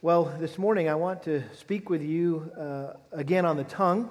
Well, 0.00 0.32
this 0.38 0.58
morning 0.58 0.88
I 0.88 0.94
want 0.94 1.24
to 1.24 1.42
speak 1.56 1.90
with 1.90 2.02
you 2.02 2.52
uh, 2.56 2.92
again 3.10 3.44
on 3.44 3.56
the 3.56 3.64
tongue. 3.64 4.08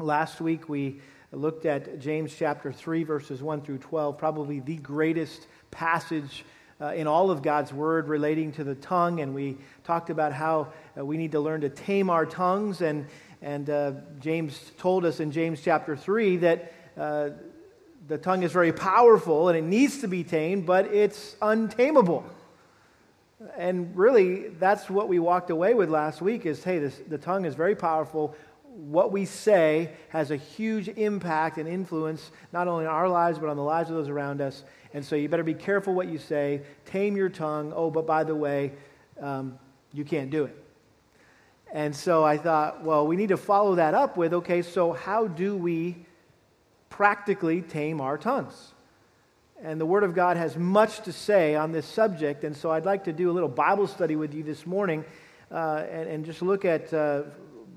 Last 0.00 0.40
week 0.40 0.68
we 0.68 1.00
looked 1.30 1.66
at 1.66 2.00
James 2.00 2.34
chapter 2.36 2.72
3, 2.72 3.04
verses 3.04 3.40
1 3.40 3.60
through 3.60 3.78
12, 3.78 4.18
probably 4.18 4.58
the 4.58 4.74
greatest 4.74 5.46
passage 5.70 6.44
uh, 6.80 6.94
in 6.94 7.06
all 7.06 7.30
of 7.30 7.42
God's 7.42 7.72
word 7.72 8.08
relating 8.08 8.50
to 8.54 8.64
the 8.64 8.74
tongue. 8.74 9.20
And 9.20 9.36
we 9.36 9.56
talked 9.84 10.10
about 10.10 10.32
how 10.32 10.72
uh, 10.98 11.04
we 11.04 11.16
need 11.16 11.30
to 11.30 11.38
learn 11.38 11.60
to 11.60 11.68
tame 11.68 12.10
our 12.10 12.26
tongues. 12.26 12.80
And, 12.80 13.06
and 13.40 13.70
uh, 13.70 13.92
James 14.18 14.72
told 14.78 15.04
us 15.04 15.20
in 15.20 15.30
James 15.30 15.60
chapter 15.62 15.96
3 15.96 16.38
that 16.38 16.72
uh, 16.96 17.30
the 18.08 18.18
tongue 18.18 18.42
is 18.42 18.50
very 18.50 18.72
powerful 18.72 19.48
and 19.48 19.56
it 19.56 19.62
needs 19.62 20.00
to 20.00 20.08
be 20.08 20.24
tamed, 20.24 20.66
but 20.66 20.86
it's 20.86 21.36
untamable. 21.40 22.24
And 23.56 23.96
really, 23.96 24.48
that's 24.48 24.90
what 24.90 25.08
we 25.08 25.18
walked 25.18 25.50
away 25.50 25.74
with 25.74 25.90
last 25.90 26.20
week 26.20 26.44
is 26.44 26.64
hey, 26.64 26.78
this, 26.78 27.00
the 27.08 27.18
tongue 27.18 27.44
is 27.44 27.54
very 27.54 27.76
powerful. 27.76 28.34
What 28.64 29.12
we 29.12 29.24
say 29.24 29.92
has 30.08 30.30
a 30.30 30.36
huge 30.36 30.88
impact 30.88 31.58
and 31.58 31.68
influence, 31.68 32.30
not 32.52 32.68
only 32.68 32.86
on 32.86 32.92
our 32.92 33.08
lives, 33.08 33.38
but 33.38 33.48
on 33.48 33.56
the 33.56 33.62
lives 33.62 33.90
of 33.90 33.96
those 33.96 34.08
around 34.08 34.40
us. 34.40 34.64
And 34.94 35.04
so 35.04 35.16
you 35.16 35.28
better 35.28 35.44
be 35.44 35.54
careful 35.54 35.94
what 35.94 36.08
you 36.08 36.18
say, 36.18 36.62
tame 36.84 37.16
your 37.16 37.28
tongue. 37.28 37.72
Oh, 37.74 37.90
but 37.90 38.06
by 38.06 38.24
the 38.24 38.34
way, 38.34 38.72
um, 39.20 39.58
you 39.92 40.04
can't 40.04 40.30
do 40.30 40.44
it. 40.44 40.56
And 41.72 41.94
so 41.94 42.24
I 42.24 42.38
thought, 42.38 42.82
well, 42.82 43.06
we 43.06 43.16
need 43.16 43.28
to 43.28 43.36
follow 43.36 43.74
that 43.74 43.94
up 43.94 44.16
with 44.16 44.32
okay, 44.32 44.62
so 44.62 44.92
how 44.92 45.26
do 45.26 45.56
we 45.56 45.96
practically 46.88 47.62
tame 47.62 48.00
our 48.00 48.16
tongues? 48.16 48.72
And 49.60 49.80
the 49.80 49.86
Word 49.86 50.04
of 50.04 50.14
God 50.14 50.36
has 50.36 50.56
much 50.56 51.00
to 51.00 51.12
say 51.12 51.56
on 51.56 51.72
this 51.72 51.84
subject. 51.84 52.44
And 52.44 52.56
so 52.56 52.70
I'd 52.70 52.84
like 52.84 53.04
to 53.04 53.12
do 53.12 53.30
a 53.30 53.32
little 53.32 53.48
Bible 53.48 53.88
study 53.88 54.14
with 54.14 54.32
you 54.32 54.44
this 54.44 54.66
morning 54.66 55.04
uh, 55.50 55.84
and, 55.90 56.08
and, 56.08 56.24
just 56.24 56.42
look 56.42 56.64
at 56.64 56.92
uh, 56.92 57.22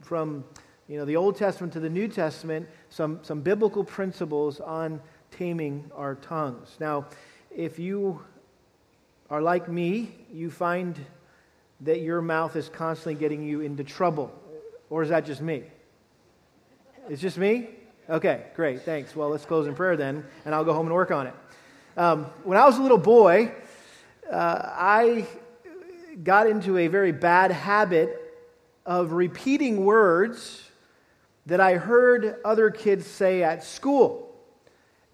from 0.02 0.44
you 0.88 0.98
know, 0.98 1.06
the 1.06 1.16
Old 1.16 1.38
Testament 1.38 1.74
to 1.74 1.80
the 1.80 1.90
New 1.90 2.08
Testament 2.08 2.68
some, 2.90 3.20
some 3.24 3.42
biblical 3.42 3.84
principles 3.84 4.60
on 4.60 5.02
taming 5.32 5.90
our 5.96 6.16
tongues. 6.16 6.76
Now, 6.80 7.08
if 7.50 7.80
you 7.80 8.22
are 9.30 9.42
like 9.42 9.70
me, 9.70 10.14
you 10.32 10.52
find 10.52 11.00
that 11.82 12.02
your 12.02 12.22
mouth 12.22 12.56
is 12.56 12.70
constantly 12.70 13.16
getting 13.16 13.44
you 13.44 13.62
into 13.62 13.84
trouble. 13.84 14.32
Or 14.90 15.02
is 15.02 15.10
that 15.10 15.26
just 15.26 15.42
me? 15.42 15.64
It's 17.10 17.22
just 17.22 17.38
me? 17.38 17.70
Okay, 18.10 18.44
great, 18.56 18.82
thanks. 18.84 19.16
Well, 19.16 19.30
let's 19.30 19.46
close 19.46 19.68
in 19.68 19.74
prayer 19.74 19.96
then, 19.96 20.26
and 20.46 20.54
I'll 20.54 20.66
go 20.66 20.74
home 20.74 20.86
and 20.86 20.94
work 20.94 21.12
on 21.12 21.28
it. 21.28 21.34
Um, 21.98 22.26
when 22.46 22.58
I 22.58 22.66
was 22.66 22.78
a 22.78 22.82
little 22.82 22.98
boy, 22.98 23.52
uh, 24.32 24.62
I 24.64 25.28
got 26.24 26.48
into 26.48 26.78
a 26.78 26.88
very 26.88 27.12
bad 27.12 27.52
habit 27.52 28.18
of 28.86 29.12
repeating 29.12 29.84
words 29.84 30.70
that 31.48 31.60
I 31.60 31.74
heard 31.74 32.38
other 32.46 32.70
kids 32.70 33.06
say 33.06 33.44
at 33.44 33.64
school. 33.64 34.34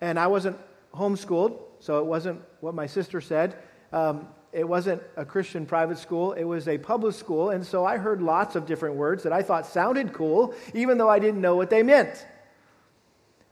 And 0.02 0.20
I 0.20 0.28
wasn't 0.28 0.58
homeschooled, 0.94 1.60
so 1.80 1.98
it 1.98 2.06
wasn't 2.06 2.42
what 2.62 2.76
my 2.76 2.86
sister 2.86 3.22
said. 3.22 3.56
Um, 3.92 4.28
it 4.52 4.68
wasn't 4.68 5.02
a 5.16 5.26
Christian 5.26 5.66
private 5.66 5.98
school, 5.98 6.34
it 6.34 6.44
was 6.44 6.68
a 6.68 6.78
public 6.78 7.16
school. 7.16 7.50
And 7.50 7.66
so 7.66 7.86
I 7.86 7.98
heard 7.98 8.22
lots 8.22 8.56
of 8.56 8.68
different 8.68 8.96
words 8.96 9.24
that 9.24 9.34
I 9.34 9.42
thought 9.42 9.66
sounded 9.66 10.14
cool, 10.14 10.54
even 10.76 11.00
though 11.00 11.10
I 11.10 11.18
didn't 11.18 11.42
know 11.42 11.56
what 11.56 11.72
they 11.72 11.82
meant. 11.82 12.28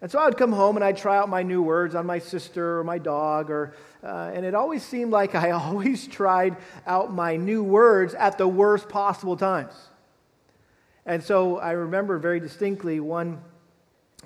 And 0.05 0.11
so 0.11 0.19
I 0.19 0.25
would 0.25 0.37
come 0.37 0.51
home 0.51 0.75
and 0.75 0.85
I'd 0.85 0.97
try 0.97 1.17
out 1.17 1.29
my 1.29 1.41
new 1.41 1.63
words 1.63 1.95
on 1.95 2.05
my 2.05 2.19
sister 2.19 2.77
or 2.77 2.83
my 2.83 2.99
dog, 2.99 3.49
or, 3.49 3.73
uh, 4.03 4.29
and 4.35 4.45
it 4.45 4.53
always 4.53 4.83
seemed 4.83 5.09
like 5.09 5.33
I 5.33 5.49
always 5.65 6.05
tried 6.05 6.57
out 6.85 7.11
my 7.11 7.37
new 7.37 7.63
words 7.63 8.13
at 8.13 8.37
the 8.37 8.47
worst 8.47 8.87
possible 8.87 9.35
times. 9.35 9.73
And 11.07 11.23
so 11.23 11.57
I 11.57 11.71
remember 11.71 12.19
very 12.19 12.39
distinctly 12.39 12.99
one, 12.99 13.41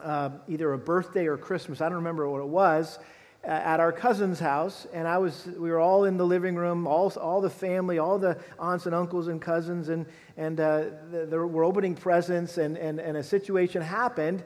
uh, 0.03 0.31
either 0.49 0.73
a 0.73 0.77
birthday 0.77 1.27
or 1.27 1.37
Christmas, 1.37 1.79
I 1.79 1.85
don't 1.87 1.99
remember 1.99 2.29
what 2.29 2.41
it 2.41 2.49
was, 2.49 2.99
at 3.45 3.79
our 3.79 3.93
cousin's 3.93 4.37
house, 4.37 4.85
and 4.91 5.07
I 5.07 5.17
was, 5.17 5.45
we 5.57 5.71
were 5.71 5.79
all 5.79 6.03
in 6.03 6.17
the 6.17 6.25
living 6.25 6.57
room, 6.57 6.87
all, 6.87 7.09
all 7.11 7.39
the 7.39 7.49
family, 7.49 7.99
all 7.99 8.19
the 8.19 8.37
aunts 8.59 8.85
and 8.85 8.93
uncles 8.93 9.29
and 9.29 9.41
cousins, 9.41 9.87
and, 9.87 10.05
and 10.35 10.59
uh, 10.59 10.87
we're 11.31 11.63
opening 11.63 11.95
presents, 11.95 12.57
and, 12.57 12.77
and, 12.77 12.99
and 12.99 13.15
a 13.15 13.23
situation 13.23 13.81
happened, 13.81 14.43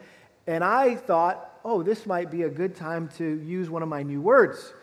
and 0.47 0.63
I 0.63 0.95
thought, 0.95 1.59
oh, 1.63 1.83
this 1.83 2.05
might 2.05 2.29
be 2.29 2.43
a 2.43 2.49
good 2.49 2.75
time 2.75 3.09
to 3.17 3.25
use 3.25 3.69
one 3.69 3.83
of 3.83 3.89
my 3.89 4.03
new 4.03 4.21
words. 4.21 4.73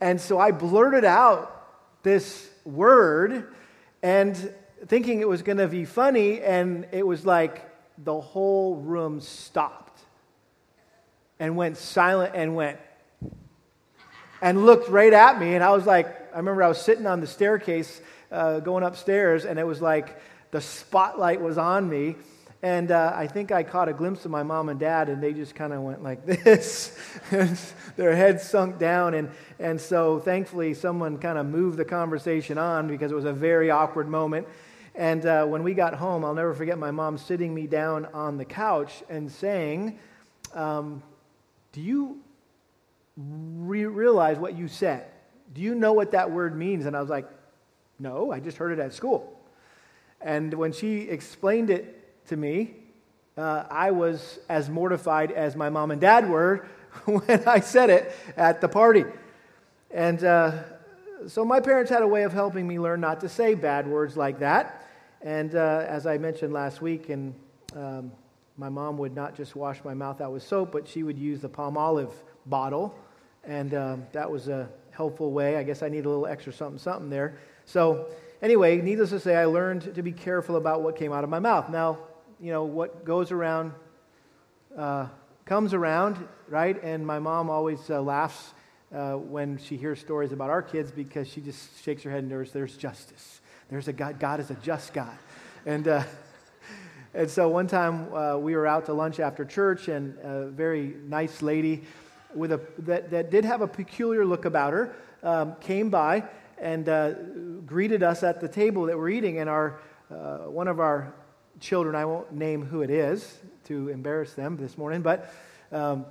And 0.00 0.20
so 0.20 0.38
I 0.38 0.50
blurted 0.50 1.04
out 1.04 2.02
this 2.02 2.50
word 2.64 3.54
and 4.02 4.52
thinking 4.86 5.20
it 5.20 5.28
was 5.28 5.42
going 5.42 5.58
to 5.58 5.68
be 5.68 5.84
funny, 5.84 6.40
and 6.40 6.86
it 6.90 7.06
was 7.06 7.24
like 7.24 7.70
the 7.98 8.20
whole 8.20 8.76
room 8.76 9.20
stopped 9.20 10.00
and 11.38 11.56
went 11.56 11.76
silent 11.76 12.32
and 12.34 12.56
went 12.56 12.78
and 14.40 14.66
looked 14.66 14.88
right 14.88 15.12
at 15.12 15.38
me. 15.38 15.54
And 15.54 15.62
I 15.62 15.70
was 15.70 15.86
like, 15.86 16.08
I 16.34 16.38
remember 16.38 16.64
I 16.64 16.68
was 16.68 16.80
sitting 16.80 17.06
on 17.06 17.20
the 17.20 17.26
staircase 17.28 18.00
uh, 18.32 18.58
going 18.58 18.82
upstairs, 18.82 19.44
and 19.44 19.58
it 19.58 19.66
was 19.66 19.80
like 19.80 20.20
the 20.50 20.60
spotlight 20.60 21.40
was 21.40 21.58
on 21.58 21.88
me. 21.88 22.16
And 22.64 22.92
uh, 22.92 23.12
I 23.16 23.26
think 23.26 23.50
I 23.50 23.64
caught 23.64 23.88
a 23.88 23.92
glimpse 23.92 24.24
of 24.24 24.30
my 24.30 24.44
mom 24.44 24.68
and 24.68 24.78
dad, 24.78 25.08
and 25.08 25.20
they 25.20 25.32
just 25.32 25.56
kind 25.56 25.72
of 25.72 25.82
went 25.82 26.04
like 26.04 26.24
this. 26.44 26.96
Their 27.96 28.14
heads 28.14 28.44
sunk 28.44 28.78
down. 28.78 29.14
And, 29.14 29.30
and 29.58 29.80
so 29.80 30.20
thankfully, 30.20 30.72
someone 30.74 31.18
kind 31.18 31.38
of 31.38 31.46
moved 31.46 31.76
the 31.76 31.84
conversation 31.84 32.58
on 32.58 32.86
because 32.86 33.10
it 33.10 33.16
was 33.16 33.24
a 33.24 33.32
very 33.32 33.70
awkward 33.70 34.08
moment. 34.08 34.46
And 34.94 35.26
uh, 35.26 35.44
when 35.46 35.64
we 35.64 35.74
got 35.74 35.94
home, 35.94 36.24
I'll 36.24 36.34
never 36.34 36.54
forget 36.54 36.78
my 36.78 36.92
mom 36.92 37.18
sitting 37.18 37.52
me 37.52 37.66
down 37.66 38.06
on 38.14 38.38
the 38.38 38.44
couch 38.44 39.02
and 39.08 39.30
saying, 39.30 39.98
um, 40.54 41.02
Do 41.72 41.80
you 41.80 42.20
re- 43.16 43.86
realize 43.86 44.38
what 44.38 44.56
you 44.56 44.68
said? 44.68 45.06
Do 45.52 45.62
you 45.62 45.74
know 45.74 45.94
what 45.94 46.12
that 46.12 46.30
word 46.30 46.56
means? 46.56 46.86
And 46.86 46.96
I 46.96 47.00
was 47.00 47.10
like, 47.10 47.28
No, 47.98 48.30
I 48.30 48.38
just 48.38 48.56
heard 48.56 48.70
it 48.70 48.78
at 48.78 48.92
school. 48.92 49.40
And 50.20 50.54
when 50.54 50.70
she 50.72 51.00
explained 51.08 51.68
it 51.68 52.01
to 52.32 52.36
me, 52.38 52.70
uh, 53.36 53.64
I 53.70 53.90
was 53.90 54.38
as 54.48 54.70
mortified 54.70 55.32
as 55.32 55.54
my 55.54 55.68
mom 55.68 55.90
and 55.90 56.00
dad 56.00 56.30
were 56.30 56.66
when 57.04 57.46
I 57.46 57.60
said 57.60 57.90
it 57.90 58.10
at 58.38 58.62
the 58.62 58.68
party. 58.68 59.04
And 59.90 60.24
uh, 60.24 60.62
so 61.26 61.44
my 61.44 61.60
parents 61.60 61.90
had 61.90 62.00
a 62.00 62.06
way 62.06 62.22
of 62.22 62.32
helping 62.32 62.66
me 62.66 62.78
learn 62.78 63.02
not 63.02 63.20
to 63.20 63.28
say 63.28 63.54
bad 63.54 63.86
words 63.86 64.16
like 64.16 64.38
that. 64.38 64.88
And 65.20 65.54
uh, 65.54 65.84
as 65.86 66.06
I 66.06 66.16
mentioned 66.16 66.54
last 66.54 66.80
week, 66.80 67.10
and 67.10 67.34
um, 67.76 68.12
my 68.56 68.70
mom 68.70 68.96
would 68.96 69.14
not 69.14 69.36
just 69.36 69.54
wash 69.54 69.84
my 69.84 69.92
mouth 69.92 70.22
out 70.22 70.32
with 70.32 70.42
soap, 70.42 70.72
but 70.72 70.88
she 70.88 71.02
would 71.02 71.18
use 71.18 71.42
the 71.42 71.50
Palmolive 71.50 72.14
bottle. 72.46 72.98
And 73.44 73.74
um, 73.74 74.06
that 74.12 74.30
was 74.30 74.48
a 74.48 74.70
helpful 74.90 75.32
way. 75.32 75.58
I 75.58 75.64
guess 75.64 75.82
I 75.82 75.90
need 75.90 76.06
a 76.06 76.08
little 76.08 76.26
extra 76.26 76.54
something, 76.54 76.78
something 76.78 77.10
there. 77.10 77.36
So, 77.66 78.06
anyway, 78.40 78.80
needless 78.80 79.10
to 79.10 79.20
say, 79.20 79.36
I 79.36 79.44
learned 79.44 79.94
to 79.94 80.02
be 80.02 80.12
careful 80.12 80.56
about 80.56 80.80
what 80.80 80.96
came 80.96 81.12
out 81.12 81.24
of 81.24 81.28
my 81.28 81.38
mouth. 81.38 81.68
Now, 81.68 81.98
you 82.42 82.50
know, 82.50 82.64
what 82.64 83.04
goes 83.04 83.30
around 83.30 83.70
uh, 84.76 85.06
comes 85.44 85.72
around, 85.74 86.26
right? 86.48 86.82
And 86.82 87.06
my 87.06 87.20
mom 87.20 87.48
always 87.48 87.88
uh, 87.88 88.02
laughs 88.02 88.52
uh, 88.92 89.12
when 89.12 89.58
she 89.58 89.76
hears 89.76 90.00
stories 90.00 90.32
about 90.32 90.50
our 90.50 90.60
kids 90.60 90.90
because 90.90 91.28
she 91.28 91.40
just 91.40 91.80
shakes 91.84 92.02
her 92.02 92.10
head 92.10 92.20
and 92.20 92.28
knows 92.28 92.50
there's 92.50 92.76
justice. 92.76 93.40
There's 93.70 93.86
a 93.86 93.92
God. 93.92 94.18
God 94.18 94.40
is 94.40 94.50
a 94.50 94.54
just 94.54 94.92
God. 94.92 95.16
And, 95.66 95.86
uh, 95.86 96.02
and 97.14 97.30
so 97.30 97.48
one 97.48 97.68
time 97.68 98.12
uh, 98.12 98.36
we 98.38 98.56
were 98.56 98.66
out 98.66 98.86
to 98.86 98.92
lunch 98.92 99.20
after 99.20 99.44
church, 99.44 99.86
and 99.86 100.18
a 100.18 100.46
very 100.46 100.96
nice 101.06 101.42
lady 101.42 101.84
with 102.34 102.50
a, 102.50 102.60
that, 102.78 103.10
that 103.12 103.30
did 103.30 103.44
have 103.44 103.60
a 103.60 103.68
peculiar 103.68 104.26
look 104.26 104.46
about 104.46 104.72
her 104.72 104.96
um, 105.22 105.54
came 105.60 105.90
by 105.90 106.24
and 106.58 106.88
uh, 106.88 107.12
greeted 107.66 108.02
us 108.02 108.24
at 108.24 108.40
the 108.40 108.48
table 108.48 108.86
that 108.86 108.98
we're 108.98 109.10
eating. 109.10 109.38
And 109.38 109.48
our, 109.48 109.80
one 110.08 110.66
of 110.66 110.80
our 110.80 111.14
children, 111.62 111.94
I 111.94 112.04
won't 112.04 112.32
name 112.32 112.66
who 112.66 112.82
it 112.82 112.90
is 112.90 113.38
to 113.64 113.88
embarrass 113.88 114.34
them 114.34 114.56
this 114.56 114.76
morning, 114.76 115.00
but 115.00 115.32
um, 115.70 116.04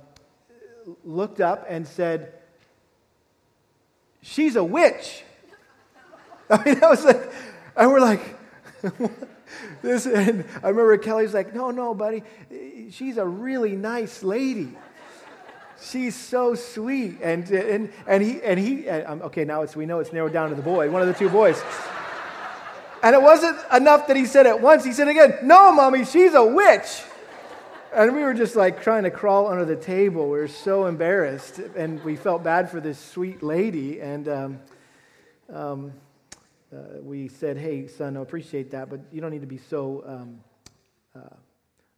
looked 1.04 1.40
up 1.40 1.66
and 1.68 1.86
said, 1.86 2.32
She's 4.22 4.56
a 4.56 4.64
witch. 4.64 5.24
I 6.50 6.64
mean, 6.64 6.78
that 6.78 6.88
was 6.88 7.04
like, 7.04 7.32
and 7.76 7.90
we're 7.90 8.00
like, 8.00 8.38
this, 9.82 10.06
and 10.06 10.44
I 10.62 10.68
remember 10.68 10.96
Kelly's 10.96 11.34
like, 11.34 11.54
No, 11.54 11.70
no, 11.70 11.94
buddy, 11.94 12.22
she's 12.90 13.18
a 13.18 13.26
really 13.26 13.76
nice 13.76 14.22
lady. 14.22 14.70
She's 15.80 16.14
so 16.14 16.54
sweet. 16.54 17.18
And, 17.20 17.48
and, 17.50 17.92
and 18.06 18.22
he, 18.22 18.40
and 18.42 18.58
he, 18.58 18.88
and, 18.88 19.20
okay, 19.22 19.44
now 19.44 19.62
it's, 19.62 19.74
we 19.74 19.84
know 19.84 19.98
it's 19.98 20.12
narrowed 20.12 20.32
down 20.32 20.48
to 20.50 20.54
the 20.54 20.62
boy, 20.62 20.88
one 20.90 21.02
of 21.02 21.08
the 21.08 21.14
two 21.14 21.28
boys. 21.28 21.60
And 23.02 23.14
it 23.14 23.22
wasn't 23.22 23.58
enough 23.72 24.06
that 24.06 24.16
he 24.16 24.26
said 24.26 24.46
it 24.46 24.60
once, 24.60 24.84
he 24.84 24.92
said 24.92 25.08
again, 25.08 25.38
No, 25.42 25.72
mommy, 25.72 26.04
she's 26.04 26.34
a 26.34 26.44
witch. 26.44 27.02
And 27.94 28.14
we 28.14 28.22
were 28.22 28.32
just 28.32 28.56
like 28.56 28.82
trying 28.82 29.02
to 29.02 29.10
crawl 29.10 29.48
under 29.48 29.66
the 29.66 29.76
table. 29.76 30.24
We 30.24 30.38
were 30.38 30.48
so 30.48 30.86
embarrassed. 30.86 31.58
And 31.76 32.02
we 32.04 32.16
felt 32.16 32.42
bad 32.42 32.70
for 32.70 32.80
this 32.80 32.98
sweet 32.98 33.42
lady. 33.42 34.00
And 34.00 34.28
um, 34.28 34.60
um, 35.52 35.92
uh, 36.72 37.00
we 37.02 37.28
said, 37.28 37.58
hey, 37.58 37.88
son, 37.88 38.16
I 38.16 38.22
appreciate 38.22 38.70
that, 38.70 38.88
but 38.88 39.00
you 39.12 39.20
don't 39.20 39.30
need 39.30 39.42
to 39.42 39.46
be 39.46 39.58
so 39.58 40.02
um, 40.06 40.40
uh, 41.14 41.36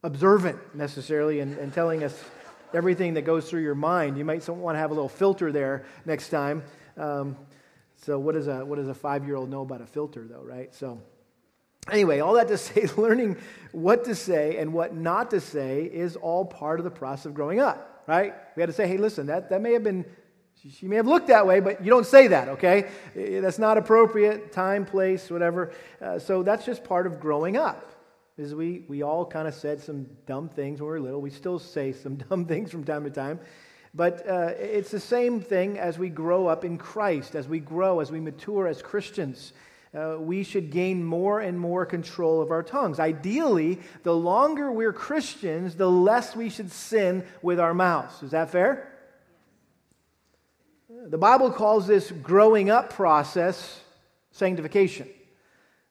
observant 0.02 0.58
necessarily 0.74 1.38
and, 1.38 1.56
and 1.58 1.72
telling 1.72 2.02
us 2.02 2.24
everything 2.72 3.14
that 3.14 3.22
goes 3.22 3.48
through 3.48 3.62
your 3.62 3.76
mind. 3.76 4.18
You 4.18 4.24
might 4.24 4.48
want 4.48 4.74
to 4.74 4.80
have 4.80 4.90
a 4.90 4.94
little 4.94 5.08
filter 5.08 5.52
there 5.52 5.84
next 6.04 6.30
time. 6.30 6.64
Um, 6.96 7.36
so, 7.96 8.18
what, 8.18 8.36
is 8.36 8.48
a, 8.48 8.64
what 8.64 8.76
does 8.76 8.88
a 8.88 8.94
five 8.94 9.24
year 9.24 9.36
old 9.36 9.50
know 9.50 9.62
about 9.62 9.80
a 9.80 9.86
filter, 9.86 10.26
though, 10.28 10.42
right? 10.42 10.74
So, 10.74 11.00
anyway, 11.90 12.20
all 12.20 12.34
that 12.34 12.48
to 12.48 12.58
say, 12.58 12.86
learning 12.96 13.36
what 13.72 14.04
to 14.04 14.14
say 14.14 14.58
and 14.58 14.72
what 14.72 14.94
not 14.94 15.30
to 15.30 15.40
say 15.40 15.84
is 15.84 16.16
all 16.16 16.44
part 16.44 16.80
of 16.80 16.84
the 16.84 16.90
process 16.90 17.26
of 17.26 17.34
growing 17.34 17.60
up, 17.60 18.04
right? 18.06 18.34
We 18.56 18.60
had 18.60 18.66
to 18.66 18.72
say, 18.72 18.86
hey, 18.86 18.96
listen, 18.96 19.26
that, 19.26 19.50
that 19.50 19.60
may 19.60 19.72
have 19.72 19.84
been 19.84 20.04
she 20.78 20.88
may 20.88 20.96
have 20.96 21.06
looked 21.06 21.26
that 21.26 21.46
way, 21.46 21.60
but 21.60 21.84
you 21.84 21.90
don't 21.90 22.06
say 22.06 22.28
that, 22.28 22.48
okay? 22.48 22.88
That's 23.14 23.58
not 23.58 23.76
appropriate, 23.76 24.50
time, 24.50 24.86
place, 24.86 25.30
whatever. 25.30 25.72
Uh, 26.00 26.18
so 26.18 26.42
that's 26.42 26.64
just 26.64 26.84
part 26.84 27.06
of 27.06 27.20
growing 27.20 27.58
up. 27.58 27.90
Is 28.38 28.54
we, 28.54 28.84
we 28.88 29.02
all 29.02 29.26
kind 29.26 29.46
of 29.46 29.54
said 29.54 29.80
some 29.80 30.06
dumb 30.26 30.48
things 30.48 30.80
when 30.80 30.86
we 30.86 30.92
were 30.92 31.00
little. 31.00 31.20
We 31.20 31.30
still 31.30 31.58
say 31.58 31.92
some 31.92 32.16
dumb 32.30 32.46
things 32.46 32.70
from 32.70 32.82
time 32.82 33.04
to 33.04 33.10
time. 33.10 33.40
But 33.94 34.28
uh, 34.28 34.52
it's 34.58 34.90
the 34.90 35.00
same 35.00 35.40
thing 35.40 35.78
as 35.78 35.98
we 35.98 36.08
grow 36.08 36.48
up 36.48 36.64
in 36.64 36.78
Christ, 36.78 37.36
as 37.36 37.46
we 37.46 37.60
grow, 37.60 38.00
as 38.00 38.10
we 38.10 38.18
mature 38.18 38.66
as 38.66 38.82
Christians. 38.82 39.52
Uh, 39.94 40.16
we 40.18 40.42
should 40.42 40.72
gain 40.72 41.04
more 41.04 41.40
and 41.40 41.58
more 41.58 41.86
control 41.86 42.42
of 42.42 42.50
our 42.50 42.64
tongues. 42.64 42.98
Ideally, 42.98 43.78
the 44.02 44.14
longer 44.14 44.72
we're 44.72 44.92
Christians, 44.92 45.76
the 45.76 45.88
less 45.88 46.34
we 46.34 46.50
should 46.50 46.72
sin 46.72 47.24
with 47.42 47.60
our 47.60 47.72
mouths. 47.72 48.20
Is 48.20 48.32
that 48.32 48.50
fair? 48.50 48.90
The 51.06 51.18
Bible 51.18 51.52
calls 51.52 51.86
this 51.86 52.10
growing 52.10 52.70
up 52.70 52.92
process 52.92 53.80
sanctification. 54.32 55.08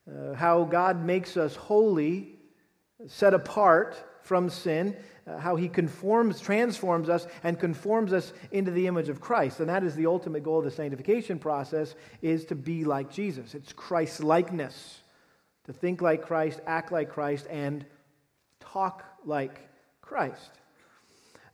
Uh, 0.06 0.34
how 0.34 0.66
God 0.66 1.06
makes 1.06 1.38
us 1.38 1.56
holy, 1.56 2.36
set 3.08 3.34
apart 3.34 3.96
from 4.22 4.50
sin, 4.50 4.98
uh, 5.26 5.38
how 5.38 5.56
he 5.56 5.70
conforms, 5.70 6.42
transforms 6.42 7.08
us, 7.08 7.28
and 7.44 7.60
conforms 7.60 8.12
us 8.12 8.34
into 8.52 8.72
the 8.72 8.88
image 8.88 9.10
of 9.10 9.22
Christ. 9.22 9.60
And 9.60 9.70
that 9.70 9.84
is 9.84 9.96
the 9.96 10.06
ultimate 10.06 10.44
goal 10.44 10.60
of 10.60 10.66
the 10.66 10.72
sanctification 10.72 11.40
process, 11.40 11.96
is 12.22 12.46
to 12.46 12.56
be 12.56 12.84
like 12.84 13.10
Jesus. 13.10 13.56
It's 13.56 13.72
Christ 13.72 14.22
likeness, 14.22 15.00
to 15.66 15.74
think 15.74 16.02
like 16.02 16.24
Christ, 16.24 16.60
act 16.66 16.92
like 16.92 17.10
Christ, 17.10 17.48
and 17.50 17.86
talk 18.60 19.06
like 19.26 19.62
Christ. 20.02 20.52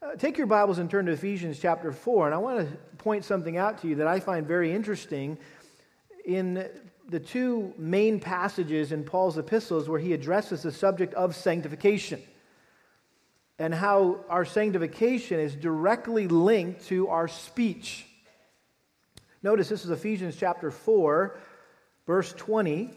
Uh, 0.02 0.16
take 0.16 0.38
your 0.38 0.48
Bibles 0.48 0.80
and 0.80 0.90
turn 0.90 1.06
to 1.06 1.12
Ephesians 1.12 1.60
chapter 1.60 1.92
4, 1.92 2.26
and 2.26 2.34
I 2.34 2.40
want 2.40 2.60
to 2.60 2.78
point 2.98 3.24
something 3.24 3.58
out 3.58 3.82
to 3.82 3.88
you 3.88 3.96
that 3.96 4.08
I 4.08 4.20
find 4.20 4.48
very 4.48 4.72
interesting 4.72 5.38
in 6.26 6.68
the 7.10 7.20
two 7.20 7.74
main 7.78 8.20
passages 8.20 8.92
in 8.92 9.04
Paul's 9.04 9.38
epistles 9.38 9.90
where 9.90 10.00
he 10.00 10.14
addresses 10.14 10.64
the 10.64 10.72
subject 10.72 11.14
of 11.14 11.36
sanctification 11.36 12.22
and 13.60 13.74
how 13.74 14.22
our 14.30 14.46
sanctification 14.46 15.40
is 15.40 15.54
directly 15.54 16.28
linked 16.28 16.88
to 16.88 17.10
our 17.10 17.28
speech. 17.28 18.06
Notice 19.44 19.68
this 19.70 19.84
is 19.84 19.92
Ephesians 19.92 20.38
chapter 20.38 20.72
4, 20.72 21.38
verse 22.08 22.34
20, 22.34 22.92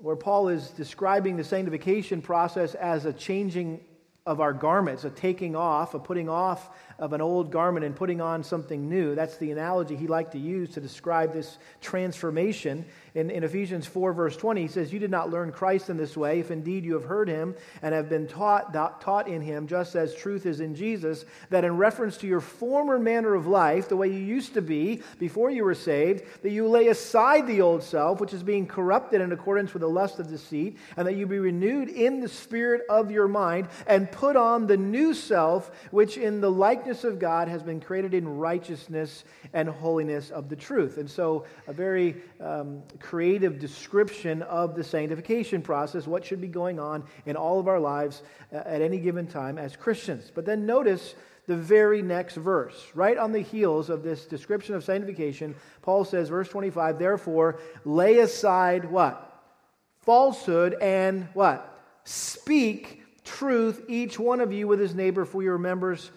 where 0.00 0.16
Paul 0.16 0.48
is 0.48 0.68
describing 0.70 1.36
the 1.36 1.44
sanctification 1.44 2.20
process 2.20 2.74
as 2.74 3.06
a 3.06 3.12
changing 3.12 3.80
of 4.26 4.40
our 4.40 4.52
garments, 4.52 5.04
a 5.04 5.10
taking 5.10 5.54
off, 5.54 5.94
a 5.94 6.00
putting 6.00 6.28
off 6.28 6.70
of 6.98 7.12
an 7.12 7.20
old 7.20 7.52
garment 7.52 7.86
and 7.86 7.94
putting 7.94 8.20
on 8.20 8.42
something 8.42 8.88
new. 8.88 9.14
That's 9.14 9.36
the 9.36 9.52
analogy 9.52 9.94
he 9.94 10.08
liked 10.08 10.32
to 10.32 10.38
use 10.38 10.70
to 10.70 10.80
describe 10.80 11.32
this 11.32 11.58
transformation. 11.80 12.84
In, 13.16 13.30
in 13.30 13.44
Ephesians 13.44 13.86
4, 13.86 14.12
verse 14.12 14.36
20, 14.36 14.60
he 14.60 14.68
says, 14.68 14.92
You 14.92 14.98
did 14.98 15.10
not 15.10 15.30
learn 15.30 15.50
Christ 15.50 15.88
in 15.88 15.96
this 15.96 16.18
way, 16.18 16.38
if 16.38 16.50
indeed 16.50 16.84
you 16.84 16.92
have 16.92 17.04
heard 17.04 17.30
him 17.30 17.54
and 17.80 17.94
have 17.94 18.10
been 18.10 18.28
taught, 18.28 18.74
taught 19.00 19.26
in 19.26 19.40
him, 19.40 19.66
just 19.66 19.96
as 19.96 20.14
truth 20.14 20.44
is 20.44 20.60
in 20.60 20.74
Jesus, 20.74 21.24
that 21.48 21.64
in 21.64 21.78
reference 21.78 22.18
to 22.18 22.26
your 22.26 22.42
former 22.42 22.98
manner 22.98 23.34
of 23.34 23.46
life, 23.46 23.88
the 23.88 23.96
way 23.96 24.08
you 24.08 24.18
used 24.18 24.52
to 24.52 24.60
be 24.60 25.00
before 25.18 25.48
you 25.48 25.64
were 25.64 25.74
saved, 25.74 26.24
that 26.42 26.50
you 26.50 26.68
lay 26.68 26.88
aside 26.88 27.46
the 27.46 27.62
old 27.62 27.82
self, 27.82 28.20
which 28.20 28.34
is 28.34 28.42
being 28.42 28.66
corrupted 28.66 29.22
in 29.22 29.32
accordance 29.32 29.72
with 29.72 29.80
the 29.80 29.88
lust 29.88 30.18
of 30.18 30.28
deceit, 30.28 30.76
and 30.98 31.06
that 31.06 31.16
you 31.16 31.26
be 31.26 31.38
renewed 31.38 31.88
in 31.88 32.20
the 32.20 32.28
spirit 32.28 32.82
of 32.90 33.10
your 33.10 33.28
mind, 33.28 33.66
and 33.86 34.12
put 34.12 34.36
on 34.36 34.66
the 34.66 34.76
new 34.76 35.14
self, 35.14 35.70
which 35.90 36.18
in 36.18 36.42
the 36.42 36.50
likeness 36.50 37.02
of 37.02 37.18
God 37.18 37.48
has 37.48 37.62
been 37.62 37.80
created 37.80 38.12
in 38.12 38.28
righteousness 38.28 39.24
and 39.54 39.70
holiness 39.70 40.28
of 40.28 40.50
the 40.50 40.56
truth. 40.56 40.98
And 40.98 41.10
so, 41.10 41.46
a 41.66 41.72
very 41.72 42.16
um, 42.40 42.82
creative 43.06 43.60
description 43.60 44.42
of 44.42 44.74
the 44.74 44.82
sanctification 44.82 45.62
process, 45.62 46.08
what 46.08 46.24
should 46.24 46.40
be 46.40 46.48
going 46.48 46.80
on 46.80 47.04
in 47.24 47.36
all 47.36 47.60
of 47.60 47.68
our 47.68 47.78
lives 47.78 48.22
uh, 48.52 48.56
at 48.56 48.82
any 48.82 48.98
given 48.98 49.28
time 49.28 49.58
as 49.58 49.76
Christians. 49.76 50.32
But 50.34 50.44
then 50.44 50.66
notice 50.66 51.14
the 51.46 51.56
very 51.56 52.02
next 52.02 52.34
verse. 52.34 52.84
Right 52.94 53.16
on 53.16 53.30
the 53.30 53.40
heels 53.40 53.90
of 53.90 54.02
this 54.02 54.26
description 54.26 54.74
of 54.74 54.82
sanctification, 54.82 55.54
Paul 55.82 56.04
says, 56.04 56.28
verse 56.28 56.48
25, 56.48 56.98
therefore, 56.98 57.60
lay 57.84 58.18
aside 58.18 58.84
what? 58.84 59.40
Falsehood 60.00 60.74
and 60.80 61.28
what? 61.32 61.80
Speak 62.02 63.04
truth, 63.24 63.84
each 63.86 64.18
one 64.18 64.40
of 64.40 64.52
you 64.52 64.66
with 64.66 64.80
his 64.80 64.96
neighbor, 64.96 65.24
for 65.24 65.44
you 65.44 65.52
are 65.52 65.58
members 65.58 66.10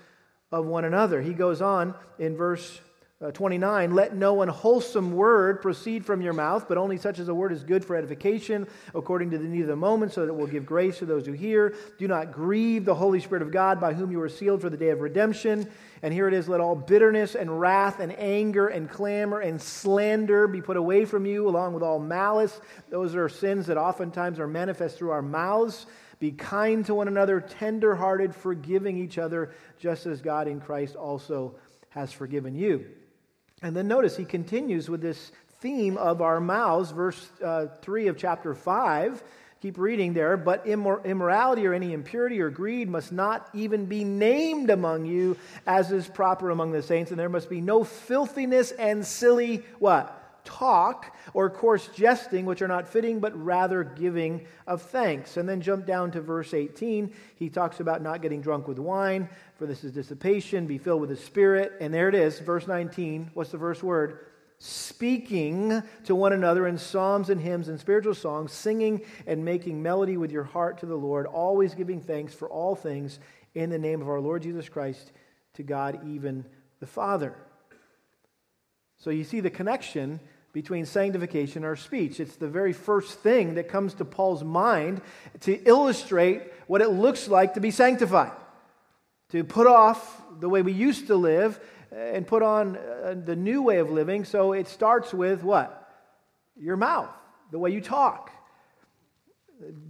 of 0.52 0.66
one 0.66 0.86
another. 0.86 1.22
He 1.22 1.34
goes 1.34 1.62
on 1.62 1.94
in 2.18 2.36
verse 2.36 2.82
uh, 3.22 3.32
29 3.32 3.94
Let 3.94 4.16
no 4.16 4.42
unwholesome 4.42 5.12
word 5.12 5.62
proceed 5.62 6.06
from 6.06 6.22
your 6.22 6.32
mouth, 6.32 6.68
but 6.70 6.78
only 6.78 6.98
such 6.98 7.20
as 7.20 7.28
a 7.28 7.34
word 7.34 7.52
is 7.52 7.64
good 7.64 7.84
for 7.84 7.98
edification, 7.98 8.66
according 8.96 9.30
to 9.32 9.38
the 9.38 9.44
need 9.44 9.64
of 9.64 9.68
the 9.68 9.76
moment, 9.76 10.14
so 10.14 10.22
that 10.22 10.32
it 10.32 10.36
will 10.36 10.48
give 10.48 10.66
grace 10.66 11.00
to 11.00 11.06
those 11.06 11.26
who 11.26 11.34
hear. 11.34 11.76
Do 11.98 12.08
not 12.08 12.32
grieve 12.32 12.86
the 12.86 12.96
Holy 12.96 13.20
Spirit 13.20 13.42
of 13.42 13.52
God, 13.52 13.82
by 13.82 13.94
whom 13.94 14.12
you 14.12 14.20
were 14.20 14.30
sealed 14.30 14.62
for 14.62 14.70
the 14.70 14.78
day 14.78 14.90
of 14.90 15.02
redemption. 15.02 15.70
And 16.02 16.14
here 16.14 16.30
it 16.30 16.34
is 16.34 16.48
let 16.48 16.62
all 16.62 16.76
bitterness 16.76 17.36
and 17.36 17.60
wrath 17.60 18.00
and 18.00 18.18
anger 18.18 18.68
and 18.68 18.90
clamor 18.90 19.42
and 19.42 19.62
slander 19.62 20.48
be 20.48 20.62
put 20.62 20.78
away 20.78 21.04
from 21.04 21.26
you, 21.26 21.50
along 21.50 21.74
with 21.74 21.84
all 21.84 22.00
malice. 22.00 22.62
Those 22.90 23.16
are 23.16 23.28
sins 23.28 23.68
that 23.68 23.78
oftentimes 23.78 24.40
are 24.40 24.48
manifest 24.48 24.98
through 24.98 25.12
our 25.12 25.22
mouths. 25.22 25.88
Be 26.20 26.32
kind 26.32 26.86
to 26.86 26.96
one 26.96 27.10
another, 27.10 27.42
tender 27.42 27.96
hearted, 27.96 28.34
forgiving 28.34 28.98
each 28.98 29.18
other, 29.18 29.52
just 29.78 30.06
as 30.06 30.22
God 30.22 30.48
in 30.48 30.62
Christ 30.62 30.96
also 30.96 31.56
has 31.90 32.14
forgiven 32.14 32.56
you. 32.56 32.86
And 33.62 33.76
then 33.76 33.88
notice 33.88 34.16
he 34.16 34.26
continues 34.26 34.90
with 34.90 35.02
this 35.02 35.32
theme 35.60 35.98
of 35.98 36.22
our 36.22 36.40
mouths, 36.40 36.92
verse 36.92 37.30
uh, 37.44 37.68
3 37.82 38.08
of 38.08 38.18
chapter 38.18 38.54
5. 38.54 39.24
Keep 39.62 39.78
reading 39.78 40.14
there. 40.14 40.38
But 40.38 40.66
immor- 40.66 41.04
immorality 41.04 41.68
or 41.68 41.74
any 41.74 41.92
impurity 41.92 42.40
or 42.40 42.50
greed 42.50 42.90
must 42.90 43.12
not 43.12 43.50
even 43.54 43.86
be 43.86 44.06
named 44.06 44.70
among 44.70 45.06
you 45.06 45.36
as 45.68 45.92
is 45.92 46.08
proper 46.08 46.50
among 46.50 46.72
the 46.72 46.82
saints. 46.82 47.12
And 47.12 47.20
there 47.20 47.28
must 47.28 47.50
be 47.50 47.60
no 47.60 47.84
filthiness 47.84 48.72
and 48.72 49.06
silly 49.06 49.64
what? 49.80 50.16
Talk 50.50 51.16
or 51.34 51.50
coarse 51.50 51.88
jesting, 51.90 52.46
which 52.46 52.62
are 52.62 52.68
not 52.68 52.90
fitting, 52.90 53.20
but 53.20 53.38
rather 53.42 53.84
giving 53.84 54.46
of 54.66 54.82
thanks. 54.82 55.38
And 55.38 55.48
then 55.48 55.62
jump 55.62 55.86
down 55.86 56.12
to 56.12 56.22
verse 56.22 56.54
18. 56.54 57.14
He 57.36 57.50
talks 57.50 57.80
about 57.80 58.02
not 58.02 58.22
getting 58.22 58.42
drunk 58.42 58.68
with 58.68 58.80
wine, 58.80 59.30
for 59.56 59.66
this 59.66 59.84
is 59.84 59.92
dissipation, 59.92 60.66
be 60.66 60.78
filled 60.78 61.02
with 61.02 61.10
the 61.10 61.16
Spirit. 61.16 61.74
And 61.80 61.94
there 61.94 62.10
it 62.10 62.16
is, 62.16 62.40
verse 62.40 62.68
19. 62.68 63.32
What's 63.34 63.52
the 63.52 63.60
first 63.60 63.84
word? 63.84 64.26
Speaking 64.58 65.82
to 66.04 66.16
one 66.16 66.34
another 66.34 66.68
in 66.68 66.78
psalms 66.78 67.30
and 67.30 67.40
hymns 67.40 67.70
and 67.70 67.80
spiritual 67.80 68.16
songs, 68.16 68.52
singing 68.52 69.02
and 69.26 69.46
making 69.46 69.82
melody 69.82 70.18
with 70.18 70.32
your 70.32 70.44
heart 70.44 70.80
to 70.80 70.86
the 70.86 70.98
Lord, 70.98 71.28
always 71.28 71.76
giving 71.76 72.02
thanks 72.02 72.34
for 72.34 72.50
all 72.50 72.76
things 72.76 73.20
in 73.54 73.70
the 73.70 73.80
name 73.80 74.02
of 74.02 74.10
our 74.10 74.20
Lord 74.20 74.42
Jesus 74.42 74.68
Christ 74.68 75.12
to 75.54 75.64
God, 75.64 76.02
even 76.06 76.46
the 76.82 76.88
Father. 76.88 77.36
So 78.98 79.12
you 79.12 79.24
see 79.24 79.40
the 79.40 79.50
connection 79.50 80.20
between 80.52 80.86
sanctification 80.86 81.64
our 81.64 81.76
speech. 81.76 82.20
It's 82.20 82.36
the 82.36 82.48
very 82.48 82.74
first 82.74 83.20
thing 83.20 83.56
that 83.56 83.70
comes 83.70 83.94
to 83.96 84.06
Paul's 84.06 84.44
mind 84.44 85.02
to 85.42 85.54
illustrate 85.64 86.42
what 86.68 86.82
it 86.82 86.90
looks 86.90 87.28
like 87.28 87.54
to 87.54 87.60
be 87.60 87.72
sanctified, 87.72 88.32
to 89.30 89.44
put 89.44 89.68
off 89.68 90.22
the 90.40 90.50
way 90.50 90.62
we 90.62 90.72
used 90.72 91.08
to 91.08 91.16
live 91.16 91.60
and 91.92 92.26
put 92.26 92.44
on 92.44 92.78
uh, 92.78 93.16
the 93.26 93.36
new 93.36 93.62
way 93.62 93.78
of 93.78 93.92
living. 93.92 94.26
So 94.26 94.54
it 94.54 94.68
starts 94.68 95.14
with 95.14 95.44
what? 95.44 95.76
Your 96.56 96.78
mouth, 96.78 97.10
the 97.52 97.60
way 97.60 97.72
you 97.72 97.82
talk. 97.82 98.32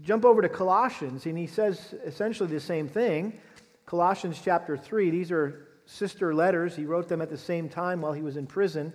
Jump 0.01 0.25
over 0.25 0.41
to 0.41 0.49
Colossians, 0.49 1.25
and 1.25 1.37
he 1.37 1.47
says 1.47 1.93
essentially 2.05 2.49
the 2.49 2.59
same 2.59 2.87
thing. 2.87 3.39
Colossians 3.85 4.39
chapter 4.43 4.77
3, 4.77 5.09
these 5.09 5.31
are 5.31 5.67
sister 5.85 6.33
letters. 6.33 6.75
He 6.75 6.85
wrote 6.85 7.07
them 7.07 7.21
at 7.21 7.29
the 7.29 7.37
same 7.37 7.69
time 7.69 8.01
while 8.01 8.13
he 8.13 8.21
was 8.21 8.37
in 8.37 8.45
prison. 8.45 8.93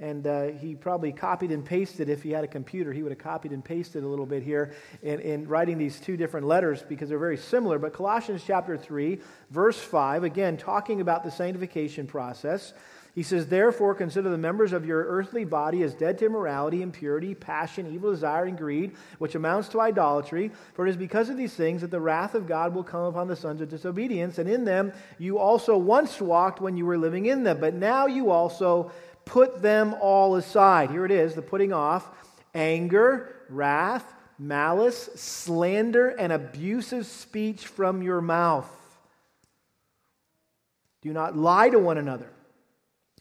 And 0.00 0.26
uh, 0.26 0.46
he 0.46 0.74
probably 0.74 1.12
copied 1.12 1.52
and 1.52 1.64
pasted, 1.64 2.08
if 2.08 2.22
he 2.22 2.30
had 2.30 2.42
a 2.42 2.48
computer, 2.48 2.92
he 2.92 3.04
would 3.04 3.12
have 3.12 3.18
copied 3.20 3.52
and 3.52 3.64
pasted 3.64 4.02
a 4.02 4.08
little 4.08 4.26
bit 4.26 4.42
here 4.42 4.74
in, 5.02 5.20
in 5.20 5.46
writing 5.46 5.78
these 5.78 6.00
two 6.00 6.16
different 6.16 6.48
letters 6.48 6.82
because 6.82 7.08
they're 7.08 7.18
very 7.18 7.36
similar. 7.36 7.78
But 7.78 7.92
Colossians 7.92 8.42
chapter 8.44 8.76
3, 8.76 9.20
verse 9.50 9.78
5, 9.78 10.24
again, 10.24 10.56
talking 10.56 11.00
about 11.00 11.22
the 11.22 11.30
sanctification 11.30 12.08
process, 12.08 12.74
He 13.14 13.22
says, 13.22 13.46
Therefore, 13.46 13.94
consider 13.94 14.30
the 14.30 14.38
members 14.38 14.72
of 14.72 14.84
your 14.84 15.04
earthly 15.04 15.44
body 15.44 15.84
as 15.84 15.94
dead 15.94 16.18
to 16.18 16.26
immorality, 16.26 16.82
impurity, 16.82 17.36
passion, 17.36 17.86
evil 17.94 18.10
desire, 18.10 18.46
and 18.46 18.58
greed, 18.58 18.96
which 19.18 19.36
amounts 19.36 19.68
to 19.68 19.80
idolatry. 19.80 20.50
For 20.72 20.88
it 20.88 20.90
is 20.90 20.96
because 20.96 21.28
of 21.28 21.36
these 21.36 21.54
things 21.54 21.82
that 21.82 21.92
the 21.92 22.00
wrath 22.00 22.34
of 22.34 22.48
God 22.48 22.74
will 22.74 22.82
come 22.82 23.04
upon 23.04 23.28
the 23.28 23.36
sons 23.36 23.60
of 23.60 23.68
disobedience. 23.68 24.38
And 24.38 24.48
in 24.48 24.64
them 24.64 24.92
you 25.18 25.38
also 25.38 25.76
once 25.76 26.20
walked 26.20 26.60
when 26.60 26.76
you 26.76 26.84
were 26.84 26.98
living 26.98 27.26
in 27.26 27.44
them. 27.44 27.60
But 27.60 27.74
now 27.74 28.06
you 28.06 28.30
also 28.30 28.90
put 29.24 29.62
them 29.62 29.94
all 30.00 30.36
aside. 30.36 30.90
Here 30.90 31.04
it 31.04 31.10
is 31.10 31.34
the 31.34 31.42
putting 31.42 31.72
off 31.72 32.08
anger, 32.54 33.34
wrath, 33.48 34.04
malice, 34.38 35.10
slander, 35.14 36.08
and 36.08 36.32
abusive 36.32 37.06
speech 37.06 37.66
from 37.66 38.02
your 38.02 38.20
mouth. 38.20 38.70
Do 41.02 41.12
not 41.12 41.36
lie 41.36 41.68
to 41.68 41.78
one 41.78 41.98
another 41.98 42.30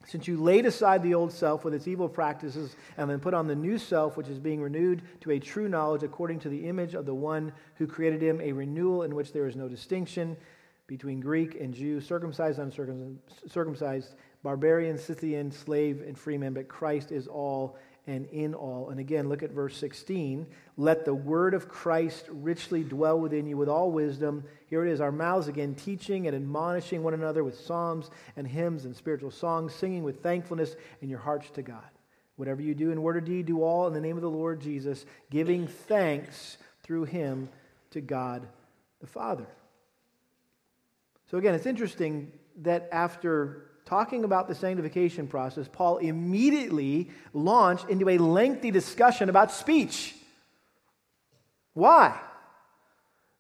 since 0.05 0.27
you 0.27 0.37
laid 0.37 0.65
aside 0.65 1.01
the 1.01 1.13
old 1.13 1.31
self 1.31 1.63
with 1.63 1.73
its 1.73 1.87
evil 1.87 2.09
practices 2.09 2.75
and 2.97 3.09
then 3.09 3.19
put 3.19 3.33
on 3.33 3.47
the 3.47 3.55
new 3.55 3.77
self, 3.77 4.17
which 4.17 4.27
is 4.27 4.39
being 4.39 4.61
renewed 4.61 5.01
to 5.21 5.31
a 5.31 5.39
true 5.39 5.69
knowledge 5.69 6.03
according 6.03 6.39
to 6.39 6.49
the 6.49 6.67
image 6.67 6.93
of 6.93 7.05
the 7.05 7.13
one 7.13 7.51
who 7.75 7.87
created 7.87 8.21
him, 8.21 8.41
a 8.41 8.51
renewal 8.51 9.03
in 9.03 9.15
which 9.15 9.31
there 9.31 9.47
is 9.47 9.55
no 9.55 9.67
distinction 9.67 10.35
between 10.87 11.19
Greek 11.19 11.55
and 11.59 11.73
Jew, 11.73 12.01
circumcised, 12.01 12.59
uncircumcised, 12.59 14.15
barbarian, 14.43 14.97
Scythian, 14.97 15.51
slave, 15.51 16.03
and 16.05 16.17
freeman, 16.17 16.53
but 16.53 16.67
Christ 16.67 17.11
is 17.11 17.27
all 17.27 17.77
and 18.05 18.27
in 18.31 18.53
all. 18.53 18.89
And 18.89 18.99
again, 18.99 19.29
look 19.29 19.43
at 19.43 19.51
verse 19.51 19.77
16. 19.77 20.45
Let 20.75 21.05
the 21.05 21.13
word 21.13 21.53
of 21.53 21.69
Christ 21.69 22.25
richly 22.29 22.83
dwell 22.83 23.19
within 23.19 23.47
you 23.47 23.55
with 23.55 23.69
all 23.69 23.91
wisdom. 23.91 24.43
Here 24.67 24.85
it 24.85 24.91
is, 24.91 24.99
our 24.99 25.11
mouths 25.11 25.47
again, 25.47 25.73
teaching 25.73 26.27
and 26.27 26.35
admonishing 26.35 27.01
one 27.01 27.13
another 27.13 27.43
with 27.43 27.59
psalms 27.59 28.09
and 28.35 28.45
hymns 28.45 28.83
and 28.83 28.95
spiritual 28.95 29.31
songs, 29.31 29.73
singing 29.73 30.03
with 30.03 30.21
thankfulness 30.21 30.75
in 31.01 31.09
your 31.09 31.19
hearts 31.19 31.49
to 31.51 31.61
God. 31.61 31.83
Whatever 32.35 32.61
you 32.61 32.75
do 32.75 32.91
in 32.91 33.01
word 33.01 33.15
or 33.15 33.21
deed, 33.21 33.45
do 33.45 33.63
all 33.63 33.87
in 33.87 33.93
the 33.93 34.01
name 34.01 34.17
of 34.17 34.23
the 34.23 34.29
Lord 34.29 34.59
Jesus, 34.59 35.05
giving 35.29 35.67
thanks 35.67 36.57
through 36.81 37.05
him 37.05 37.47
to 37.91 38.01
God 38.01 38.45
the 38.99 39.07
Father. 39.07 39.47
So 41.31 41.37
again, 41.37 41.55
it's 41.55 41.65
interesting 41.65 42.31
that 42.61 42.89
after 42.91 43.69
talking 43.85 44.23
about 44.23 44.47
the 44.47 44.55
sanctification 44.55 45.27
process, 45.27 45.67
Paul 45.71 45.97
immediately 45.97 47.09
launched 47.33 47.89
into 47.89 48.09
a 48.09 48.17
lengthy 48.17 48.71
discussion 48.71 49.29
about 49.29 49.51
speech. 49.51 50.15
Why? 51.73 52.17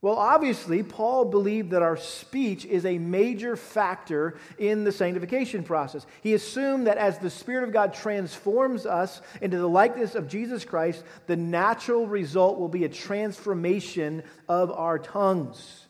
Well, 0.03 0.15
obviously, 0.15 0.83
Paul 0.83 1.23
believed 1.23 1.71
that 1.71 1.81
our 1.81 1.95
speech 1.95 2.65
is 2.65 2.85
a 2.85 2.97
major 2.97 3.55
factor 3.55 4.37
in 4.57 4.83
the 4.83 4.91
sanctification 4.91 5.63
process. 5.63 6.05
He 6.21 6.33
assumed 6.33 6.87
that 6.87 6.97
as 6.97 7.19
the 7.19 7.29
Spirit 7.29 7.63
of 7.63 7.71
God 7.71 7.93
transforms 7.93 8.85
us 8.85 9.21
into 9.41 9.57
the 9.57 9.69
likeness 9.69 10.13
of 10.15 10.27
Jesus 10.27 10.65
Christ, 10.65 11.05
the 11.25 11.37
natural 11.37 12.05
result 12.05 12.59
will 12.59 12.67
be 12.67 12.83
a 12.83 12.89
transformation 12.89 14.23
of 14.49 14.71
our 14.71 14.99
tongues. 14.99 15.82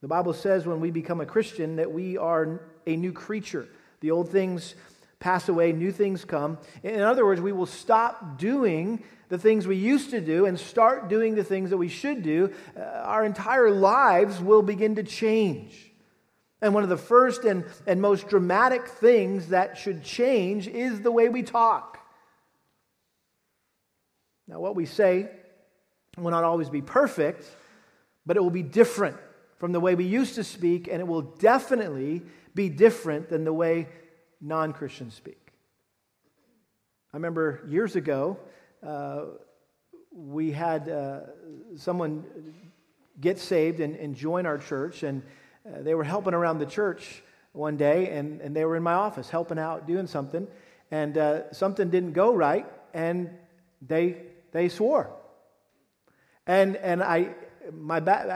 The 0.00 0.08
Bible 0.08 0.32
says 0.32 0.66
when 0.66 0.80
we 0.80 0.90
become 0.90 1.20
a 1.20 1.26
Christian 1.26 1.76
that 1.76 1.92
we 1.92 2.16
are 2.16 2.60
a 2.86 2.96
new 2.96 3.12
creature. 3.12 3.68
The 4.00 4.10
old 4.10 4.30
things 4.30 4.74
pass 5.18 5.50
away, 5.50 5.72
new 5.72 5.92
things 5.92 6.24
come. 6.24 6.56
In 6.82 7.02
other 7.02 7.26
words, 7.26 7.40
we 7.42 7.52
will 7.52 7.66
stop 7.66 8.38
doing 8.38 9.04
the 9.28 9.36
things 9.36 9.66
we 9.66 9.76
used 9.76 10.10
to 10.10 10.20
do 10.22 10.46
and 10.46 10.58
start 10.58 11.08
doing 11.08 11.34
the 11.34 11.44
things 11.44 11.70
that 11.70 11.76
we 11.76 11.88
should 11.88 12.22
do. 12.22 12.50
Uh, 12.74 12.80
our 12.80 13.24
entire 13.24 13.70
lives 13.70 14.40
will 14.40 14.62
begin 14.62 14.94
to 14.94 15.02
change. 15.02 15.92
And 16.62 16.72
one 16.72 16.82
of 16.82 16.88
the 16.88 16.96
first 16.96 17.44
and, 17.44 17.64
and 17.86 18.00
most 18.00 18.28
dramatic 18.28 18.88
things 18.88 19.48
that 19.48 19.76
should 19.76 20.02
change 20.02 20.66
is 20.66 21.02
the 21.02 21.12
way 21.12 21.28
we 21.28 21.42
talk. 21.42 21.98
Now, 24.48 24.60
what 24.60 24.74
we 24.74 24.86
say 24.86 25.28
will 26.16 26.30
not 26.30 26.44
always 26.44 26.70
be 26.70 26.82
perfect, 26.82 27.44
but 28.24 28.38
it 28.38 28.40
will 28.40 28.50
be 28.50 28.62
different 28.62 29.16
from 29.60 29.72
the 29.72 29.78
way 29.78 29.94
we 29.94 30.06
used 30.06 30.36
to 30.36 30.42
speak, 30.42 30.88
and 30.88 31.00
it 31.00 31.06
will 31.06 31.20
definitely 31.20 32.22
be 32.54 32.70
different 32.70 33.28
than 33.28 33.44
the 33.44 33.52
way 33.52 33.88
non 34.40 34.72
Christians 34.72 35.14
speak. 35.14 35.52
I 37.12 37.18
remember 37.18 37.60
years 37.68 37.94
ago, 37.94 38.38
uh, 38.84 39.24
we 40.10 40.50
had 40.50 40.88
uh, 40.88 41.20
someone 41.76 42.24
get 43.20 43.38
saved 43.38 43.80
and, 43.80 43.94
and, 43.96 44.16
join 44.16 44.46
our 44.46 44.56
church, 44.56 45.02
and 45.02 45.22
uh, 45.66 45.82
they 45.82 45.94
were 45.94 46.04
helping 46.04 46.32
around 46.32 46.58
the 46.58 46.66
church 46.66 47.22
one 47.52 47.76
day, 47.76 48.08
and, 48.08 48.40
and 48.40 48.56
they 48.56 48.64
were 48.64 48.76
in 48.76 48.82
my 48.82 48.94
office 48.94 49.28
helping 49.28 49.58
out, 49.58 49.86
doing 49.86 50.06
something, 50.06 50.48
and 50.90 51.18
uh, 51.18 51.52
something 51.52 51.90
didn't 51.90 52.12
go 52.12 52.34
right, 52.34 52.66
and 52.94 53.28
they, 53.82 54.22
they 54.52 54.70
swore. 54.70 55.10
And, 56.46 56.76
and 56.76 57.02
I, 57.02 57.34
my 57.72 58.00
back, 58.00 58.26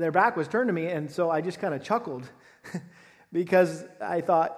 their 0.00 0.12
back 0.12 0.36
was 0.36 0.48
turned 0.48 0.68
to 0.68 0.72
me, 0.72 0.86
and 0.86 1.10
so 1.10 1.30
I 1.30 1.40
just 1.40 1.60
kind 1.60 1.74
of 1.74 1.82
chuckled 1.82 2.28
because 3.32 3.84
I 4.00 4.20
thought, 4.20 4.56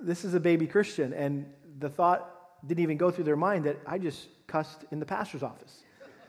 this 0.00 0.24
is 0.24 0.34
a 0.34 0.40
baby 0.40 0.66
Christian. 0.66 1.12
And 1.12 1.46
the 1.78 1.88
thought 1.88 2.34
didn't 2.66 2.82
even 2.82 2.96
go 2.96 3.10
through 3.10 3.24
their 3.24 3.36
mind 3.36 3.64
that 3.64 3.78
I 3.86 3.98
just 3.98 4.28
cussed 4.46 4.84
in 4.90 5.00
the 5.00 5.06
pastor's 5.06 5.42
office, 5.42 5.82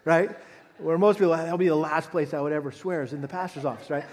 right? 0.06 0.32
Where 0.78 0.98
most 0.98 1.18
people, 1.20 1.36
that'll 1.36 1.58
be 1.58 1.68
the 1.68 1.76
last 1.76 2.12
place 2.12 2.34
I 2.34 2.40
would 2.40 2.54
ever 2.54 2.72
swear 2.72 3.04
is 3.04 3.14
in 3.14 3.22
the 3.22 3.28
pastor's 3.28 3.66
office, 3.66 3.90
right? 3.90 4.06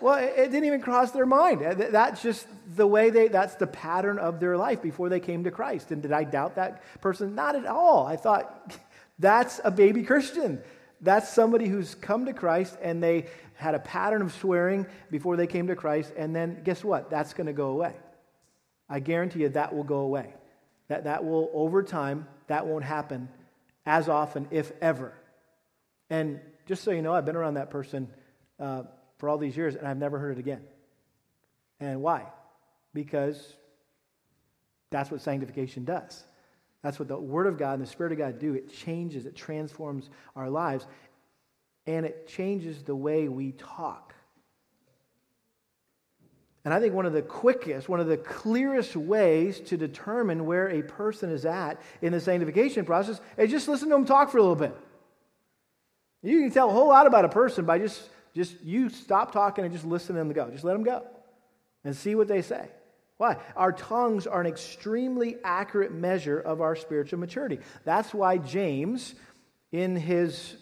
Well, 0.00 0.18
it, 0.18 0.36
didn't 0.36 0.64
even 0.64 0.80
cross 0.80 1.10
their 1.10 1.26
mind. 1.26 1.60
That's 1.60 2.22
just 2.22 2.46
the 2.76 2.86
way 2.86 3.10
they, 3.10 3.28
that's 3.28 3.56
the 3.56 3.66
pattern 3.66 4.18
of 4.18 4.38
their 4.38 4.56
life 4.56 4.80
before 4.80 5.08
they 5.08 5.18
came 5.18 5.44
to 5.44 5.50
Christ. 5.50 5.90
And 5.90 6.02
did 6.02 6.12
I 6.12 6.24
doubt 6.24 6.54
that 6.54 6.82
person? 7.00 7.34
Not 7.34 7.56
at 7.56 7.66
all. 7.66 8.06
I 8.06 8.16
thought, 8.16 8.76
that's 9.18 9.60
a 9.64 9.70
baby 9.70 10.04
Christian. 10.04 10.62
That's 11.00 11.28
somebody 11.32 11.68
who's 11.68 11.94
come 11.94 12.26
to 12.26 12.32
Christ 12.32 12.76
and 12.82 13.02
they 13.02 13.26
had 13.54 13.74
a 13.74 13.78
pattern 13.80 14.22
of 14.22 14.32
swearing 14.32 14.86
before 15.10 15.36
they 15.36 15.46
came 15.46 15.66
to 15.66 15.74
Christ, 15.74 16.12
and 16.16 16.34
then 16.34 16.62
guess 16.62 16.84
what? 16.84 17.10
That's 17.10 17.34
going 17.34 17.48
to 17.48 17.52
go 17.52 17.70
away. 17.70 17.92
I 18.88 19.00
guarantee 19.00 19.40
you 19.40 19.48
that 19.50 19.74
will 19.74 19.84
go 19.84 19.98
away. 19.98 20.32
That, 20.86 21.04
that 21.04 21.24
will, 21.24 21.50
over 21.52 21.82
time, 21.82 22.26
that 22.46 22.66
won't 22.66 22.84
happen 22.84 23.28
as 23.84 24.08
often, 24.08 24.46
if 24.52 24.72
ever. 24.80 25.12
And 26.08 26.40
just 26.66 26.84
so 26.84 26.92
you 26.92 27.02
know, 27.02 27.12
I've 27.12 27.26
been 27.26 27.36
around 27.36 27.54
that 27.54 27.68
person 27.70 28.08
uh, 28.60 28.84
for 29.18 29.28
all 29.28 29.38
these 29.38 29.56
years, 29.56 29.74
and 29.74 29.86
I've 29.86 29.98
never 29.98 30.18
heard 30.18 30.36
it 30.36 30.40
again. 30.40 30.62
And 31.80 32.00
why? 32.00 32.26
Because 32.94 33.56
that's 34.90 35.10
what 35.10 35.20
sanctification 35.20 35.84
does. 35.84 36.22
That's 36.88 36.98
what 36.98 37.08
the 37.08 37.18
Word 37.18 37.46
of 37.46 37.58
God 37.58 37.74
and 37.74 37.82
the 37.82 37.90
Spirit 37.90 38.12
of 38.12 38.18
God 38.18 38.38
do. 38.38 38.54
It 38.54 38.72
changes, 38.72 39.26
it 39.26 39.36
transforms 39.36 40.08
our 40.34 40.48
lives, 40.48 40.86
and 41.86 42.06
it 42.06 42.26
changes 42.26 42.82
the 42.82 42.96
way 42.96 43.28
we 43.28 43.52
talk. 43.52 44.14
And 46.64 46.72
I 46.72 46.80
think 46.80 46.94
one 46.94 47.04
of 47.04 47.12
the 47.12 47.20
quickest, 47.20 47.90
one 47.90 48.00
of 48.00 48.06
the 48.06 48.16
clearest 48.16 48.96
ways 48.96 49.60
to 49.66 49.76
determine 49.76 50.46
where 50.46 50.70
a 50.70 50.80
person 50.80 51.30
is 51.30 51.44
at 51.44 51.78
in 52.00 52.12
the 52.12 52.20
sanctification 52.20 52.86
process 52.86 53.20
is 53.36 53.50
just 53.50 53.68
listen 53.68 53.90
to 53.90 53.94
them 53.94 54.06
talk 54.06 54.30
for 54.30 54.38
a 54.38 54.40
little 54.40 54.56
bit. 54.56 54.74
You 56.22 56.40
can 56.40 56.50
tell 56.50 56.70
a 56.70 56.72
whole 56.72 56.88
lot 56.88 57.06
about 57.06 57.26
a 57.26 57.28
person 57.28 57.66
by 57.66 57.80
just, 57.80 58.08
just 58.34 58.62
you 58.62 58.88
stop 58.88 59.30
talking 59.30 59.62
and 59.62 59.74
just 59.74 59.84
listen 59.84 60.14
to 60.14 60.20
them 60.20 60.32
go. 60.32 60.48
Just 60.50 60.64
let 60.64 60.72
them 60.72 60.84
go 60.84 61.06
and 61.84 61.94
see 61.94 62.14
what 62.14 62.28
they 62.28 62.40
say. 62.40 62.70
Why? 63.18 63.36
Our 63.56 63.72
tongues 63.72 64.26
are 64.26 64.40
an 64.40 64.46
extremely 64.46 65.36
accurate 65.42 65.92
measure 65.92 66.38
of 66.38 66.60
our 66.60 66.76
spiritual 66.76 67.18
maturity. 67.18 67.58
That's 67.84 68.14
why 68.14 68.38
James, 68.38 69.14
in 69.72 69.96
his 69.96 70.56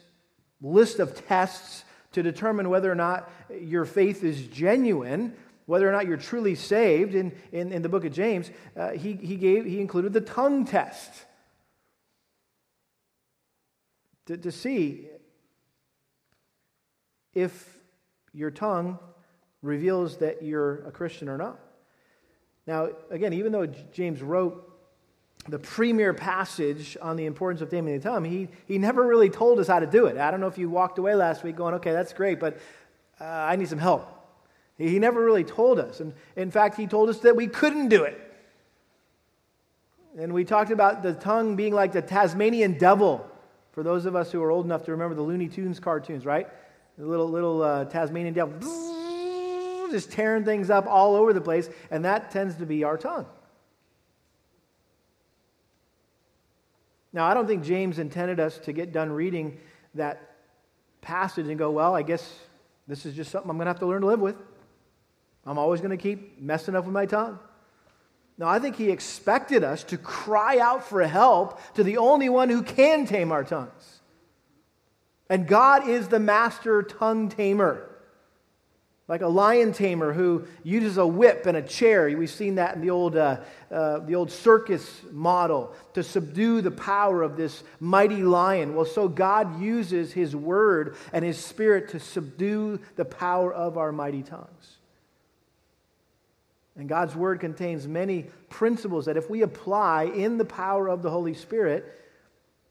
list 0.62 0.98
of 0.98 1.26
tests 1.26 1.84
to 2.12 2.22
determine 2.22 2.70
whether 2.70 2.90
or 2.90 2.94
not 2.94 3.30
your 3.60 3.84
faith 3.84 4.24
is 4.24 4.46
genuine, 4.46 5.34
whether 5.66 5.86
or 5.86 5.92
not 5.92 6.06
you're 6.06 6.16
truly 6.16 6.54
saved, 6.54 7.14
in, 7.14 7.32
in, 7.52 7.72
in 7.72 7.82
the 7.82 7.90
book 7.90 8.06
of 8.06 8.12
James, 8.12 8.50
uh, 8.74 8.92
he, 8.92 9.12
he, 9.12 9.36
gave, 9.36 9.66
he 9.66 9.80
included 9.80 10.14
the 10.14 10.22
tongue 10.22 10.64
test 10.64 11.12
to, 14.24 14.38
to 14.38 14.50
see 14.50 15.08
if 17.34 17.76
your 18.32 18.50
tongue 18.50 18.98
reveals 19.60 20.16
that 20.18 20.42
you're 20.42 20.86
a 20.86 20.90
Christian 20.90 21.28
or 21.28 21.36
not. 21.36 21.58
Now, 22.66 22.88
again, 23.10 23.32
even 23.32 23.52
though 23.52 23.66
James 23.66 24.22
wrote 24.22 24.62
the 25.48 25.58
premier 25.58 26.12
passage 26.12 26.96
on 27.00 27.16
the 27.16 27.26
importance 27.26 27.60
of 27.60 27.70
taming 27.70 27.96
the 27.96 28.02
tongue, 28.02 28.24
he, 28.24 28.48
he 28.66 28.78
never 28.78 29.06
really 29.06 29.30
told 29.30 29.60
us 29.60 29.68
how 29.68 29.78
to 29.78 29.86
do 29.86 30.06
it. 30.06 30.16
I 30.16 30.30
don't 30.30 30.40
know 30.40 30.48
if 30.48 30.58
you 30.58 30.68
walked 30.68 30.98
away 30.98 31.14
last 31.14 31.44
week 31.44 31.56
going, 31.56 31.74
okay, 31.74 31.92
that's 31.92 32.12
great, 32.12 32.40
but 32.40 32.58
uh, 33.20 33.24
I 33.24 33.56
need 33.56 33.68
some 33.68 33.78
help. 33.78 34.12
He, 34.76 34.88
he 34.88 34.98
never 34.98 35.24
really 35.24 35.44
told 35.44 35.78
us. 35.78 36.00
And 36.00 36.12
in 36.34 36.50
fact, 36.50 36.76
he 36.76 36.86
told 36.86 37.08
us 37.08 37.20
that 37.20 37.36
we 37.36 37.46
couldn't 37.46 37.88
do 37.88 38.02
it. 38.02 38.20
And 40.18 40.32
we 40.32 40.44
talked 40.44 40.70
about 40.70 41.02
the 41.02 41.12
tongue 41.12 41.56
being 41.56 41.74
like 41.74 41.92
the 41.92 42.02
Tasmanian 42.02 42.78
devil. 42.78 43.30
For 43.72 43.82
those 43.82 44.06
of 44.06 44.16
us 44.16 44.32
who 44.32 44.42
are 44.42 44.50
old 44.50 44.64
enough 44.64 44.84
to 44.86 44.92
remember 44.92 45.14
the 45.14 45.22
Looney 45.22 45.48
Tunes 45.48 45.78
cartoons, 45.78 46.24
right? 46.24 46.48
The 46.96 47.06
little, 47.06 47.28
little 47.28 47.62
uh, 47.62 47.84
Tasmanian 47.84 48.32
devil 48.32 48.58
just 49.90 50.12
tearing 50.12 50.44
things 50.44 50.70
up 50.70 50.86
all 50.86 51.14
over 51.14 51.32
the 51.32 51.40
place, 51.40 51.68
and 51.90 52.04
that 52.04 52.30
tends 52.30 52.56
to 52.56 52.66
be 52.66 52.84
our 52.84 52.96
tongue. 52.96 53.26
Now, 57.12 57.24
I 57.24 57.34
don't 57.34 57.46
think 57.46 57.64
James 57.64 57.98
intended 57.98 58.40
us 58.40 58.58
to 58.58 58.72
get 58.72 58.92
done 58.92 59.10
reading 59.10 59.58
that 59.94 60.36
passage 61.00 61.48
and 61.48 61.58
go, 61.58 61.70
well, 61.70 61.94
I 61.94 62.02
guess 62.02 62.38
this 62.86 63.06
is 63.06 63.14
just 63.14 63.30
something 63.30 63.50
I'm 63.50 63.56
going 63.56 63.66
to 63.66 63.70
have 63.70 63.78
to 63.78 63.86
learn 63.86 64.02
to 64.02 64.06
live 64.06 64.20
with. 64.20 64.36
I'm 65.46 65.58
always 65.58 65.80
going 65.80 65.96
to 65.96 66.02
keep 66.02 66.40
messing 66.40 66.76
up 66.76 66.84
with 66.84 66.92
my 66.92 67.06
tongue. 67.06 67.38
No, 68.38 68.46
I 68.46 68.58
think 68.58 68.76
he 68.76 68.90
expected 68.90 69.64
us 69.64 69.82
to 69.84 69.96
cry 69.96 70.58
out 70.58 70.86
for 70.86 71.02
help 71.04 71.58
to 71.74 71.82
the 71.82 71.96
only 71.96 72.28
one 72.28 72.50
who 72.50 72.62
can 72.62 73.06
tame 73.06 73.32
our 73.32 73.44
tongues. 73.44 74.00
And 75.30 75.46
God 75.46 75.88
is 75.88 76.08
the 76.08 76.20
master 76.20 76.82
tongue 76.82 77.30
tamer. 77.30 77.88
Like 79.08 79.22
a 79.22 79.28
lion 79.28 79.72
tamer 79.72 80.12
who 80.12 80.46
uses 80.64 80.98
a 80.98 81.06
whip 81.06 81.46
and 81.46 81.56
a 81.56 81.62
chair. 81.62 82.06
We've 82.16 82.28
seen 82.28 82.56
that 82.56 82.74
in 82.74 82.80
the 82.80 82.90
old, 82.90 83.16
uh, 83.16 83.38
uh, 83.70 84.00
the 84.00 84.16
old 84.16 84.32
circus 84.32 85.00
model 85.12 85.72
to 85.94 86.02
subdue 86.02 86.60
the 86.60 86.72
power 86.72 87.22
of 87.22 87.36
this 87.36 87.62
mighty 87.78 88.24
lion. 88.24 88.74
Well, 88.74 88.84
so 88.84 89.06
God 89.06 89.60
uses 89.60 90.12
his 90.12 90.34
word 90.34 90.96
and 91.12 91.24
his 91.24 91.38
spirit 91.38 91.90
to 91.90 92.00
subdue 92.00 92.80
the 92.96 93.04
power 93.04 93.52
of 93.54 93.78
our 93.78 93.92
mighty 93.92 94.24
tongues. 94.24 94.76
And 96.76 96.88
God's 96.88 97.14
word 97.14 97.38
contains 97.38 97.86
many 97.86 98.24
principles 98.50 99.06
that 99.06 99.16
if 99.16 99.30
we 99.30 99.42
apply 99.42 100.04
in 100.04 100.36
the 100.36 100.44
power 100.44 100.88
of 100.88 101.02
the 101.02 101.10
Holy 101.10 101.34
Spirit, 101.34 101.84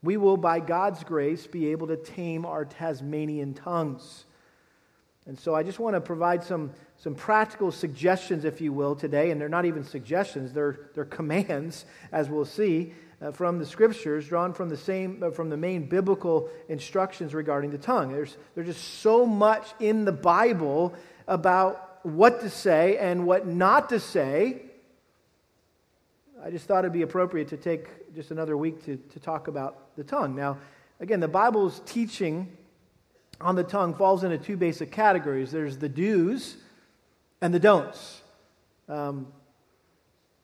we 0.03 0.17
will, 0.17 0.37
by 0.37 0.59
God's 0.59 1.03
grace, 1.03 1.47
be 1.47 1.69
able 1.69 1.87
to 1.87 1.97
tame 1.97 2.45
our 2.45 2.65
Tasmanian 2.65 3.53
tongues. 3.53 4.24
And 5.27 5.39
so 5.39 5.55
I 5.55 5.63
just 5.63 5.79
want 5.79 5.95
to 5.95 6.01
provide 6.01 6.43
some, 6.43 6.71
some 6.97 7.15
practical 7.15 7.71
suggestions, 7.71 8.45
if 8.45 8.61
you 8.61 8.71
will, 8.71 8.95
today. 8.95 9.31
And 9.31 9.41
they're 9.41 9.49
not 9.49 9.65
even 9.65 9.83
suggestions, 9.83 10.53
they're, 10.53 10.79
they're 10.93 11.05
commands, 11.19 11.85
as 12.11 12.29
we'll 12.29 12.45
see, 12.45 12.93
uh, 13.21 13.31
from 13.31 13.57
the 13.57 13.65
scriptures, 13.65 14.27
drawn 14.27 14.53
from 14.53 14.69
the, 14.69 14.77
same, 14.77 15.23
uh, 15.23 15.31
from 15.31 15.49
the 15.49 15.57
main 15.57 15.87
biblical 15.87 16.49
instructions 16.69 17.33
regarding 17.33 17.71
the 17.71 17.77
tongue. 17.77 18.11
There's, 18.11 18.37
there's 18.53 18.67
just 18.67 18.99
so 18.99 19.25
much 19.25 19.67
in 19.79 20.05
the 20.05 20.11
Bible 20.11 20.93
about 21.27 22.05
what 22.05 22.41
to 22.41 22.49
say 22.49 22.97
and 22.97 23.25
what 23.25 23.47
not 23.47 23.89
to 23.89 23.99
say. 23.99 24.61
I 26.43 26.51
just 26.51 26.67
thought 26.67 26.79
it'd 26.79 26.93
be 26.93 27.01
appropriate 27.01 27.47
to 27.47 27.57
take 27.57 28.13
just 28.13 28.29
another 28.29 28.55
week 28.55 28.85
to, 28.85 28.97
to 28.97 29.19
talk 29.19 29.47
about 29.47 29.95
the 29.95 30.03
tongue. 30.03 30.35
Now, 30.35 30.57
again, 30.99 31.19
the 31.19 31.27
Bible's 31.27 31.81
teaching 31.87 32.55
on 33.41 33.55
the 33.55 33.63
tongue 33.63 33.93
falls 33.93 34.23
into 34.23 34.37
two 34.37 34.57
basic 34.57 34.91
categories 34.91 35.51
there's 35.51 35.77
the 35.77 35.89
do's 35.89 36.57
and 37.41 37.53
the 37.53 37.59
don'ts, 37.59 38.21
um, 38.89 39.27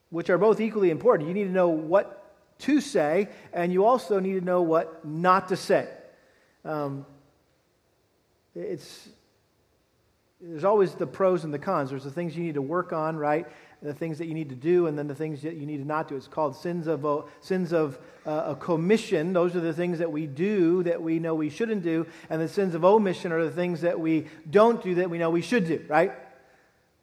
which 0.10 0.30
are 0.30 0.38
both 0.38 0.60
equally 0.60 0.90
important. 0.90 1.28
You 1.28 1.34
need 1.34 1.46
to 1.46 1.52
know 1.52 1.70
what 1.70 2.18
to 2.60 2.80
say, 2.80 3.30
and 3.54 3.74
you 3.74 3.86
also 3.86 4.20
need 4.20 4.34
to 4.34 4.46
know 4.46 4.62
what 4.62 5.04
not 5.06 5.50
to 5.50 5.56
say. 5.56 5.88
Um, 6.64 7.06
it's, 8.56 9.10
there's 10.40 10.64
always 10.64 10.94
the 10.94 11.08
pros 11.08 11.44
and 11.44 11.54
the 11.54 11.60
cons. 11.60 11.90
There's 11.90 12.04
the 12.04 12.12
things 12.12 12.36
you 12.36 12.44
need 12.44 12.56
to 12.56 12.62
work 12.62 12.94
on, 12.94 13.16
right? 13.16 13.48
The 13.82 13.94
things 13.94 14.20
that 14.20 14.28
you 14.28 14.34
need 14.34 14.50
to 14.50 14.56
do, 14.56 14.86
and 14.86 14.98
then 14.98 15.08
the 15.08 15.16
things 15.16 15.42
that 15.42 15.56
you 15.56 15.66
need 15.66 15.78
to 15.78 15.86
not 15.86 16.08
do. 16.08 16.16
It's 16.16 16.28
called 16.28 16.56
sins 16.56 16.86
of, 16.86 17.06
uh, 17.06 17.24
sins 17.40 17.74
of 17.74 17.98
uh, 18.28 18.44
a 18.48 18.56
commission. 18.56 19.34
Those 19.34 19.56
are 19.56 19.60
the 19.60 19.74
things 19.74 19.98
that 20.00 20.12
we 20.12 20.28
do 20.28 20.84
that 20.84 21.02
we 21.02 21.18
know 21.18 21.34
we 21.34 21.50
shouldn't 21.50 21.82
do. 21.82 22.06
And 22.30 22.40
the 22.40 22.48
sins 22.48 22.76
of 22.76 22.86
omission 22.86 23.32
are 23.32 23.44
the 23.44 23.52
things 23.52 23.82
that 23.82 24.00
we 24.00 24.28
don't 24.50 24.84
do 24.84 24.96
that 24.96 25.10
we 25.10 25.18
know 25.18 25.32
we 25.32 25.42
should 25.42 25.66
do, 25.66 25.84
right? 25.88 26.14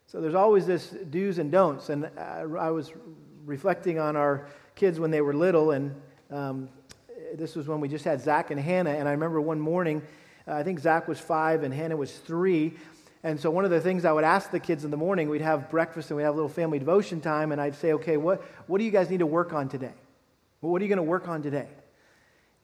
So 0.07 0.21
there's 0.21 0.35
always 0.35 0.65
this 0.65 0.89
do's 1.09 1.37
and 1.37 1.51
don'ts. 1.51 1.89
And 1.89 2.09
I, 2.17 2.41
I 2.41 2.71
was 2.71 2.93
reflecting 3.45 3.99
on 3.99 4.15
our 4.15 4.47
kids 4.75 4.99
when 4.99 5.11
they 5.11 5.21
were 5.21 5.33
little, 5.33 5.71
and 5.71 5.93
um, 6.31 6.69
this 7.35 7.55
was 7.55 7.67
when 7.67 7.81
we 7.81 7.89
just 7.89 8.05
had 8.05 8.21
Zach 8.21 8.51
and 8.51 8.59
Hannah. 8.59 8.91
And 8.91 9.07
I 9.07 9.11
remember 9.11 9.41
one 9.41 9.59
morning, 9.59 10.01
uh, 10.47 10.53
I 10.53 10.63
think 10.63 10.79
Zach 10.79 11.07
was 11.09 11.19
five 11.19 11.63
and 11.63 11.73
Hannah 11.73 11.97
was 11.97 12.17
three 12.19 12.75
and 13.21 13.39
so, 13.39 13.51
one 13.51 13.65
of 13.65 13.71
the 13.71 13.81
things 13.81 14.05
I 14.05 14.13
would 14.13 14.23
ask 14.23 14.49
the 14.49 14.59
kids 14.59 14.85
in 14.85 14.91
the 14.91 14.97
morning, 14.97 15.29
we'd 15.29 15.41
have 15.41 15.69
breakfast 15.69 16.09
and 16.09 16.17
we'd 16.17 16.23
have 16.23 16.33
a 16.33 16.37
little 16.37 16.49
family 16.49 16.79
devotion 16.79 17.19
time, 17.19 17.51
and 17.51 17.59
I'd 17.59 17.75
say, 17.75 17.93
okay, 17.93 18.15
what, 18.15 18.41
what 18.67 18.77
do 18.77 18.85
you 18.85 18.91
guys 18.91 19.09
need 19.09 19.19
to 19.19 19.25
work 19.25 19.51
on 19.51 19.67
today? 19.67 19.93
What 20.61 20.81
are 20.81 20.85
you 20.85 20.89
going 20.89 20.97
to 20.97 21.03
work 21.03 21.27
on 21.27 21.41
today? 21.41 21.67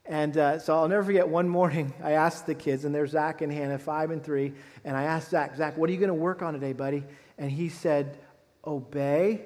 And 0.05 0.37
uh, 0.37 0.59
so 0.59 0.75
I'll 0.75 0.87
never 0.87 1.03
forget 1.03 1.27
one 1.27 1.49
morning, 1.49 1.93
I 2.03 2.11
asked 2.11 2.45
the 2.45 2.55
kids, 2.55 2.85
and 2.85 2.95
there's 2.95 3.11
Zach 3.11 3.41
and 3.41 3.51
Hannah, 3.51 3.77
five 3.77 4.11
and 4.11 4.23
three, 4.23 4.53
and 4.85 4.95
I 4.95 5.03
asked 5.03 5.31
Zach, 5.31 5.57
Zach, 5.57 5.75
what 5.75 5.89
are 5.89 5.93
you 5.93 5.99
going 5.99 6.07
to 6.07 6.13
work 6.13 6.41
on 6.41 6.53
today, 6.53 6.73
buddy? 6.73 7.03
And 7.37 7.51
he 7.51 7.67
said, 7.67 8.17
obey, 8.65 9.41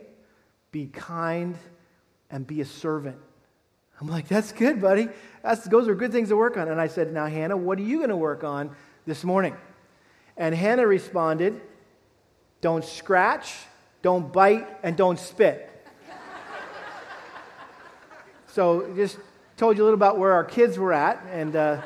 be 0.72 0.88
kind, 0.88 1.58
and 2.30 2.46
be 2.46 2.62
a 2.62 2.66
servant. 2.66 3.18
I'm 4.00 4.08
like, 4.08 4.28
that's 4.28 4.52
good, 4.52 4.80
buddy. 4.80 5.10
That's, 5.42 5.66
those 5.66 5.88
are 5.88 5.96
good 5.96 6.12
things 6.12 6.30
to 6.30 6.38
work 6.38 6.56
on. 6.56 6.70
And 6.70 6.80
I 6.80 6.88
said, 6.88 7.12
now, 7.12 7.26
Hannah, 7.26 7.58
what 7.58 7.80
are 7.80 7.84
you 7.84 7.98
going 7.98 8.10
to 8.10 8.16
work 8.16 8.44
on 8.44 8.76
this 9.06 9.24
morning? 9.24 9.56
And 10.40 10.56
Hannah 10.56 10.88
responded, 10.88 11.60
Don't 12.62 12.86
scratch, 12.86 13.54
don't 14.02 14.32
bite, 14.32 14.68
and 14.84 14.96
don't 14.96 15.20
spit. 15.20 15.70
so 18.48 18.90
just 18.96 19.18
told 19.58 19.76
you 19.76 19.84
a 19.84 19.86
little 19.86 20.00
about 20.00 20.18
where 20.18 20.32
our 20.32 20.46
kids 20.46 20.80
were 20.80 20.94
at, 20.94 21.22
and 21.30 21.58
uh, 21.58 21.82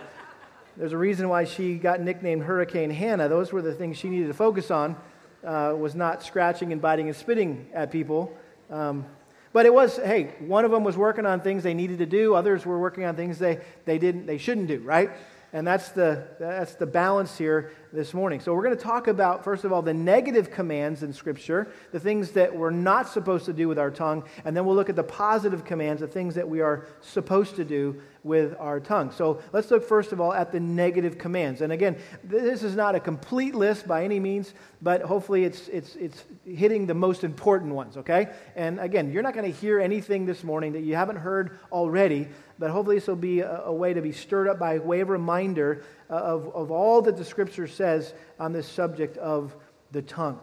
there's 0.78 0.92
a 0.92 0.98
reason 0.98 1.30
why 1.30 1.46
she 1.46 1.78
got 1.78 2.00
nicknamed 2.00 2.44
Hurricane 2.44 2.92
Hannah. 2.92 3.28
Those 3.28 3.52
were 3.52 3.64
the 3.64 3.74
things 3.74 3.98
she 3.98 4.08
needed 4.08 4.28
to 4.28 4.36
focus 4.36 4.70
on, 4.70 4.96
uh, 5.44 5.74
was 5.76 5.96
not 5.96 6.22
scratching 6.22 6.72
and 6.72 6.80
biting 6.80 7.08
and 7.08 7.18
spitting 7.18 7.66
at 7.74 7.92
people. 7.92 8.38
Um, 8.70 9.04
but 9.52 9.66
it 9.66 9.74
was, 9.74 9.98
hey, 9.98 10.36
one 10.40 10.64
of 10.64 10.70
them 10.70 10.84
was 10.84 10.96
working 10.96 11.26
on 11.26 11.42
things 11.42 11.64
they 11.64 11.74
needed 11.74 11.98
to 11.98 12.06
do, 12.06 12.36
others 12.36 12.68
were 12.68 12.80
working 12.80 13.06
on 13.06 13.16
things 13.16 13.40
they, 13.40 13.62
they 13.86 13.98
didn't, 13.98 14.28
they 14.28 14.38
shouldn't 14.38 14.68
do, 14.68 14.80
right? 14.80 15.10
And 15.54 15.66
that's 15.66 15.90
the, 15.90 16.28
that's 16.40 16.76
the 16.76 16.88
balance 16.88 17.38
here 17.38 17.72
this 17.94 18.12
morning. 18.12 18.40
So, 18.40 18.56
we're 18.56 18.64
going 18.64 18.76
to 18.76 18.84
talk 18.84 19.08
about, 19.08 19.44
first 19.44 19.66
of 19.66 19.72
all, 19.72 19.84
the 19.84 19.94
negative 19.94 20.50
commands 20.50 21.04
in 21.04 21.14
Scripture, 21.14 21.72
the 21.92 22.00
things 22.00 22.32
that 22.32 22.54
we're 22.54 22.72
not 22.72 23.08
supposed 23.08 23.46
to 23.46 23.54
do 23.54 23.68
with 23.68 23.78
our 23.78 23.92
tongue. 23.92 24.24
And 24.44 24.58
then 24.58 24.66
we'll 24.66 24.76
look 24.76 24.90
at 24.90 24.96
the 24.96 25.04
positive 25.04 25.64
commands, 25.64 26.02
the 26.02 26.08
things 26.08 26.34
that 26.34 26.50
we 26.50 26.60
are 26.60 26.88
supposed 27.02 27.56
to 27.58 27.64
do 27.64 28.02
with 28.24 28.56
our 28.58 28.80
tongue. 28.80 29.12
So 29.12 29.42
let's 29.52 29.70
look 29.70 29.88
first 29.88 30.14
of 30.14 30.22
all 30.22 30.34
at 30.34 30.52
the 30.52 30.60
negative 30.60 31.18
commands. 31.18 31.62
And 31.62 31.74
again, 31.74 31.98
this 32.24 32.64
is 32.64 32.76
not 32.76 32.96
a 32.96 33.00
complete 33.00 33.54
list 33.54 33.88
by 33.88 34.04
any 34.06 34.20
means, 34.20 34.54
but 34.82 35.02
hopefully 35.02 35.44
it's, 35.44 35.68
it's, 35.68 35.96
it's 35.98 36.24
hitting 36.46 36.86
the 36.88 36.94
most 36.94 37.24
important 37.24 37.74
ones, 37.74 37.98
okay? 37.98 38.30
And 38.56 38.80
again, 38.80 39.12
you're 39.12 39.24
not 39.24 39.34
going 39.34 39.52
to 39.52 39.60
hear 39.60 39.80
anything 39.80 40.26
this 40.26 40.44
morning 40.44 40.72
that 40.74 40.82
you 40.82 40.96
haven't 40.96 41.18
heard 41.18 41.60
already, 41.72 42.30
but 42.60 42.72
hopefully 42.72 42.96
this 42.96 43.08
will 43.08 43.16
be 43.18 43.42
a, 43.42 43.64
a 43.64 43.74
way 43.74 43.94
to 43.94 44.02
be 44.02 44.14
stirred 44.14 44.48
up 44.48 44.58
by 44.58 44.80
way 44.80 45.02
of 45.02 45.10
reminder 45.10 45.84
Uh, 46.14 46.18
of, 46.18 46.56
of 46.56 46.72
all 46.72 47.02
that 47.02 47.18
the 47.18 47.26
scripture 47.26 47.68
says 47.68 48.14
on 48.40 48.54
this 48.54 48.68
subject 48.68 49.18
of 49.18 49.56
the 49.92 50.02
tongue. 50.02 50.40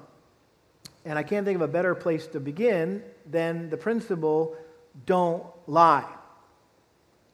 And 1.04 1.18
I 1.18 1.22
can't 1.22 1.46
think 1.46 1.56
of 1.56 1.62
a 1.62 1.68
better 1.68 1.94
place 1.94 2.26
to 2.28 2.40
begin 2.40 3.02
than 3.24 3.70
the 3.70 3.76
principle 3.76 4.56
don't 5.06 5.44
lie 5.66 6.04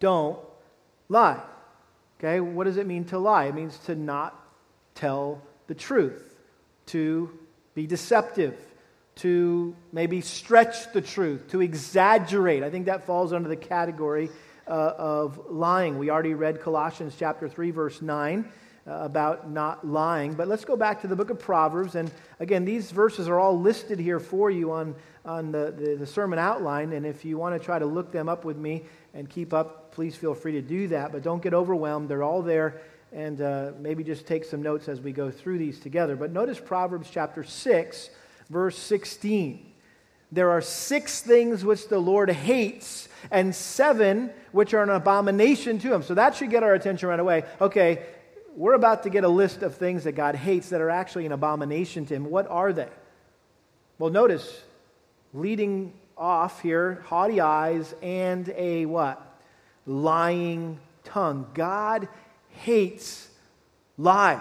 don't 0.00 0.38
lie. 1.08 1.40
Okay, 2.18 2.40
what 2.40 2.64
does 2.64 2.76
it 2.76 2.86
mean 2.86 3.04
to 3.06 3.18
lie? 3.18 3.46
It 3.46 3.54
means 3.54 3.76
to 3.86 3.94
not 3.94 4.34
tell 4.94 5.42
the 5.66 5.74
truth, 5.74 6.34
to 6.86 7.30
be 7.74 7.86
deceptive, 7.86 8.56
to 9.16 9.74
maybe 9.92 10.20
stretch 10.20 10.92
the 10.92 11.00
truth, 11.00 11.48
to 11.48 11.60
exaggerate. 11.60 12.62
I 12.62 12.70
think 12.70 12.86
that 12.86 13.04
falls 13.04 13.32
under 13.32 13.48
the 13.48 13.56
category 13.56 14.30
uh, 14.66 14.94
of 14.98 15.40
lying. 15.48 15.98
We 15.98 16.10
already 16.10 16.34
read 16.34 16.60
Colossians 16.60 17.14
chapter 17.18 17.48
3 17.48 17.70
verse 17.70 18.02
9 18.02 18.44
uh, 18.86 18.90
about 18.90 19.50
not 19.50 19.86
lying. 19.86 20.34
But 20.34 20.48
let's 20.48 20.64
go 20.64 20.76
back 20.76 21.00
to 21.02 21.06
the 21.06 21.16
book 21.16 21.30
of 21.30 21.38
Proverbs. 21.38 21.94
And 21.94 22.10
again, 22.40 22.64
these 22.64 22.90
verses 22.90 23.28
are 23.28 23.38
all 23.38 23.58
listed 23.58 23.98
here 23.98 24.20
for 24.20 24.50
you 24.50 24.72
on, 24.72 24.94
on 25.24 25.52
the, 25.52 25.74
the, 25.76 25.96
the 25.96 26.06
sermon 26.06 26.38
outline. 26.38 26.92
And 26.92 27.04
if 27.04 27.24
you 27.24 27.38
want 27.38 27.60
to 27.60 27.64
try 27.64 27.78
to 27.78 27.86
look 27.86 28.12
them 28.12 28.28
up 28.28 28.44
with 28.44 28.56
me 28.56 28.84
and 29.14 29.28
keep 29.28 29.52
up 29.52 29.86
please 29.96 30.14
feel 30.14 30.34
free 30.34 30.52
to 30.52 30.60
do 30.60 30.88
that. 30.88 31.10
But 31.10 31.22
don't 31.22 31.42
get 31.42 31.54
overwhelmed. 31.54 32.10
They're 32.10 32.22
all 32.22 32.42
there. 32.42 32.82
And 33.12 33.40
uh, 33.40 33.72
maybe 33.80 34.04
just 34.04 34.26
take 34.26 34.44
some 34.44 34.62
notes 34.62 34.90
as 34.90 35.00
we 35.00 35.10
go 35.10 35.30
through 35.30 35.56
these 35.56 35.80
together. 35.80 36.16
But 36.16 36.32
notice 36.32 36.60
Proverbs 36.60 37.08
chapter 37.10 37.42
6, 37.42 38.10
verse 38.50 38.76
16. 38.76 39.72
There 40.30 40.50
are 40.50 40.60
six 40.60 41.22
things 41.22 41.64
which 41.64 41.88
the 41.88 41.98
Lord 41.98 42.30
hates, 42.30 43.08
and 43.30 43.54
seven 43.54 44.30
which 44.52 44.74
are 44.74 44.82
an 44.82 44.90
abomination 44.90 45.78
to 45.80 45.92
him. 45.92 46.02
So 46.02 46.14
that 46.14 46.34
should 46.34 46.50
get 46.50 46.62
our 46.62 46.74
attention 46.74 47.08
right 47.08 47.20
away. 47.20 47.44
Okay, 47.60 48.04
we're 48.56 48.74
about 48.74 49.02
to 49.02 49.10
get 49.10 49.24
a 49.24 49.28
list 49.28 49.62
of 49.62 49.76
things 49.76 50.04
that 50.04 50.12
God 50.12 50.34
hates 50.34 50.70
that 50.70 50.80
are 50.80 50.90
actually 50.90 51.26
an 51.26 51.32
abomination 51.32 52.06
to 52.06 52.14
him. 52.14 52.30
What 52.30 52.48
are 52.48 52.72
they? 52.72 52.88
Well, 53.98 54.10
notice, 54.10 54.62
leading 55.34 55.92
off 56.16 56.62
here, 56.62 57.04
haughty 57.06 57.40
eyes 57.40 57.94
and 58.02 58.48
a 58.56 58.86
what? 58.86 59.22
lying 59.86 60.78
tongue. 61.04 61.46
God 61.54 62.08
hates 62.50 63.28
lies. 63.96 64.40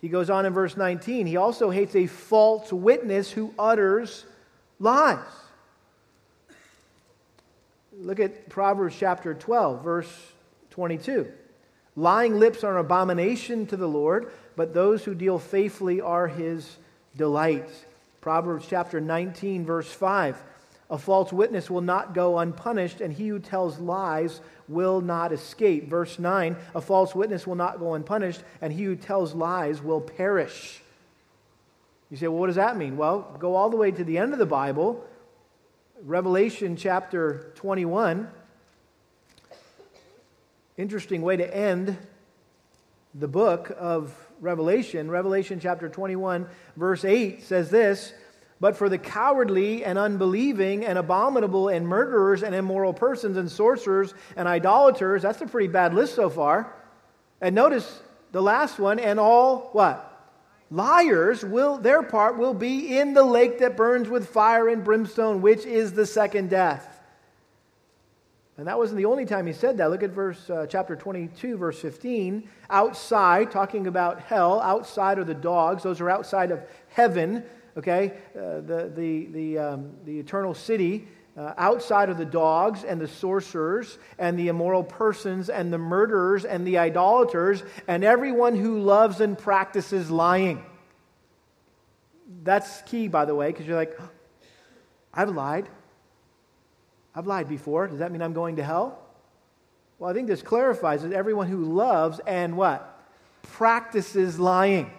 He 0.00 0.08
goes 0.08 0.28
on 0.28 0.44
in 0.44 0.52
verse 0.52 0.76
19. 0.76 1.26
He 1.26 1.36
also 1.36 1.70
hates 1.70 1.96
a 1.96 2.06
false 2.06 2.72
witness 2.72 3.30
who 3.30 3.54
utters 3.58 4.26
lies. 4.78 5.18
Look 8.00 8.20
at 8.20 8.48
Proverbs 8.48 8.96
chapter 8.98 9.34
12, 9.34 9.84
verse 9.84 10.32
22. 10.70 11.30
Lying 11.96 12.38
lips 12.38 12.64
are 12.64 12.74
an 12.78 12.84
abomination 12.84 13.66
to 13.66 13.76
the 13.76 13.86
Lord, 13.86 14.32
but 14.56 14.74
those 14.74 15.04
who 15.04 15.14
deal 15.14 15.38
faithfully 15.38 16.00
are 16.00 16.26
his 16.26 16.76
delight. 17.16 17.68
Proverbs 18.20 18.66
chapter 18.68 19.00
19, 19.00 19.64
verse 19.64 19.90
5. 19.90 20.42
A 20.90 20.98
false 20.98 21.32
witness 21.32 21.70
will 21.70 21.80
not 21.80 22.14
go 22.14 22.38
unpunished, 22.38 23.00
and 23.00 23.12
he 23.12 23.28
who 23.28 23.38
tells 23.38 23.78
lies 23.78 24.40
will 24.68 25.00
not 25.00 25.32
escape. 25.32 25.88
Verse 25.88 26.18
9 26.18 26.56
A 26.74 26.80
false 26.80 27.14
witness 27.14 27.46
will 27.46 27.54
not 27.54 27.78
go 27.78 27.94
unpunished, 27.94 28.42
and 28.60 28.72
he 28.72 28.84
who 28.84 28.96
tells 28.96 29.34
lies 29.34 29.80
will 29.82 30.00
perish. 30.00 30.82
You 32.10 32.16
say, 32.16 32.28
well, 32.28 32.40
what 32.40 32.46
does 32.48 32.56
that 32.56 32.76
mean? 32.76 32.96
Well, 32.96 33.36
go 33.38 33.54
all 33.54 33.70
the 33.70 33.76
way 33.76 33.90
to 33.90 34.04
the 34.04 34.18
end 34.18 34.32
of 34.32 34.38
the 34.38 34.46
Bible, 34.46 35.04
Revelation 36.06 36.76
chapter 36.76 37.50
21. 37.54 38.28
Interesting 40.76 41.22
way 41.22 41.38
to 41.38 41.56
end 41.56 41.96
the 43.14 43.26
book 43.26 43.74
of 43.78 44.14
Revelation. 44.38 45.10
Revelation 45.10 45.60
chapter 45.60 45.88
21, 45.88 46.46
verse 46.76 47.06
8 47.06 47.42
says 47.42 47.70
this 47.70 48.12
but 48.60 48.76
for 48.76 48.88
the 48.88 48.98
cowardly 48.98 49.84
and 49.84 49.98
unbelieving 49.98 50.84
and 50.84 50.98
abominable 50.98 51.68
and 51.68 51.88
murderers 51.88 52.42
and 52.42 52.54
immoral 52.54 52.92
persons 52.92 53.36
and 53.36 53.50
sorcerers 53.50 54.14
and 54.36 54.46
idolaters, 54.46 55.22
that's 55.22 55.40
a 55.40 55.46
pretty 55.46 55.68
bad 55.68 55.94
list 55.94 56.14
so 56.14 56.30
far. 56.30 56.72
And 57.40 57.54
notice 57.54 58.02
the 58.32 58.42
last 58.42 58.78
one, 58.78 58.98
and 58.98 59.18
all 59.18 59.70
what? 59.72 60.13
Liars 60.74 61.44
will 61.44 61.78
their 61.78 62.02
part 62.02 62.36
will 62.36 62.54
be 62.54 62.98
in 62.98 63.14
the 63.14 63.22
lake 63.22 63.58
that 63.60 63.76
burns 63.76 64.08
with 64.08 64.28
fire 64.28 64.68
and 64.68 64.82
brimstone, 64.82 65.40
which 65.40 65.64
is 65.64 65.92
the 65.92 66.04
second 66.04 66.50
death. 66.50 67.00
And 68.56 68.66
that 68.66 68.78
wasn't 68.78 68.98
the 68.98 69.04
only 69.04 69.26
time 69.26 69.46
he 69.46 69.52
said 69.52 69.78
that. 69.78 69.90
Look 69.90 70.02
at 70.02 70.10
verse 70.10 70.50
uh, 70.50 70.66
chapter 70.68 70.96
22 70.96 71.56
verse 71.56 71.80
15. 71.80 72.48
Outside 72.70 73.50
talking 73.50 73.86
about 73.86 74.20
hell, 74.20 74.60
outside 74.60 75.18
are 75.18 75.24
the 75.24 75.34
dogs. 75.34 75.82
Those 75.82 76.00
are 76.00 76.10
outside 76.10 76.50
of 76.50 76.62
heaven 76.88 77.44
okay? 77.76 78.12
Uh, 78.36 78.60
the, 78.60 78.92
the, 78.94 79.26
the, 79.26 79.58
um, 79.58 79.90
the 80.04 80.18
eternal 80.18 80.54
city 80.54 81.08
uh, 81.36 81.52
outside 81.56 82.10
of 82.10 82.16
the 82.16 82.24
dogs 82.24 82.84
and 82.84 83.00
the 83.00 83.08
sorcerers 83.08 83.98
and 84.18 84.38
the 84.38 84.48
immoral 84.48 84.84
persons 84.84 85.50
and 85.50 85.72
the 85.72 85.78
murderers 85.78 86.44
and 86.44 86.66
the 86.66 86.78
idolaters 86.78 87.62
and 87.88 88.04
everyone 88.04 88.54
who 88.54 88.78
loves 88.78 89.20
and 89.20 89.36
practices 89.36 90.10
lying. 90.10 90.64
That's 92.42 92.82
key, 92.82 93.08
by 93.08 93.24
the 93.24 93.34
way, 93.34 93.48
because 93.50 93.66
you're 93.66 93.76
like, 93.76 93.98
I've 95.12 95.30
lied. 95.30 95.68
I've 97.14 97.26
lied 97.26 97.48
before. 97.48 97.86
Does 97.88 97.98
that 97.98 98.12
mean 98.12 98.22
I'm 98.22 98.32
going 98.32 98.56
to 98.56 98.64
hell? 98.64 99.00
Well, 99.98 100.10
I 100.10 100.14
think 100.14 100.28
this 100.28 100.42
clarifies 100.42 101.02
that 101.02 101.12
everyone 101.12 101.48
who 101.48 101.64
loves 101.64 102.20
and 102.26 102.56
what? 102.56 102.90
Practices 103.42 104.38
lying. 104.38 104.90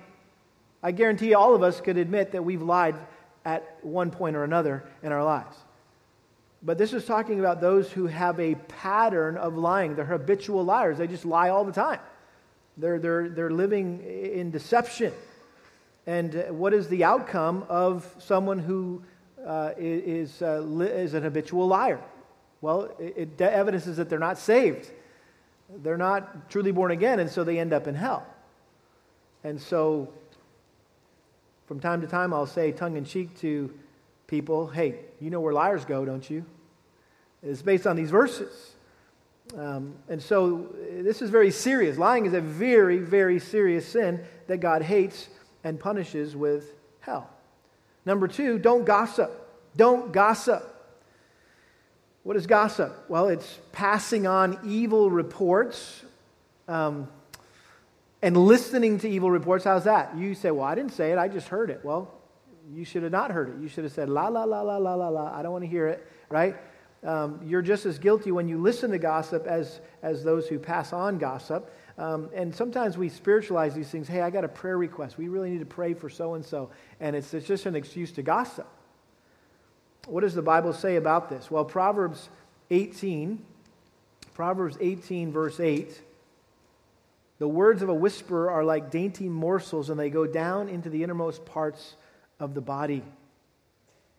I 0.81 0.91
guarantee 0.91 1.33
all 1.33 1.55
of 1.55 1.63
us 1.63 1.81
could 1.81 1.97
admit 1.97 2.31
that 2.33 2.43
we've 2.43 2.61
lied 2.61 2.95
at 3.43 3.77
one 3.81 4.11
point 4.11 4.35
or 4.35 4.43
another 4.43 4.83
in 5.03 5.11
our 5.11 5.23
lives. 5.23 5.57
But 6.65 6.79
this 6.79 6.93
is 6.93 7.05
talking 7.05 7.39
about 7.39 7.61
those 7.61 7.91
who 7.91 8.07
have 8.07 8.39
a 8.39 8.55
pattern 8.55 9.37
of 9.37 9.55
lying. 9.55 9.95
They're 9.95 10.03
habitual 10.03 10.65
liars. 10.65 10.97
They 10.97 11.05
just 11.05 11.23
lie 11.23 11.49
all 11.49 11.63
the 11.63 11.71
time. 11.71 11.99
They're, 12.75 12.97
they're, 12.97 13.29
they're 13.29 13.51
living 13.51 14.03
in 14.03 14.49
deception. 14.49 15.13
And 16.07 16.45
what 16.49 16.73
is 16.73 16.89
the 16.89 17.03
outcome 17.03 17.65
of 17.69 18.11
someone 18.17 18.57
who 18.57 19.03
uh, 19.45 19.73
is, 19.77 20.41
uh, 20.41 20.65
is 20.81 21.13
an 21.13 21.21
habitual 21.21 21.67
liar? 21.67 22.01
Well, 22.61 22.89
it, 22.99 23.37
it 23.39 23.41
evidences 23.41 23.97
that 23.97 24.09
they're 24.09 24.17
not 24.17 24.39
saved. 24.39 24.89
They're 25.83 25.97
not 25.97 26.49
truly 26.49 26.71
born 26.71 26.89
again, 26.89 27.19
and 27.19 27.29
so 27.29 27.43
they 27.43 27.59
end 27.59 27.73
up 27.73 27.85
in 27.87 27.93
hell. 27.93 28.25
And 29.43 29.61
so 29.61 30.11
from 31.67 31.79
time 31.79 32.01
to 32.01 32.07
time, 32.07 32.33
I'll 32.33 32.47
say 32.47 32.71
tongue 32.71 32.97
in 32.97 33.05
cheek 33.05 33.39
to 33.41 33.71
people, 34.25 34.65
hey, 34.65 34.95
you 35.21 35.29
know 35.29 35.39
where 35.39 35.53
liars 35.53 35.85
go, 35.85 36.05
don't 36.05 36.27
you? 36.27 36.43
It's 37.45 37.61
based 37.61 37.85
on 37.85 37.95
these 37.95 38.09
verses. 38.09 38.73
Um, 39.55 39.93
and 40.09 40.21
so 40.21 40.73
this 40.89 41.21
is 41.21 41.29
very 41.29 41.51
serious. 41.51 41.97
Lying 41.97 42.25
is 42.25 42.33
a 42.33 42.41
very, 42.41 42.97
very 42.97 43.39
serious 43.39 43.87
sin 43.87 44.23
that 44.47 44.57
God 44.57 44.81
hates 44.81 45.29
and 45.63 45.79
punishes 45.79 46.35
with 46.35 46.73
hell. 46.99 47.29
Number 48.05 48.27
two, 48.27 48.57
don't 48.57 48.85
gossip. 48.85 49.31
Don't 49.75 50.11
gossip. 50.11 50.71
What 52.23 52.35
is 52.35 52.47
gossip? 52.47 53.05
Well, 53.07 53.27
it's 53.27 53.59
passing 53.71 54.25
on 54.25 54.57
evil 54.65 55.11
reports. 55.11 56.03
Um, 56.67 57.07
and 58.21 58.35
listening 58.35 58.97
to 58.99 59.09
evil 59.09 59.29
reports, 59.29 59.65
how's 59.65 59.83
that? 59.83 60.17
You 60.17 60.33
say, 60.33 60.49
Well, 60.49 60.65
I 60.65 60.73
didn't 60.73 60.93
say 60.93 61.11
it, 61.11 61.19
I 61.19 61.27
just 61.27 61.47
heard 61.49 61.69
it. 61.69 61.81
Well, 61.83 62.11
you 62.73 62.83
should 62.83 63.03
have 63.03 63.11
not 63.11 63.29
heard 63.29 63.49
it. 63.49 63.61
You 63.61 63.67
should 63.67 63.83
have 63.83 63.93
said, 63.93 64.09
La, 64.09 64.27
la, 64.27 64.43
la, 64.43 64.61
la, 64.61 64.77
la, 64.77 64.95
la, 64.95 65.09
la. 65.09 65.37
I 65.37 65.43
don't 65.43 65.51
want 65.51 65.63
to 65.63 65.69
hear 65.69 65.87
it, 65.87 66.07
right? 66.29 66.55
Um, 67.05 67.39
you're 67.45 67.61
just 67.61 67.85
as 67.85 67.99
guilty 67.99 68.31
when 68.31 68.47
you 68.47 68.57
listen 68.59 68.91
to 68.91 68.97
gossip 68.97 69.45
as, 69.45 69.79
as 70.01 70.23
those 70.23 70.47
who 70.47 70.57
pass 70.59 70.91
on 70.91 71.17
gossip. 71.17 71.71
Um, 71.97 72.29
and 72.33 72.53
sometimes 72.53 72.97
we 72.97 73.09
spiritualize 73.09 73.73
these 73.75 73.89
things. 73.89 74.07
Hey, 74.07 74.21
I 74.21 74.29
got 74.29 74.43
a 74.43 74.49
prayer 74.49 74.77
request. 74.77 75.17
We 75.17 75.27
really 75.27 75.49
need 75.49 75.59
to 75.59 75.65
pray 75.65 75.93
for 75.93 76.09
so 76.09 76.33
and 76.33 76.43
so. 76.43 76.71
And 76.99 77.15
it's, 77.15 77.33
it's 77.33 77.47
just 77.47 77.65
an 77.67 77.75
excuse 77.75 78.11
to 78.13 78.23
gossip. 78.23 78.67
What 80.07 80.21
does 80.21 80.33
the 80.33 80.41
Bible 80.41 80.73
say 80.73 80.97
about 80.97 81.29
this? 81.29 81.49
Well, 81.49 81.63
Proverbs 81.63 82.29
18, 82.71 83.43
Proverbs 84.33 84.77
18, 84.81 85.31
verse 85.31 85.59
8 85.59 86.01
the 87.37 87.47
words 87.47 87.81
of 87.81 87.89
a 87.89 87.93
whisperer 87.93 88.49
are 88.49 88.63
like 88.63 88.91
dainty 88.91 89.27
morsels, 89.27 89.89
and 89.89 89.99
they 89.99 90.09
go 90.09 90.25
down 90.25 90.69
into 90.69 90.89
the 90.89 91.03
innermost 91.03 91.45
parts 91.45 91.95
of 92.39 92.53
the 92.53 92.61
body. 92.61 93.03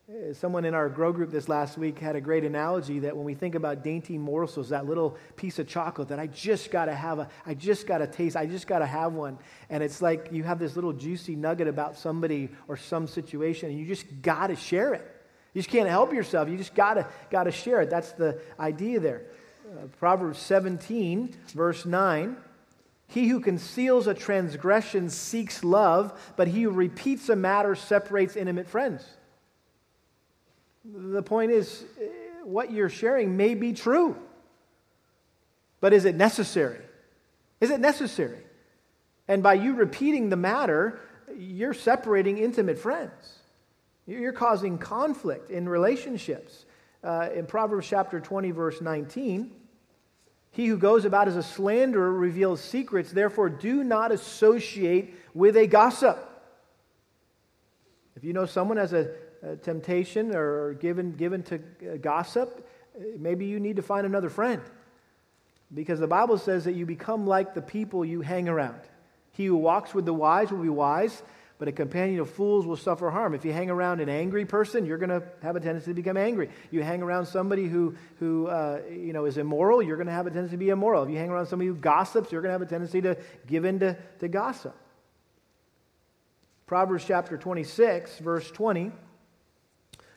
Uh, 0.08 0.32
someone 0.32 0.64
in 0.64 0.72
our 0.72 0.88
grow 0.88 1.12
group 1.12 1.32
this 1.32 1.48
last 1.48 1.76
week 1.76 1.98
had 1.98 2.14
a 2.14 2.20
great 2.20 2.44
analogy 2.44 3.00
that 3.00 3.16
when 3.16 3.24
we 3.24 3.34
think 3.34 3.56
about 3.56 3.82
dainty 3.82 4.16
morsels, 4.16 4.68
that 4.68 4.86
little 4.86 5.16
piece 5.34 5.58
of 5.58 5.66
chocolate 5.66 6.06
that 6.06 6.20
I 6.20 6.28
just 6.28 6.70
got 6.70 6.84
to 6.84 6.94
have, 6.94 7.18
a, 7.18 7.28
I 7.44 7.54
just 7.54 7.88
got 7.88 7.98
to 7.98 8.06
taste, 8.06 8.36
I 8.36 8.46
just 8.46 8.68
got 8.68 8.78
to 8.78 8.86
have 8.86 9.14
one. 9.14 9.36
And 9.68 9.82
it's 9.82 10.00
like 10.00 10.28
you 10.30 10.44
have 10.44 10.60
this 10.60 10.76
little 10.76 10.92
juicy 10.92 11.34
nugget 11.34 11.66
about 11.66 11.98
somebody 11.98 12.50
or 12.68 12.76
some 12.76 13.08
situation, 13.08 13.68
and 13.70 13.76
you 13.80 13.84
just 13.84 14.22
got 14.22 14.46
to 14.46 14.54
share 14.54 14.94
it. 14.94 15.04
You 15.54 15.62
just 15.62 15.70
can't 15.70 15.88
help 15.88 16.12
yourself. 16.12 16.48
You 16.48 16.56
just 16.56 16.76
got 16.76 16.94
to 16.94 17.08
got 17.28 17.44
to 17.44 17.50
share 17.50 17.80
it. 17.80 17.90
That's 17.90 18.12
the 18.12 18.40
idea 18.60 19.00
there. 19.00 19.22
Uh, 19.68 19.86
Proverbs 19.98 20.38
17, 20.38 21.34
verse 21.48 21.84
9. 21.84 22.36
He 23.08 23.26
who 23.26 23.40
conceals 23.40 24.06
a 24.06 24.14
transgression 24.14 25.10
seeks 25.10 25.64
love, 25.64 26.32
but 26.36 26.46
he 26.46 26.62
who 26.62 26.70
repeats 26.70 27.28
a 27.28 27.34
matter 27.34 27.74
separates 27.74 28.36
intimate 28.36 28.68
friends. 28.68 29.04
The 30.94 31.22
point 31.22 31.50
is, 31.50 31.84
what 32.44 32.70
you're 32.70 32.88
sharing 32.88 33.36
may 33.36 33.54
be 33.54 33.72
true, 33.72 34.16
but 35.80 35.92
is 35.92 36.04
it 36.04 36.14
necessary? 36.14 36.80
Is 37.60 37.70
it 37.70 37.80
necessary? 37.80 38.38
And 39.28 39.42
by 39.42 39.54
you 39.54 39.74
repeating 39.74 40.28
the 40.28 40.36
matter, 40.36 41.00
you're 41.36 41.74
separating 41.74 42.38
intimate 42.38 42.78
friends. 42.78 43.38
You're 44.06 44.32
causing 44.32 44.78
conflict 44.78 45.50
in 45.50 45.68
relationships. 45.68 46.64
Uh, 47.02 47.28
in 47.34 47.46
Proverbs 47.46 47.88
chapter 47.88 48.20
20, 48.20 48.52
verse 48.52 48.80
19, 48.80 49.50
he 50.52 50.66
who 50.66 50.78
goes 50.78 51.04
about 51.04 51.28
as 51.28 51.36
a 51.36 51.42
slanderer 51.42 52.12
reveals 52.12 52.60
secrets. 52.60 53.10
Therefore, 53.10 53.48
do 53.48 53.82
not 53.82 54.12
associate 54.12 55.14
with 55.34 55.56
a 55.56 55.66
gossip. 55.66 56.18
If 58.14 58.24
you 58.24 58.32
know 58.32 58.46
someone 58.46 58.78
has 58.78 58.92
a, 58.92 59.00
a 59.00 59.10
Uh, 59.44 59.54
temptation 59.56 60.34
or 60.34 60.72
given, 60.74 61.12
given 61.12 61.42
to 61.42 61.56
uh, 61.56 61.96
gossip, 62.00 62.66
uh, 62.96 63.02
maybe 63.18 63.44
you 63.44 63.60
need 63.60 63.76
to 63.76 63.82
find 63.82 64.06
another 64.06 64.30
friend. 64.30 64.62
Because 65.74 66.00
the 66.00 66.06
Bible 66.06 66.38
says 66.38 66.64
that 66.64 66.72
you 66.72 66.86
become 66.86 67.26
like 67.26 67.52
the 67.52 67.60
people 67.60 68.02
you 68.02 68.22
hang 68.22 68.48
around. 68.48 68.80
He 69.32 69.44
who 69.44 69.56
walks 69.56 69.92
with 69.92 70.06
the 70.06 70.14
wise 70.14 70.50
will 70.50 70.62
be 70.62 70.70
wise, 70.70 71.22
but 71.58 71.68
a 71.68 71.72
companion 71.72 72.20
of 72.20 72.30
fools 72.30 72.66
will 72.66 72.78
suffer 72.78 73.10
harm. 73.10 73.34
If 73.34 73.44
you 73.44 73.52
hang 73.52 73.68
around 73.68 74.00
an 74.00 74.08
angry 74.08 74.46
person, 74.46 74.86
you're 74.86 74.96
going 74.96 75.10
to 75.10 75.22
have 75.42 75.54
a 75.54 75.60
tendency 75.60 75.90
to 75.90 75.94
become 75.94 76.16
angry. 76.16 76.48
You 76.70 76.82
hang 76.82 77.02
around 77.02 77.26
somebody 77.26 77.66
who, 77.66 77.94
who 78.18 78.46
uh, 78.46 78.80
you 78.90 79.12
know, 79.12 79.26
is 79.26 79.36
immoral, 79.36 79.82
you're 79.82 79.98
going 79.98 80.06
to 80.06 80.14
have 80.14 80.26
a 80.26 80.30
tendency 80.30 80.52
to 80.52 80.58
be 80.58 80.70
immoral. 80.70 81.02
If 81.02 81.10
you 81.10 81.18
hang 81.18 81.28
around 81.28 81.46
somebody 81.46 81.68
who 81.68 81.74
gossips, 81.74 82.32
you're 82.32 82.40
going 82.40 82.50
to 82.50 82.58
have 82.58 82.62
a 82.62 82.66
tendency 82.66 83.02
to 83.02 83.18
give 83.46 83.66
in 83.66 83.80
to, 83.80 83.98
to 84.20 84.28
gossip. 84.28 84.74
Proverbs 86.66 87.04
chapter 87.06 87.36
26, 87.36 88.18
verse 88.20 88.50
20. 88.50 88.92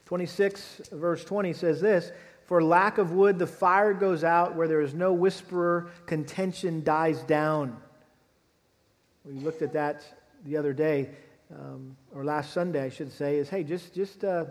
26, 0.09 0.89
verse 0.91 1.23
20 1.23 1.53
says 1.53 1.79
this 1.79 2.11
For 2.45 2.63
lack 2.63 2.97
of 2.97 3.11
wood, 3.11 3.37
the 3.37 3.45
fire 3.45 3.93
goes 3.93 4.23
out. 4.23 4.55
Where 4.55 4.67
there 4.67 4.81
is 4.81 4.95
no 4.95 5.13
whisperer, 5.13 5.91
contention 6.07 6.83
dies 6.83 7.21
down. 7.21 7.77
We 9.23 9.33
looked 9.33 9.61
at 9.61 9.71
that 9.73 10.03
the 10.45 10.57
other 10.57 10.73
day, 10.73 11.11
um, 11.53 11.95
or 12.11 12.25
last 12.25 12.53
Sunday, 12.53 12.81
I 12.81 12.89
should 12.89 13.11
say, 13.11 13.37
is 13.37 13.49
hey, 13.49 13.63
just, 13.63 13.93
just, 13.93 14.23
uh, 14.23 14.45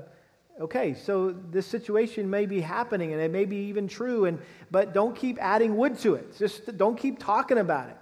okay, 0.60 0.94
so 0.94 1.34
this 1.50 1.66
situation 1.66 2.30
may 2.30 2.46
be 2.46 2.60
happening 2.60 3.12
and 3.12 3.20
it 3.20 3.32
may 3.32 3.44
be 3.44 3.56
even 3.56 3.88
true, 3.88 4.26
and, 4.26 4.38
but 4.70 4.94
don't 4.94 5.16
keep 5.16 5.38
adding 5.40 5.76
wood 5.76 5.98
to 5.98 6.14
it. 6.14 6.38
Just 6.38 6.76
don't 6.76 6.96
keep 6.96 7.18
talking 7.18 7.58
about 7.58 7.88
it. 7.88 7.96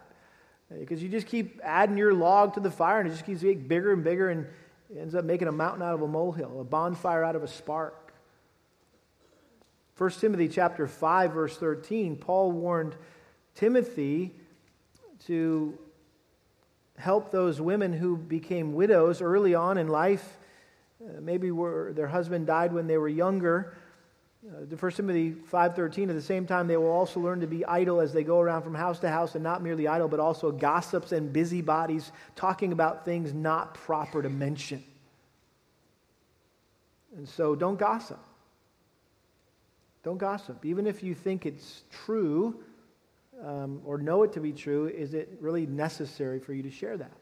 Because 0.78 1.02
you 1.02 1.08
just 1.08 1.26
keep 1.26 1.58
adding 1.64 1.96
your 1.96 2.12
log 2.12 2.52
to 2.52 2.60
the 2.60 2.70
fire 2.70 3.00
and 3.00 3.08
it 3.08 3.12
just 3.12 3.24
keeps 3.24 3.40
getting 3.40 3.66
bigger 3.66 3.94
and 3.94 4.04
bigger 4.04 4.28
and 4.28 4.46
ends 4.94 5.14
up 5.14 5.24
making 5.24 5.48
a 5.48 5.52
mountain 5.52 5.82
out 5.82 5.94
of 5.94 6.02
a 6.02 6.08
molehill, 6.08 6.60
a 6.60 6.64
bonfire 6.64 7.24
out 7.24 7.36
of 7.36 7.42
a 7.42 7.48
spark. 7.48 8.12
1 9.96 10.10
Timothy 10.10 10.48
chapter 10.48 10.86
5 10.86 11.32
verse 11.32 11.56
13, 11.56 12.16
Paul 12.16 12.52
warned 12.52 12.94
Timothy 13.54 14.34
to 15.26 15.78
help 16.98 17.30
those 17.30 17.60
women 17.60 17.92
who 17.92 18.16
became 18.16 18.74
widows 18.74 19.20
early 19.20 19.54
on 19.54 19.78
in 19.78 19.88
life. 19.88 20.38
Uh, 21.02 21.20
maybe 21.20 21.50
were, 21.50 21.92
their 21.94 22.08
husband 22.08 22.46
died 22.46 22.72
when 22.72 22.86
they 22.86 22.98
were 22.98 23.08
younger. 23.08 23.74
Uh, 24.48 24.76
1 24.76 24.92
Timothy 24.92 25.32
5.13, 25.32 26.08
at 26.08 26.14
the 26.14 26.22
same 26.22 26.46
time, 26.46 26.68
they 26.68 26.76
will 26.76 26.90
also 26.90 27.18
learn 27.18 27.40
to 27.40 27.48
be 27.48 27.64
idle 27.64 28.00
as 28.00 28.12
they 28.12 28.22
go 28.22 28.38
around 28.38 28.62
from 28.62 28.74
house 28.74 29.00
to 29.00 29.08
house, 29.08 29.34
and 29.34 29.42
not 29.42 29.62
merely 29.62 29.88
idle, 29.88 30.06
but 30.06 30.20
also 30.20 30.52
gossips 30.52 31.10
and 31.10 31.32
busybodies, 31.32 32.12
talking 32.36 32.72
about 32.72 33.04
things 33.04 33.32
not 33.32 33.74
proper 33.74 34.22
to 34.22 34.28
mention. 34.28 34.84
And 37.16 37.28
so 37.28 37.56
don't 37.56 37.78
gossip. 37.78 38.20
Don't 40.04 40.18
gossip. 40.18 40.64
Even 40.64 40.86
if 40.86 41.02
you 41.02 41.14
think 41.14 41.44
it's 41.44 41.82
true, 42.04 42.62
um, 43.44 43.80
or 43.84 43.98
know 43.98 44.22
it 44.22 44.32
to 44.34 44.40
be 44.40 44.52
true, 44.52 44.86
is 44.86 45.14
it 45.14 45.36
really 45.40 45.66
necessary 45.66 46.38
for 46.38 46.52
you 46.52 46.62
to 46.62 46.70
share 46.70 46.96
that? 46.96 47.12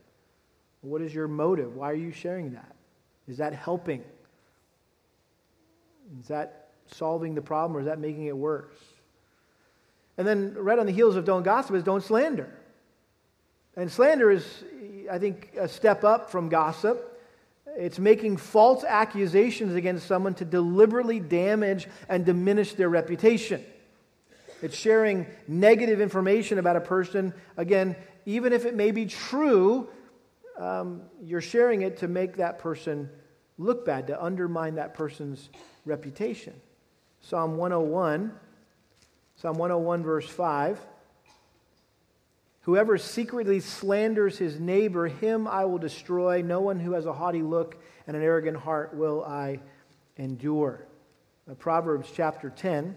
What 0.82 1.00
is 1.00 1.14
your 1.14 1.28
motive? 1.28 1.74
Why 1.74 1.90
are 1.90 1.94
you 1.94 2.12
sharing 2.12 2.52
that? 2.52 2.74
Is 3.26 3.38
that 3.38 3.54
helping? 3.54 4.04
Is 6.20 6.28
that 6.28 6.63
solving 6.92 7.34
the 7.34 7.42
problem 7.42 7.76
or 7.76 7.80
is 7.80 7.86
that 7.86 7.98
making 7.98 8.26
it 8.26 8.36
worse? 8.36 8.74
And 10.16 10.26
then, 10.26 10.54
right 10.54 10.78
on 10.78 10.86
the 10.86 10.92
heels 10.92 11.16
of 11.16 11.24
don't 11.24 11.42
gossip, 11.42 11.74
is 11.74 11.82
don't 11.82 12.02
slander. 12.02 12.48
And 13.76 13.90
slander 13.90 14.30
is, 14.30 14.64
I 15.10 15.18
think, 15.18 15.52
a 15.58 15.66
step 15.66 16.04
up 16.04 16.30
from 16.30 16.48
gossip. 16.48 17.10
It's 17.76 17.98
making 17.98 18.36
false 18.36 18.84
accusations 18.84 19.74
against 19.74 20.06
someone 20.06 20.34
to 20.34 20.44
deliberately 20.44 21.18
damage 21.18 21.88
and 22.08 22.24
diminish 22.24 22.74
their 22.74 22.88
reputation. 22.88 23.64
It's 24.62 24.76
sharing 24.76 25.26
negative 25.48 26.00
information 26.00 26.58
about 26.58 26.76
a 26.76 26.80
person. 26.80 27.34
Again, 27.56 27.96
even 28.24 28.52
if 28.52 28.64
it 28.64 28.76
may 28.76 28.92
be 28.92 29.06
true, 29.06 29.88
um, 30.56 31.02
you're 31.22 31.40
sharing 31.40 31.82
it 31.82 31.98
to 31.98 32.08
make 32.08 32.36
that 32.36 32.60
person 32.60 33.10
look 33.58 33.84
bad, 33.84 34.06
to 34.06 34.22
undermine 34.22 34.76
that 34.76 34.94
person's 34.94 35.48
reputation. 35.84 36.54
Psalm 37.26 37.56
101, 37.56 38.32
Psalm 39.36 39.56
101, 39.56 40.02
verse 40.02 40.28
5. 40.28 40.78
Whoever 42.62 42.98
secretly 42.98 43.60
slanders 43.60 44.36
his 44.36 44.60
neighbor, 44.60 45.08
him 45.08 45.48
I 45.48 45.64
will 45.64 45.78
destroy. 45.78 46.42
No 46.42 46.60
one 46.60 46.78
who 46.78 46.92
has 46.92 47.06
a 47.06 47.14
haughty 47.14 47.40
look 47.40 47.82
and 48.06 48.14
an 48.14 48.22
arrogant 48.22 48.58
heart 48.58 48.94
will 48.94 49.24
I 49.24 49.60
endure. 50.18 50.86
Proverbs 51.58 52.10
chapter 52.14 52.50
10. 52.50 52.94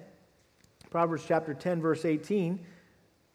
Proverbs 0.89 1.23
chapter 1.25 1.53
10, 1.53 1.81
verse 1.81 2.03
18. 2.03 2.59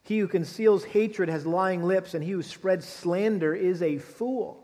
He 0.03 0.19
who 0.19 0.29
conceals 0.29 0.85
hatred 0.85 1.31
has 1.31 1.47
lying 1.47 1.83
lips, 1.85 2.13
and 2.13 2.23
he 2.23 2.33
who 2.33 2.43
spreads 2.43 2.87
slander 2.87 3.55
is 3.55 3.81
a 3.81 3.97
fool. 3.97 4.62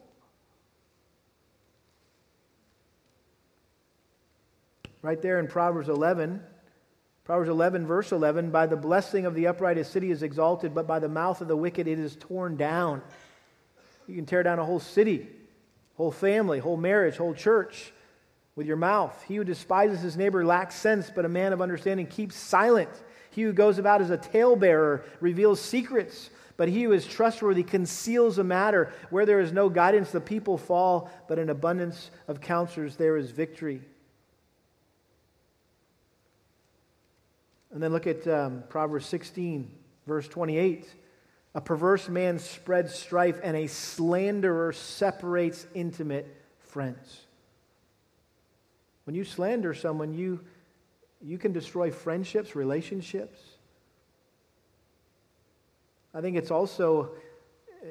Right 5.01 5.21
there 5.23 5.39
in 5.39 5.47
Proverbs 5.47 5.89
11, 5.89 6.43
Proverbs 7.25 7.51
11, 7.51 7.87
verse 7.87 8.11
11 8.11 8.51
By 8.51 8.67
the 8.67 8.77
blessing 8.77 9.27
of 9.27 9.35
the 9.35 9.47
upright, 9.47 9.79
a 9.79 9.85
city 9.85 10.11
is 10.11 10.23
exalted, 10.23 10.75
but 10.75 10.87
by 10.87 10.99
the 10.99 11.09
mouth 11.09 11.41
of 11.41 11.49
the 11.49 11.57
wicked, 11.57 11.87
it 11.87 11.99
is 11.99 12.17
torn 12.17 12.57
down. 12.57 13.03
You 14.09 14.17
can 14.17 14.27
tear 14.27 14.43
down 14.43 14.59
a 14.59 14.65
whole 14.65 14.81
city, 14.81 15.29
whole 15.97 16.11
family, 16.11 16.59
whole 16.59 16.79
marriage, 16.79 17.17
whole 17.17 17.35
church 17.35 17.93
with 18.57 18.67
your 18.67 18.79
mouth. 18.79 19.23
He 19.29 19.37
who 19.37 19.45
despises 19.45 20.01
his 20.01 20.17
neighbor 20.17 20.45
lacks 20.45 20.75
sense, 20.75 21.13
but 21.15 21.25
a 21.25 21.29
man 21.29 21.53
of 21.53 21.61
understanding 21.61 22.07
keeps 22.07 22.35
silent. 22.35 22.91
He 23.31 23.43
who 23.43 23.53
goes 23.53 23.79
about 23.79 24.01
as 24.01 24.11
a 24.11 24.17
talebearer 24.17 25.05
reveals 25.21 25.61
secrets, 25.61 26.31
but 26.57 26.69
he 26.69 26.85
who 26.85 26.93
is 26.93 27.07
trustworthy 27.07 27.63
conceals 27.63 28.39
a 28.39 28.45
matter. 28.45 28.91
Where 29.11 29.27
there 29.27 29.39
is 29.39 29.53
no 29.53 29.69
guidance, 29.69 30.11
the 30.11 30.21
people 30.21 30.59
fall, 30.59 31.09
but 31.29 31.39
in 31.39 31.51
abundance 31.51 32.11
of 32.27 32.41
counselors 32.41 32.97
there 32.97 33.17
is 33.17 33.31
victory. 33.31 33.83
And 37.73 37.83
then 37.83 37.93
look 37.93 38.07
at 38.07 38.27
um, 38.27 38.65
Proverbs 38.69 39.07
16, 39.07 39.71
verse 40.07 40.27
28. 40.29 40.87
A 41.55 41.61
perverse 41.61 42.09
man 42.09 42.39
spreads 42.39 42.95
strife, 42.95 43.41
and 43.43 43.57
a 43.57 43.67
slanderer 43.67 44.73
separates 44.73 45.67
intimate 45.75 46.35
friends. 46.61 47.27
When 49.05 49.15
you 49.15 49.25
slander 49.25 49.75
someone, 49.75 50.13
you, 50.13 50.41
you 51.23 51.39
can 51.39 51.53
destroy 51.53 51.91
friendships, 51.91 52.55
relationships. 52.55 53.41
I 56.15 56.21
think 56.21 56.37
it's 56.37 56.51
also 56.51 57.13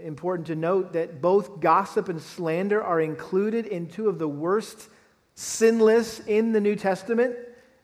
important 0.04 0.48
to 0.48 0.56
note 0.56 0.94
that 0.94 1.22
both 1.22 1.60
gossip 1.60 2.10
and 2.10 2.22
slander 2.22 2.84
are 2.84 3.02
included 3.02 3.66
in 3.66 3.88
two 3.88 4.10
of 4.10 4.20
the 4.20 4.28
worst 4.28 4.90
sin 5.36 5.80
lists 5.80 6.22
in 6.28 6.52
the 6.52 6.62
New 6.62 6.76
Testament. 6.76 7.36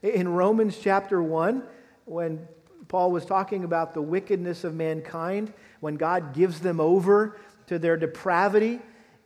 In 0.02 0.28
Romans 0.28 0.78
chapter 0.82 1.24
1, 1.24 1.64
when 2.06 2.48
Paul 2.88 3.12
was 3.12 3.26
talking 3.26 3.64
about 3.64 3.94
the 3.94 4.02
wickedness 4.02 4.64
of 4.64 4.76
mankind, 4.76 5.54
when 5.80 5.96
God 5.96 6.34
gives 6.34 6.60
them 6.60 6.80
over 6.80 7.38
to 7.68 7.80
their 7.80 7.98
depravity, 7.98 8.80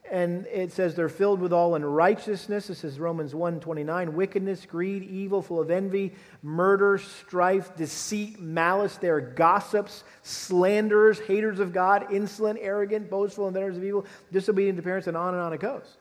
and 0.10 0.46
it 0.48 0.72
says 0.72 0.96
they're 0.96 1.10
filled 1.10 1.42
with 1.42 1.52
all 1.52 1.76
unrighteousness. 1.76 2.68
This 2.68 2.84
is 2.84 3.00
Romans 3.00 3.34
1:29. 3.34 4.14
Wickedness, 4.14 4.66
greed, 4.66 5.04
evil, 5.04 5.42
full 5.42 5.60
of 5.60 5.70
envy, 5.70 6.14
murder, 6.42 6.98
strife, 6.98 7.76
deceit, 7.76 8.40
malice. 8.40 8.96
They're 8.98 9.20
gossips, 9.20 10.06
slanderers, 10.22 11.20
haters 11.20 11.60
of 11.60 11.74
God, 11.74 12.12
insolent, 12.12 12.60
arrogant, 12.62 13.10
boastful, 13.10 13.48
inventors 13.48 13.78
of 13.78 13.84
evil, 13.84 14.06
disobedient 14.32 14.78
to 14.78 14.84
parents, 14.84 15.08
and 15.08 15.18
on 15.18 15.34
and 15.34 15.44
on 15.44 15.52
it 15.52 15.60
goes. 15.60 15.98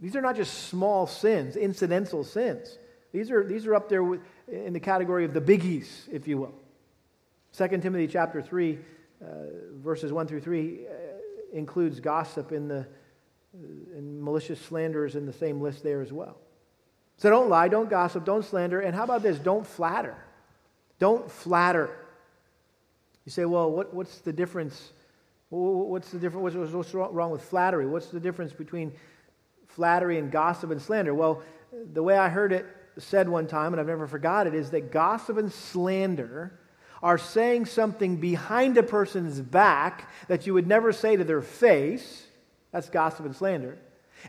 These 0.00 0.16
are 0.16 0.22
not 0.22 0.36
just 0.36 0.68
small 0.68 1.06
sins, 1.06 1.56
incidental 1.56 2.24
sins. 2.24 2.78
These 3.12 3.30
are, 3.30 3.44
these 3.44 3.66
are 3.66 3.74
up 3.74 3.88
there 3.88 4.02
with, 4.02 4.20
in 4.48 4.72
the 4.72 4.80
category 4.80 5.24
of 5.24 5.34
the 5.34 5.40
biggies, 5.40 6.08
if 6.10 6.26
you 6.26 6.38
will. 6.38 6.54
2 7.56 7.68
Timothy 7.78 8.08
chapter 8.08 8.40
3, 8.40 8.78
uh, 9.22 9.26
verses 9.74 10.12
1 10.12 10.26
through 10.26 10.40
3. 10.40 10.86
Uh, 10.86 10.92
includes 11.52 12.00
gossip 12.00 12.50
in 12.50 12.66
the 12.66 12.86
and 13.52 14.22
malicious 14.22 14.60
slanders 14.60 15.14
in 15.14 15.26
the 15.26 15.32
same 15.32 15.60
list 15.60 15.82
there 15.82 16.00
as 16.00 16.12
well. 16.12 16.36
So 17.18 17.30
don't 17.30 17.48
lie, 17.48 17.68
don't 17.68 17.90
gossip, 17.90 18.24
don't 18.24 18.44
slander, 18.44 18.80
and 18.80 18.94
how 18.94 19.04
about 19.04 19.22
this? 19.22 19.38
Don't 19.38 19.66
flatter. 19.66 20.16
Don't 20.98 21.30
flatter. 21.30 21.90
You 23.24 23.30
say, 23.30 23.44
well, 23.44 23.70
what, 23.70 23.92
what's 23.92 24.18
the 24.18 24.32
difference? 24.32 24.92
What's 25.50 26.10
the 26.10 26.18
difference? 26.18 26.54
What's, 26.54 26.72
what's 26.72 26.94
wrong 26.94 27.30
with 27.30 27.42
flattery? 27.42 27.86
What's 27.86 28.06
the 28.06 28.20
difference 28.20 28.52
between 28.52 28.92
flattery 29.68 30.18
and 30.18 30.32
gossip 30.32 30.70
and 30.70 30.80
slander? 30.80 31.12
Well, 31.14 31.42
the 31.92 32.02
way 32.02 32.16
I 32.16 32.28
heard 32.28 32.52
it 32.52 32.66
said 32.98 33.28
one 33.28 33.46
time, 33.46 33.72
and 33.72 33.80
I've 33.80 33.86
never 33.86 34.06
forgot 34.06 34.46
it, 34.46 34.54
is 34.54 34.70
that 34.70 34.92
gossip 34.92 35.38
and 35.38 35.52
slander 35.52 36.58
are 37.02 37.18
saying 37.18 37.66
something 37.66 38.16
behind 38.16 38.78
a 38.78 38.82
person's 38.82 39.40
back 39.40 40.10
that 40.28 40.46
you 40.46 40.54
would 40.54 40.66
never 40.66 40.92
say 40.92 41.16
to 41.16 41.24
their 41.24 41.42
face. 41.42 42.24
That's 42.70 42.88
gossip 42.88 43.26
and 43.26 43.34
slander. 43.34 43.78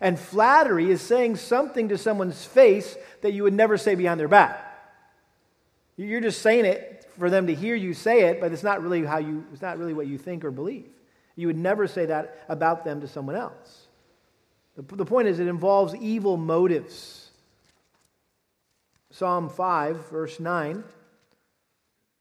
And 0.02 0.20
flattery 0.20 0.90
is 0.90 1.02
saying 1.02 1.36
something 1.36 1.90
to 1.90 1.98
someone's 1.98 2.44
face 2.44 2.98
that 3.22 3.34
you 3.34 3.44
would 3.44 3.54
never 3.54 3.78
say 3.78 3.94
behind 3.96 4.20
their 4.20 4.28
back. 4.28 4.70
You're 5.98 6.22
just 6.22 6.42
saying 6.42 6.66
it 6.66 7.06
for 7.20 7.30
them 7.30 7.48
to 7.48 7.54
hear 7.54 7.76
you 7.76 7.94
say 7.94 8.22
it, 8.22 8.42
but 8.42 8.52
it's 8.52 8.64
not 8.64 8.82
really 8.82 9.06
how 9.06 9.20
you 9.20 9.46
it's 9.54 9.62
not 9.62 9.78
really 9.78 9.94
what 9.94 10.08
you 10.08 10.18
think 10.18 10.44
or 10.44 10.50
believe. 10.50 10.90
You 11.36 11.48
would 11.48 11.58
never 11.58 11.88
say 11.88 12.08
that 12.08 12.44
about 12.50 12.84
them 12.84 13.02
to 13.02 13.08
someone 13.08 13.36
else. 13.36 13.88
The, 14.76 14.96
the 14.96 15.06
point 15.06 15.28
is 15.28 15.40
it 15.40 15.48
involves 15.48 15.96
evil 15.96 16.38
motives. 16.38 17.23
Psalm 19.14 19.50
5 19.50 20.10
verse 20.10 20.40
9 20.40 20.84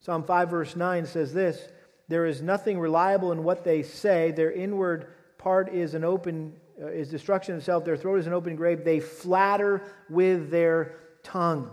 Psalm 0.02 0.24
5, 0.24 0.50
verse 0.50 0.74
9 0.74 1.06
says 1.06 1.32
this 1.32 1.68
There 2.08 2.26
is 2.26 2.42
nothing 2.42 2.78
reliable 2.78 3.32
in 3.32 3.44
what 3.44 3.64
they 3.64 3.82
say. 3.82 4.32
Their 4.32 4.50
inward 4.50 5.06
part 5.38 5.72
is 5.72 5.94
an 5.94 6.04
open, 6.04 6.54
uh, 6.80 6.88
is 6.88 7.08
destruction 7.08 7.56
itself. 7.56 7.84
Their 7.84 7.96
throat 7.96 8.18
is 8.18 8.26
an 8.26 8.32
open 8.32 8.56
grave. 8.56 8.84
They 8.84 8.98
flatter 9.00 9.82
with 10.10 10.50
their 10.50 10.96
tongue. 11.22 11.70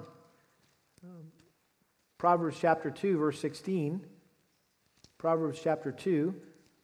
Proverbs 2.20 2.58
chapter 2.60 2.92
2, 2.92 3.18
verse 3.18 3.40
16. 3.40 4.06
Proverbs 5.18 5.60
chapter 5.62 5.92
2, 5.92 6.36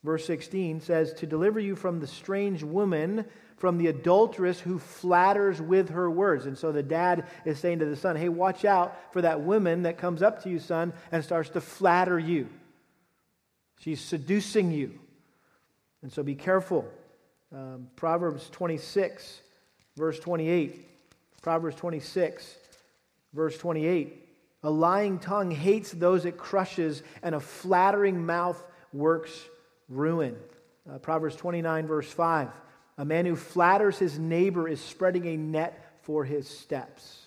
verse 0.06 0.26
16 0.26 0.82
says, 0.82 1.14
To 1.14 1.26
deliver 1.26 1.60
you 1.60 1.76
from 1.76 2.00
the 2.00 2.08
strange 2.08 2.64
woman, 2.64 3.26
from 3.58 3.78
the 3.78 3.88
adulteress 3.88 4.60
who 4.60 4.80
flatters 4.80 5.62
with 5.62 5.90
her 5.90 6.10
words. 6.10 6.46
And 6.46 6.58
so 6.58 6.72
the 6.72 6.84
dad 6.84 7.26
is 7.46 7.60
saying 7.60 7.80
to 7.80 7.86
the 7.86 7.96
son, 7.96 8.16
Hey, 8.16 8.30
watch 8.30 8.64
out 8.64 8.96
for 9.12 9.22
that 9.24 9.42
woman 9.42 9.84
that 9.84 9.98
comes 9.98 10.22
up 10.22 10.44
to 10.44 10.50
you, 10.50 10.60
son, 10.60 10.94
and 11.12 11.24
starts 11.24 11.50
to 11.50 11.62
flatter 11.62 12.20
you. 12.20 12.48
She's 13.80 14.00
seducing 14.00 14.72
you. 14.72 15.00
And 16.02 16.12
so 16.12 16.24
be 16.24 16.36
careful. 16.36 16.86
Um, 17.54 17.88
Proverbs 17.96 18.50
26, 18.52 19.42
verse 19.98 20.20
28. 20.20 20.88
Proverbs 21.42 21.76
26, 21.76 22.58
verse 23.34 23.58
28. 23.58 24.22
A 24.64 24.70
lying 24.70 25.20
tongue 25.20 25.52
hates 25.52 25.92
those 25.92 26.26
it 26.26 26.38
crushes, 26.38 27.04
and 27.22 27.36
a 27.36 27.40
flattering 27.40 28.26
mouth 28.26 28.64
works 28.94 29.32
ruin. 29.90 30.36
Uh, 30.90 30.98
Proverbs 31.00 31.36
29, 31.36 31.88
verse 31.88 32.12
5. 32.12 32.50
A 32.98 33.06
man 33.06 33.26
who 33.26 33.36
flatters 33.36 33.98
his 33.98 34.18
neighbor 34.18 34.68
is 34.68 34.80
spreading 34.80 35.26
a 35.28 35.38
net 35.38 36.00
for 36.04 36.24
his 36.24 36.48
steps. 36.48 37.22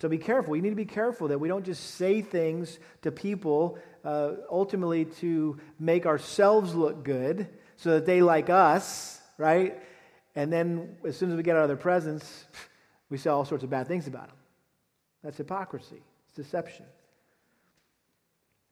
So 0.00 0.08
be 0.08 0.18
careful. 0.18 0.52
We 0.52 0.60
need 0.60 0.70
to 0.70 0.76
be 0.76 0.84
careful 0.84 1.28
that 1.28 1.38
we 1.38 1.48
don't 1.48 1.64
just 1.64 1.94
say 1.94 2.20
things 2.20 2.78
to 3.02 3.12
people 3.12 3.78
uh, 4.04 4.32
ultimately 4.50 5.04
to 5.04 5.58
make 5.78 6.06
ourselves 6.06 6.74
look 6.74 7.04
good 7.04 7.48
so 7.76 7.92
that 7.92 8.06
they 8.06 8.20
like 8.20 8.50
us, 8.50 9.20
right? 9.38 9.80
And 10.34 10.52
then 10.52 10.96
as 11.06 11.16
soon 11.16 11.30
as 11.30 11.36
we 11.36 11.42
get 11.42 11.56
out 11.56 11.62
of 11.62 11.68
their 11.68 11.76
presence, 11.76 12.44
we 13.10 13.18
say 13.18 13.30
all 13.30 13.44
sorts 13.44 13.62
of 13.62 13.70
bad 13.70 13.86
things 13.86 14.06
about 14.06 14.28
them. 14.28 14.36
That's 15.22 15.38
hypocrisy, 15.38 16.02
it's 16.28 16.36
deception. 16.36 16.86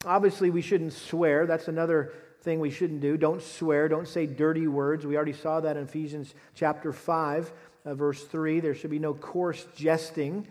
Obviously, 0.04 0.50
we 0.50 0.62
shouldn't 0.62 0.92
swear. 0.92 1.46
That's 1.46 1.68
another 1.68 2.12
thing 2.42 2.60
we 2.60 2.70
shouldn't 2.70 3.00
do. 3.00 3.16
Don't 3.16 3.42
swear. 3.42 3.88
Don't 3.88 4.08
say 4.08 4.26
dirty 4.26 4.66
words. 4.66 5.06
We 5.06 5.16
already 5.16 5.32
saw 5.32 5.60
that 5.60 5.76
in 5.76 5.84
Ephesians 5.84 6.34
chapter 6.54 6.92
5, 6.92 7.52
uh, 7.84 7.94
verse 7.94 8.22
3. 8.24 8.60
There 8.60 8.74
should 8.74 8.90
be 8.90 8.98
no 8.98 9.14
coarse 9.14 9.64
jesting, 9.74 10.46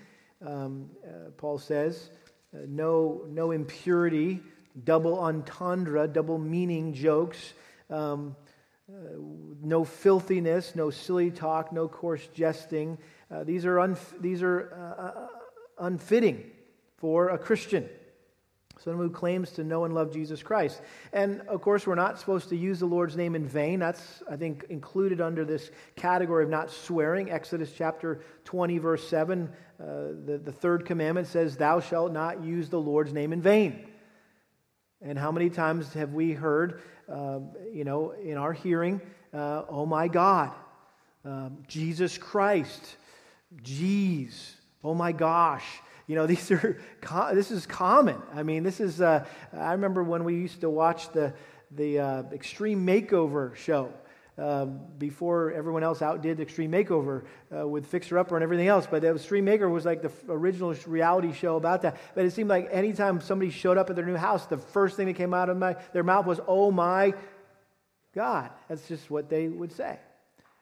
um, 0.45 0.89
uh, 1.05 1.31
Paul 1.37 1.57
says. 1.57 2.09
Uh, 2.53 2.59
no, 2.67 3.21
no 3.27 3.51
impurity, 3.51 4.41
double 4.83 5.19
entendre, 5.19 6.07
double 6.07 6.37
meaning 6.37 6.93
jokes. 6.93 7.53
Um, 7.89 8.35
uh, 8.89 9.17
no 9.61 9.83
filthiness, 9.83 10.75
no 10.75 10.89
silly 10.89 11.31
talk, 11.31 11.71
no 11.71 11.87
coarse 11.87 12.27
jesting. 12.33 12.97
Uh, 13.29 13.43
these 13.43 13.65
are, 13.65 13.75
unf- 13.75 14.21
these 14.21 14.41
are 14.43 14.73
uh, 15.79 15.85
unfitting 15.85 16.43
for 16.97 17.29
a 17.29 17.37
Christian 17.37 17.87
someone 18.83 19.07
who 19.07 19.13
claims 19.13 19.51
to 19.51 19.63
know 19.63 19.85
and 19.85 19.93
love 19.93 20.11
Jesus 20.11 20.41
Christ. 20.41 20.81
And 21.13 21.41
of 21.41 21.61
course, 21.61 21.85
we're 21.85 21.95
not 21.95 22.19
supposed 22.19 22.49
to 22.49 22.55
use 22.55 22.79
the 22.79 22.85
Lord's 22.85 23.15
name 23.15 23.35
in 23.35 23.47
vain. 23.47 23.79
That's, 23.79 24.23
I 24.29 24.35
think, 24.35 24.65
included 24.69 25.21
under 25.21 25.45
this 25.45 25.71
category 25.95 26.43
of 26.43 26.49
not 26.49 26.71
swearing. 26.71 27.31
Exodus 27.31 27.71
chapter 27.75 28.21
20, 28.45 28.77
verse 28.77 29.07
7, 29.07 29.49
uh, 29.79 29.85
the, 30.25 30.41
the 30.43 30.51
third 30.51 30.85
commandment 30.85 31.27
says, 31.27 31.57
Thou 31.57 31.79
shalt 31.79 32.11
not 32.11 32.43
use 32.43 32.69
the 32.69 32.79
Lord's 32.79 33.13
name 33.13 33.33
in 33.33 33.41
vain. 33.41 33.87
And 35.01 35.17
how 35.17 35.31
many 35.31 35.49
times 35.49 35.93
have 35.93 36.13
we 36.13 36.33
heard, 36.33 36.81
uh, 37.11 37.39
you 37.71 37.83
know, 37.83 38.11
in 38.11 38.37
our 38.37 38.53
hearing, 38.53 39.01
uh, 39.33 39.63
oh 39.69 39.85
my 39.85 40.07
God, 40.07 40.51
um, 41.25 41.59
Jesus 41.67 42.17
Christ, 42.17 42.97
Jeez, 43.63 44.53
oh 44.83 44.93
my 44.93 45.11
gosh. 45.11 45.65
You 46.07 46.15
know, 46.15 46.27
these 46.33 46.51
are, 46.51 46.79
this 47.33 47.51
is 47.51 47.65
common. 47.65 48.21
I 48.33 48.43
mean, 48.43 48.63
this 48.63 48.79
is, 48.79 49.01
uh, 49.01 49.25
I 49.53 49.71
remember 49.73 50.03
when 50.03 50.23
we 50.23 50.35
used 50.35 50.61
to 50.61 50.69
watch 50.69 51.11
the, 51.11 51.33
the 51.71 51.99
uh, 51.99 52.23
Extreme 52.31 52.85
Makeover 52.85 53.55
show. 53.55 53.93
Uh, 54.37 54.65
before 54.97 55.51
everyone 55.51 55.83
else 55.83 56.01
outdid 56.01 56.39
Extreme 56.39 56.71
Makeover 56.71 57.25
uh, 57.55 57.67
with 57.67 57.85
Fixer 57.85 58.17
Upper 58.17 58.37
and 58.37 58.43
everything 58.43 58.67
else. 58.67 58.87
But 58.89 59.03
Extreme 59.03 59.45
Makeover 59.45 59.69
was 59.69 59.85
like 59.85 60.01
the 60.01 60.11
original 60.29 60.73
reality 60.87 61.33
show 61.33 61.57
about 61.57 61.81
that. 61.81 61.97
But 62.15 62.25
it 62.25 62.31
seemed 62.31 62.49
like 62.49 62.69
anytime 62.71 63.19
somebody 63.19 63.51
showed 63.51 63.77
up 63.77 63.89
at 63.89 63.97
their 63.97 64.05
new 64.05 64.15
house, 64.15 64.45
the 64.47 64.57
first 64.57 64.95
thing 64.95 65.07
that 65.07 65.15
came 65.15 65.33
out 65.33 65.49
of 65.49 65.57
my, 65.57 65.75
their 65.91 66.03
mouth 66.03 66.25
was, 66.25 66.39
Oh 66.47 66.71
my 66.71 67.13
God. 68.15 68.49
That's 68.69 68.87
just 68.87 69.11
what 69.11 69.29
they 69.29 69.47
would 69.47 69.73
say. 69.73 69.99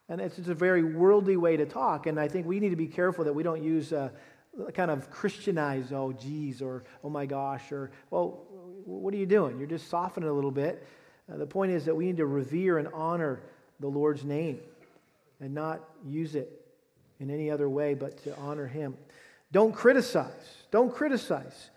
And 0.10 0.20
it's 0.20 0.36
just 0.36 0.50
a 0.50 0.56
very 0.56 0.84
worldly 0.84 1.38
way 1.38 1.56
to 1.56 1.66
talk. 1.66 2.08
And 2.08 2.20
I 2.20 2.28
think 2.28 2.48
we 2.48 2.60
need 2.60 2.70
to 2.70 2.76
be 2.76 2.88
careful 2.88 3.26
that 3.26 3.34
we 3.34 3.44
don't 3.44 3.64
use 3.64 3.94
uh, 3.94 4.10
kind 4.74 4.92
of 4.92 5.10
Christianize, 5.10 5.92
oh, 5.92 6.12
geez, 6.12 6.62
or 6.62 6.84
oh 7.04 7.10
my 7.10 7.26
gosh, 7.26 7.72
or, 7.72 7.92
well, 8.10 8.46
what 8.86 9.14
are 9.14 9.18
you 9.18 9.26
doing? 9.26 9.58
You're 9.58 9.68
just 9.68 9.90
softening 9.90 10.30
a 10.30 10.34
little 10.34 10.52
bit. 10.52 10.86
Uh, 11.32 11.38
the 11.38 11.46
point 11.46 11.72
is 11.72 11.86
that 11.86 11.96
we 11.96 12.06
need 12.06 12.18
to 12.18 12.26
revere 12.26 12.78
and 12.78 12.88
honor 12.94 13.42
the 13.80 13.88
Lord's 13.88 14.24
name 14.24 14.60
and 15.40 15.54
not 15.54 15.82
use 16.06 16.36
it 16.36 16.66
in 17.20 17.30
any 17.30 17.50
other 17.50 17.70
way 17.70 17.94
but 17.94 18.22
to 18.24 18.36
honor 18.38 18.68
Him. 18.68 18.96
Don't 19.52 19.74
criticize. 19.74 20.64
Don't 20.72 20.94
criticize. 20.94 21.70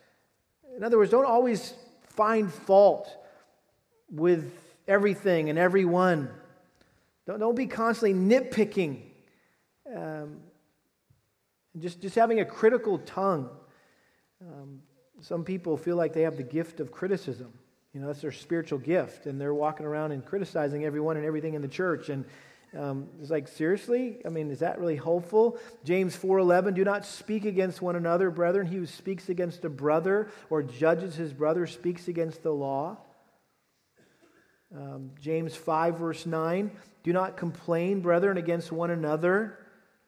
In 0.77 0.83
other 0.83 0.99
words, 0.99 1.11
don't 1.11 1.27
always 1.27 1.75
find 2.09 2.53
fault 2.53 3.15
with 4.11 4.53
everything 4.87 5.51
and 5.51 5.59
everyone. 5.59 6.29
Don't, 7.27 7.39
don't 7.39 7.55
be 7.55 7.67
constantly 7.67 8.15
nitpicking. 8.15 9.01
Um, 9.95 10.41
just, 11.79 12.01
just 12.01 12.15
having 12.15 12.41
a 12.41 12.45
critical 12.45 12.99
tongue. 12.99 13.49
Um, 14.41 14.81
some 15.21 15.45
people 15.45 15.77
feel 15.77 15.97
like 15.97 16.13
they 16.13 16.23
have 16.23 16.37
the 16.37 16.43
gift 16.43 16.81
of 16.81 16.91
criticism. 16.91 17.53
You 17.95 18.01
know, 18.01 18.07
that's 18.07 18.23
their 18.23 18.33
spiritual 18.33 18.79
gift, 18.79 19.27
and 19.27 19.41
they're 19.41 19.55
walking 19.55 19.87
around 19.87 20.13
and 20.13 20.25
criticizing 20.25 20.85
everyone 20.85 21.17
and 21.17 21.27
everything 21.27 21.55
in 21.55 21.63
the 21.63 21.69
church. 21.69 22.09
And 22.09 22.25
um, 22.77 23.09
it's 23.21 23.31
like, 23.31 23.49
seriously? 23.49 24.19
I 24.25 24.31
mean, 24.31 24.51
is 24.51 24.61
that 24.61 24.79
really 24.79 24.97
hopeful? 24.97 25.59
James 25.85 26.17
4.11, 26.17 26.75
do 26.75 26.85
not 26.85 27.05
speak 27.05 27.45
against 27.45 27.83
one 27.83 27.97
another, 27.97 28.31
brethren. 28.31 28.67
He 28.67 28.77
who 28.77 28.87
speaks 28.87 29.29
against 29.29 29.65
a 29.65 29.69
brother 29.69 30.31
or 30.49 30.63
judges 30.63 31.15
his 31.15 31.33
brother 31.33 31.67
speaks 31.67 32.09
against 32.09 32.43
the 32.43 32.53
law. 32.53 32.97
Um, 34.75 35.11
James 35.21 35.55
5, 35.55 35.99
verse 35.99 36.25
9, 36.25 36.71
do 37.03 37.13
not 37.13 37.37
complain, 37.37 38.01
brethren, 38.01 38.39
against 38.39 38.73
one 38.73 38.91
another 38.91 39.59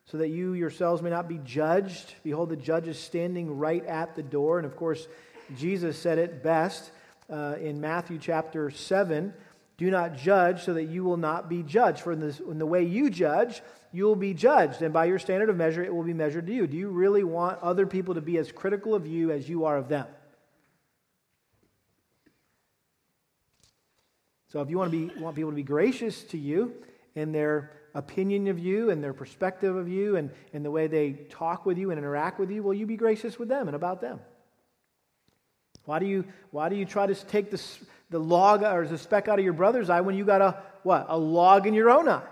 so 0.07 0.19
that 0.19 0.29
you 0.29 0.53
yourselves 0.53 1.03
may 1.03 1.11
not 1.11 1.29
be 1.29 1.39
judged. 1.45 2.15
Behold, 2.23 2.51
the 2.51 2.57
judge 2.57 2.89
is 2.89 2.99
standing 2.99 3.59
right 3.59 3.85
at 3.87 4.15
the 4.15 4.23
door. 4.23 4.59
And 4.59 4.67
of 4.67 4.77
course, 4.77 5.09
Jesus 5.57 5.99
said 5.99 6.19
it 6.19 6.43
best 6.43 6.91
uh, 7.31 7.57
in 7.61 7.81
Matthew 7.81 8.19
chapter 8.19 8.71
7 8.71 9.33
Do 9.79 9.91
not 9.91 10.17
judge 10.17 10.63
so 10.63 10.75
that 10.75 10.85
you 10.85 11.05
will 11.05 11.17
not 11.17 11.49
be 11.49 11.63
judged. 11.63 12.01
For 12.01 12.13
in, 12.13 12.21
this, 12.21 12.41
in 12.41 12.59
the 12.59 12.67
way 12.67 12.85
you 12.85 13.09
judge, 13.09 13.63
you 13.93 14.05
will 14.05 14.17
be 14.17 14.35
judged. 14.35 14.83
And 14.83 14.93
by 14.93 15.07
your 15.07 15.19
standard 15.19 15.49
of 15.49 15.57
measure, 15.57 15.83
it 15.83 15.95
will 15.95 16.03
be 16.03 16.15
measured 16.15 16.47
to 16.49 16.53
you. 16.53 16.67
Do 16.67 16.77
you 16.77 16.89
really 16.89 17.25
want 17.25 17.63
other 17.63 17.87
people 17.87 18.15
to 18.15 18.21
be 18.21 18.37
as 18.39 18.53
critical 18.53 18.95
of 18.95 19.07
you 19.07 19.31
as 19.31 19.49
you 19.49 19.65
are 19.65 19.77
of 19.77 19.89
them? 19.89 20.07
So 24.49 24.61
if 24.61 24.71
you 24.71 24.79
want, 24.79 24.93
to 24.93 25.09
be, 25.09 25.21
want 25.21 25.35
people 25.35 25.51
to 25.51 25.57
be 25.57 25.65
gracious 25.65 26.23
to 26.25 26.39
you 26.39 26.75
in 27.17 27.33
their 27.33 27.73
opinion 27.95 28.49
of 28.49 28.59
you 28.59 28.91
and 28.91 29.03
their 29.03 29.13
perspective 29.13 29.75
of 29.77 29.89
you 29.89 30.17
and, 30.17 30.31
and 30.53 30.65
the 30.65 30.71
way 30.71 30.87
they 30.87 31.13
talk 31.31 31.65
with 31.65 31.79
you 31.79 31.91
and 31.91 31.99
interact 31.99 32.39
with 32.39 32.51
you, 32.51 32.63
will 32.63 32.75
you 32.75 32.87
be 32.87 32.97
gracious 32.97 33.39
with 33.39 33.49
them 33.49 33.69
and 33.69 33.77
about 33.77 34.01
them? 34.01 34.21
Why 35.85 35.99
do 35.99 36.07
you, 36.07 36.25
why 36.51 36.69
do 36.69 36.77
you 36.77 36.85
try 36.85 37.07
to 37.07 37.15
take 37.15 37.51
the, 37.51 37.63
the 38.11 38.19
log 38.19 38.63
or 38.63 38.87
the 38.87 38.99
speck 38.99 39.29
out 39.29 39.39
of 39.39 39.45
your 39.45 39.55
brother's 39.55 39.91
eye 39.91 40.01
when 40.01 40.17
you 40.17 40.25
got 40.25 40.41
a, 40.41 40.57
what, 40.83 41.07
a 41.09 41.17
log 41.17 41.67
in 41.67 41.75
your 41.75 41.91
own 41.91 42.09
eye? 42.09 42.23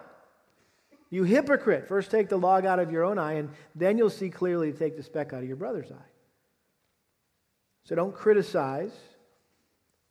You 1.11 1.25
hypocrite. 1.25 1.88
First 1.88 2.11
take 2.11 2.31
the 2.31 2.38
log 2.38 2.64
out 2.64 2.79
of 2.79 2.90
your 2.90 3.05
own 3.05 3.18
eye, 3.18 3.35
and 3.35 3.51
then 3.75 3.98
you'll 3.98 4.09
see 4.09 4.31
clearly 4.31 4.72
to 4.72 4.79
take 4.79 4.96
the 4.96 5.03
speck 5.03 5.35
out 5.35 5.42
of 5.42 5.46
your 5.46 5.57
brother's 5.57 5.90
eye. 5.90 6.11
So 7.85 7.94
don't 7.94 8.14
criticize. 8.14 8.92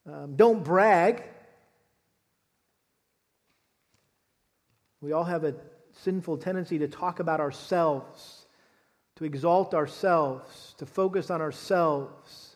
Um, 0.05 0.35
don't 0.35 0.63
brag. 0.63 1.23
We 5.01 5.13
all 5.13 5.23
have 5.23 5.43
a 5.43 5.55
sinful 6.03 6.37
tendency 6.37 6.77
to 6.79 6.87
talk 6.87 7.19
about 7.19 7.39
ourselves, 7.39 8.45
to 9.15 9.25
exalt 9.25 9.73
ourselves, 9.73 10.75
to 10.77 10.85
focus 10.85 11.31
on 11.31 11.41
ourselves. 11.41 12.55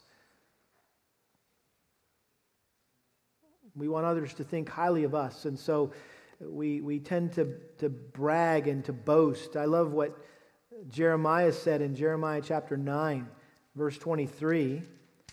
We 3.76 3.88
want 3.88 4.06
others 4.06 4.36
to 4.36 4.44
think 4.44 4.70
highly 4.70 5.04
of 5.04 5.16
us, 5.16 5.46
and 5.46 5.58
so 5.58 5.92
we, 6.40 6.82
we 6.82 7.00
tend 7.00 7.34
to, 7.34 7.56
to 7.80 7.90
brag 7.90 8.68
and 8.68 8.86
to 8.86 8.94
boast. 8.94 9.58
I 9.58 9.66
love 9.66 9.92
what 9.92 10.16
Jeremiah 10.88 11.52
said 11.52 11.82
in 11.82 11.96
Jeremiah 11.96 12.42
chapter 12.44 12.78
9, 12.78 13.28
verse 13.76 13.98
23. 13.98 14.82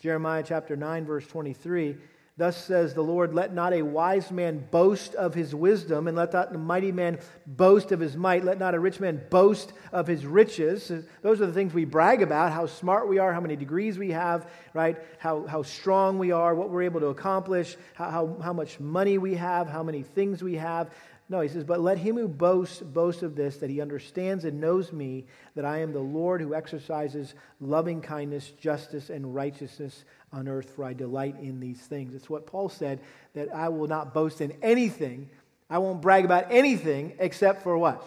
Jeremiah 0.00 0.42
chapter 0.44 0.76
9, 0.76 1.04
verse 1.04 1.26
23. 1.26 1.96
Thus 2.38 2.56
says 2.56 2.94
the 2.94 3.02
Lord, 3.02 3.34
let 3.34 3.52
not 3.52 3.74
a 3.74 3.82
wise 3.82 4.30
man 4.30 4.66
boast 4.70 5.14
of 5.14 5.34
his 5.34 5.54
wisdom, 5.54 6.08
and 6.08 6.16
let 6.16 6.32
not 6.32 6.54
a 6.54 6.58
mighty 6.58 6.90
man 6.90 7.18
boast 7.46 7.92
of 7.92 8.00
his 8.00 8.16
might. 8.16 8.42
Let 8.42 8.58
not 8.58 8.74
a 8.74 8.80
rich 8.80 9.00
man 9.00 9.20
boast 9.28 9.74
of 9.92 10.06
his 10.06 10.24
riches. 10.24 10.90
Those 11.20 11.42
are 11.42 11.46
the 11.46 11.52
things 11.52 11.74
we 11.74 11.84
brag 11.84 12.22
about 12.22 12.52
how 12.52 12.64
smart 12.64 13.06
we 13.06 13.18
are, 13.18 13.34
how 13.34 13.40
many 13.40 13.54
degrees 13.54 13.98
we 13.98 14.12
have, 14.12 14.50
right? 14.72 14.96
How, 15.18 15.46
how 15.46 15.62
strong 15.62 16.18
we 16.18 16.32
are, 16.32 16.54
what 16.54 16.70
we're 16.70 16.82
able 16.82 17.00
to 17.00 17.08
accomplish, 17.08 17.76
how, 17.92 18.08
how, 18.08 18.36
how 18.42 18.52
much 18.54 18.80
money 18.80 19.18
we 19.18 19.34
have, 19.34 19.68
how 19.68 19.82
many 19.82 20.02
things 20.02 20.42
we 20.42 20.54
have. 20.54 20.90
No, 21.28 21.40
he 21.40 21.48
says, 21.48 21.64
but 21.64 21.80
let 21.80 21.98
him 21.98 22.16
who 22.16 22.28
boasts 22.28 22.80
boast 22.80 23.22
of 23.22 23.36
this, 23.36 23.58
that 23.58 23.70
he 23.70 23.80
understands 23.80 24.44
and 24.44 24.60
knows 24.60 24.92
me, 24.92 25.26
that 25.54 25.64
I 25.64 25.78
am 25.78 25.92
the 25.92 26.00
Lord 26.00 26.40
who 26.40 26.54
exercises 26.54 27.34
loving 27.60 28.00
kindness, 28.00 28.50
justice, 28.58 29.08
and 29.08 29.34
righteousness 29.34 30.04
on 30.32 30.48
earth, 30.48 30.70
for 30.70 30.84
I 30.84 30.92
delight 30.94 31.36
in 31.40 31.60
these 31.60 31.80
things. 31.80 32.14
It's 32.14 32.30
what 32.30 32.46
Paul 32.46 32.68
said 32.68 33.00
that 33.34 33.54
I 33.54 33.68
will 33.68 33.86
not 33.86 34.14
boast 34.14 34.40
in 34.40 34.52
anything. 34.62 35.28
I 35.68 35.78
won't 35.78 36.00
brag 36.00 36.24
about 36.24 36.46
anything 36.50 37.14
except 37.18 37.62
for 37.62 37.76
what? 37.76 38.02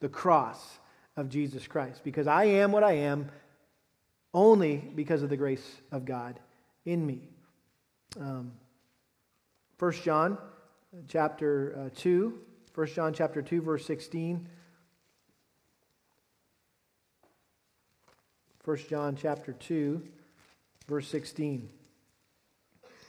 The 0.00 0.08
cross 0.08 0.78
of 1.16 1.28
Jesus 1.28 1.66
Christ. 1.66 2.02
Because 2.04 2.26
I 2.26 2.44
am 2.44 2.72
what 2.72 2.84
I 2.84 2.92
am 2.92 3.30
only 4.32 4.76
because 4.94 5.22
of 5.22 5.30
the 5.30 5.36
grace 5.36 5.66
of 5.90 6.04
God 6.04 6.38
in 6.84 7.04
me. 7.04 7.28
Um, 8.20 8.52
1 9.78 9.92
John 10.04 10.38
chapter 11.08 11.86
uh, 11.86 11.90
2, 11.94 12.38
1 12.74 12.86
John 12.88 13.12
chapter 13.12 13.42
2, 13.42 13.60
verse 13.60 13.84
16. 13.86 14.48
1 18.64 18.76
John 18.88 19.16
chapter 19.16 19.52
2 19.52 20.02
Verse 20.88 21.08
16. 21.08 21.68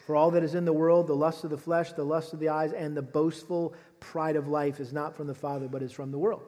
For 0.05 0.15
all 0.15 0.31
that 0.31 0.43
is 0.43 0.55
in 0.55 0.63
the 0.63 0.73
world, 0.73 1.07
the 1.07 1.15
lust 1.15 1.43
of 1.43 1.49
the 1.49 1.57
flesh, 1.57 1.91
the 1.91 2.03
lust 2.03 2.33
of 2.33 2.39
the 2.39 2.49
eyes, 2.49 2.71
and 2.71 2.95
the 2.95 3.01
boastful 3.01 3.75
pride 3.99 4.37
of 4.37 4.47
life 4.47 4.79
is 4.79 4.93
not 4.93 5.15
from 5.15 5.27
the 5.27 5.35
Father, 5.35 5.67
but 5.67 5.83
is 5.83 5.91
from 5.91 6.11
the 6.11 6.17
world. 6.17 6.43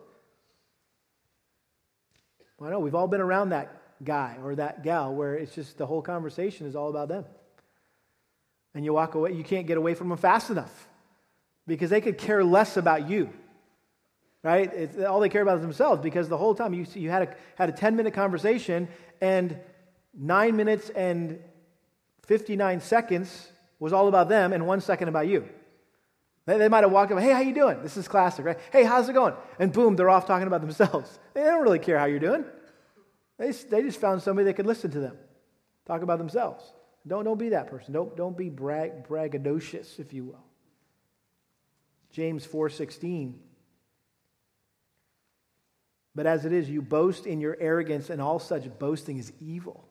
Well, 2.57 2.69
I 2.69 2.71
know 2.71 2.79
we've 2.79 2.95
all 2.95 3.07
been 3.07 3.21
around 3.21 3.49
that 3.49 3.81
guy 4.03 4.37
or 4.43 4.55
that 4.55 4.83
gal 4.83 5.13
where 5.13 5.35
it's 5.35 5.53
just 5.53 5.77
the 5.77 5.85
whole 5.85 6.01
conversation 6.01 6.67
is 6.67 6.75
all 6.75 6.89
about 6.89 7.09
them. 7.09 7.25
And 8.73 8.85
you 8.85 8.93
walk 8.93 9.15
away, 9.15 9.33
you 9.33 9.43
can't 9.43 9.67
get 9.67 9.77
away 9.77 9.93
from 9.93 10.09
them 10.09 10.17
fast 10.17 10.49
enough 10.49 10.87
because 11.67 11.89
they 11.89 12.01
could 12.01 12.17
care 12.17 12.43
less 12.43 12.77
about 12.77 13.09
you. 13.09 13.29
Right? 14.41 14.73
It's, 14.73 14.97
all 14.97 15.19
they 15.19 15.27
care 15.27 15.41
about 15.41 15.57
is 15.57 15.61
themselves 15.61 16.01
because 16.01 16.29
the 16.29 16.37
whole 16.37 16.55
time 16.55 16.73
you, 16.73 16.85
you 16.93 17.09
had, 17.09 17.23
a, 17.23 17.35
had 17.55 17.67
a 17.69 17.73
10 17.73 17.95
minute 17.95 18.13
conversation 18.13 18.87
and 19.19 19.59
nine 20.13 20.55
minutes 20.55 20.89
and 20.89 21.39
59 22.25 22.81
seconds 22.81 23.51
was 23.79 23.93
all 23.93 24.07
about 24.07 24.29
them 24.29 24.53
and 24.53 24.67
one 24.67 24.81
second 24.81 25.07
about 25.07 25.27
you. 25.27 25.47
They, 26.45 26.57
they 26.57 26.69
might 26.69 26.83
have 26.83 26.91
walked 26.91 27.11
up, 27.11 27.19
hey, 27.19 27.31
how 27.31 27.41
you 27.41 27.53
doing? 27.53 27.81
This 27.83 27.97
is 27.97 28.07
classic, 28.07 28.45
right? 28.45 28.59
Hey, 28.71 28.83
how's 28.83 29.07
it 29.07 29.13
going? 29.13 29.33
And 29.59 29.71
boom, 29.71 29.95
they're 29.95 30.09
off 30.09 30.25
talking 30.25 30.47
about 30.47 30.61
themselves. 30.61 31.19
They 31.33 31.45
don't 31.45 31.63
really 31.63 31.79
care 31.79 31.97
how 31.97 32.05
you're 32.05 32.19
doing. 32.19 32.43
They, 33.37 33.51
they 33.51 33.81
just 33.81 34.01
found 34.01 34.21
somebody 34.21 34.45
that 34.45 34.55
could 34.55 34.65
listen 34.67 34.91
to 34.91 34.99
them, 34.99 35.15
talk 35.85 36.01
about 36.01 36.17
themselves. 36.17 36.65
Don't, 37.07 37.23
don't 37.23 37.39
be 37.39 37.49
that 37.49 37.67
person. 37.67 37.93
Don't, 37.93 38.15
don't 38.17 38.37
be 38.37 38.49
brag, 38.49 39.07
braggadocious, 39.07 39.99
if 39.99 40.11
you 40.11 40.25
will. 40.25 40.43
James 42.11 42.45
4.16 42.45 43.35
But 46.13 46.25
as 46.25 46.45
it 46.45 46.51
is, 46.51 46.69
you 46.69 46.81
boast 46.81 47.25
in 47.25 47.39
your 47.39 47.55
arrogance, 47.59 48.09
and 48.09 48.21
all 48.21 48.39
such 48.39 48.77
boasting 48.77 49.17
is 49.17 49.31
evil. 49.39 49.88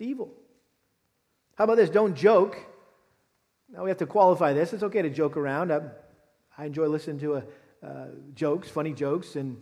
It's 0.00 0.08
evil. 0.08 0.32
How 1.56 1.64
about 1.64 1.76
this? 1.76 1.90
Don't 1.90 2.14
joke. 2.14 2.56
Now 3.70 3.82
we 3.84 3.90
have 3.90 3.98
to 3.98 4.06
qualify 4.06 4.54
this. 4.54 4.72
It's 4.72 4.82
okay 4.82 5.02
to 5.02 5.10
joke 5.10 5.36
around. 5.36 5.70
I, 5.70 5.80
I 6.56 6.64
enjoy 6.64 6.86
listening 6.86 7.18
to 7.18 7.34
uh, 7.34 7.42
uh, 7.86 8.06
jokes, 8.32 8.70
funny 8.70 8.94
jokes, 8.94 9.36
and 9.36 9.60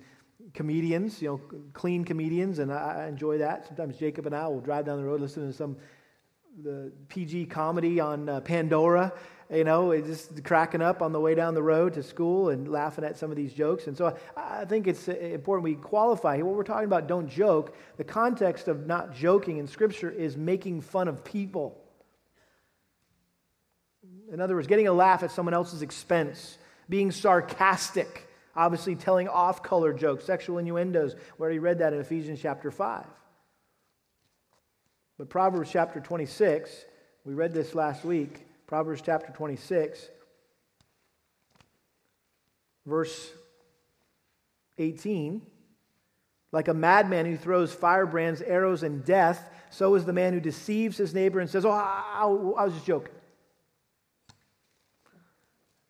comedians, 0.55 1.21
you 1.21 1.29
know, 1.29 1.41
clean 1.73 2.05
comedians, 2.05 2.61
and 2.61 2.73
I, 2.73 3.01
I, 3.01 3.09
enjoy 3.09 3.39
that. 3.39 3.67
Sometimes 3.67 3.97
Jacob 3.97 4.27
and 4.27 4.35
I 4.37 4.47
will 4.47 4.61
drive 4.61 4.87
down 4.87 4.99
the 4.99 5.05
road 5.05 5.21
listening 5.21 5.51
to 5.51 5.57
some 5.57 5.77
the 6.63 6.93
PG 7.09 7.47
comedy 7.47 7.99
on 7.99 8.29
uh, 8.29 8.41
Pandora, 8.41 9.13
you 9.51 9.65
know, 9.65 9.99
just 10.01 10.45
cracking 10.45 10.83
up 10.83 11.01
on 11.01 11.13
the 11.13 11.21
way 11.21 11.35
down 11.35 11.55
the 11.55 11.63
road 11.63 11.95
to 11.95 12.03
school 12.03 12.51
and 12.51 12.71
laughing 12.71 13.05
at 13.05 13.17
some 13.17 13.31
of 13.31 13.37
these 13.37 13.55
jokes. 13.55 13.87
And 13.87 13.97
so 13.97 14.15
I, 14.37 14.61
I 14.61 14.65
think 14.67 14.87
it's 14.87 15.09
important 15.09 15.65
we 15.65 15.75
qualify 15.75 16.37
What 16.39 16.55
we're 16.55 16.65
talking 16.65 16.85
about, 16.85 17.07
don't 17.07 17.29
joke. 17.29 17.75
The 17.97 18.05
context 18.05 18.69
of 18.69 18.87
not 18.87 19.15
joking 19.15 19.57
in 19.57 19.67
Scripture 19.67 20.11
is 20.11 20.37
making 20.37 20.83
fun 20.83 21.09
of 21.09 21.25
people. 21.25 21.83
In 24.31 24.41
other 24.41 24.55
words, 24.55 24.67
getting 24.67 24.89
a 24.89 24.93
laugh 24.93 25.23
at 25.23 25.31
someone 25.31 25.55
else's 25.55 25.81
expense, 25.81 26.59
being 26.91 27.11
sarcastic, 27.11 28.29
obviously 28.55 28.97
telling 28.97 29.29
off 29.29 29.63
color 29.63 29.95
jokes, 29.95 30.25
sexual 30.25 30.59
innuendos. 30.59 31.15
We 31.39 31.43
already 31.43 31.59
read 31.59 31.79
that 31.79 31.95
in 31.95 32.01
Ephesians 32.01 32.41
chapter 32.43 32.71
5. 32.71 33.07
But 35.17 35.31
Proverbs 35.31 35.71
chapter 35.73 36.01
26, 36.01 36.85
we 37.25 37.33
read 37.33 37.55
this 37.55 37.75
last 37.75 38.05
week, 38.05 38.48
Proverbs 38.69 39.01
chapter 39.03 39.33
26, 39.33 40.11
verse 42.85 43.31
18. 44.77 45.41
Like 46.53 46.69
a 46.69 46.75
madman 46.75 47.25
who 47.25 47.39
throws 47.39 47.73
firebrands, 47.73 48.43
arrows, 48.43 48.83
and 48.83 49.05
death, 49.05 49.51
so 49.71 49.95
is 49.95 50.05
the 50.05 50.13
man 50.13 50.35
who 50.35 50.41
deceives 50.41 50.99
his 50.99 51.15
neighbor 51.15 51.41
and 51.41 51.49
says, 51.49 51.65
Oh, 51.65 51.71
I, 51.71 52.21
I 52.23 52.27
was 52.27 52.75
just 52.75 52.87
joking. 52.87 53.15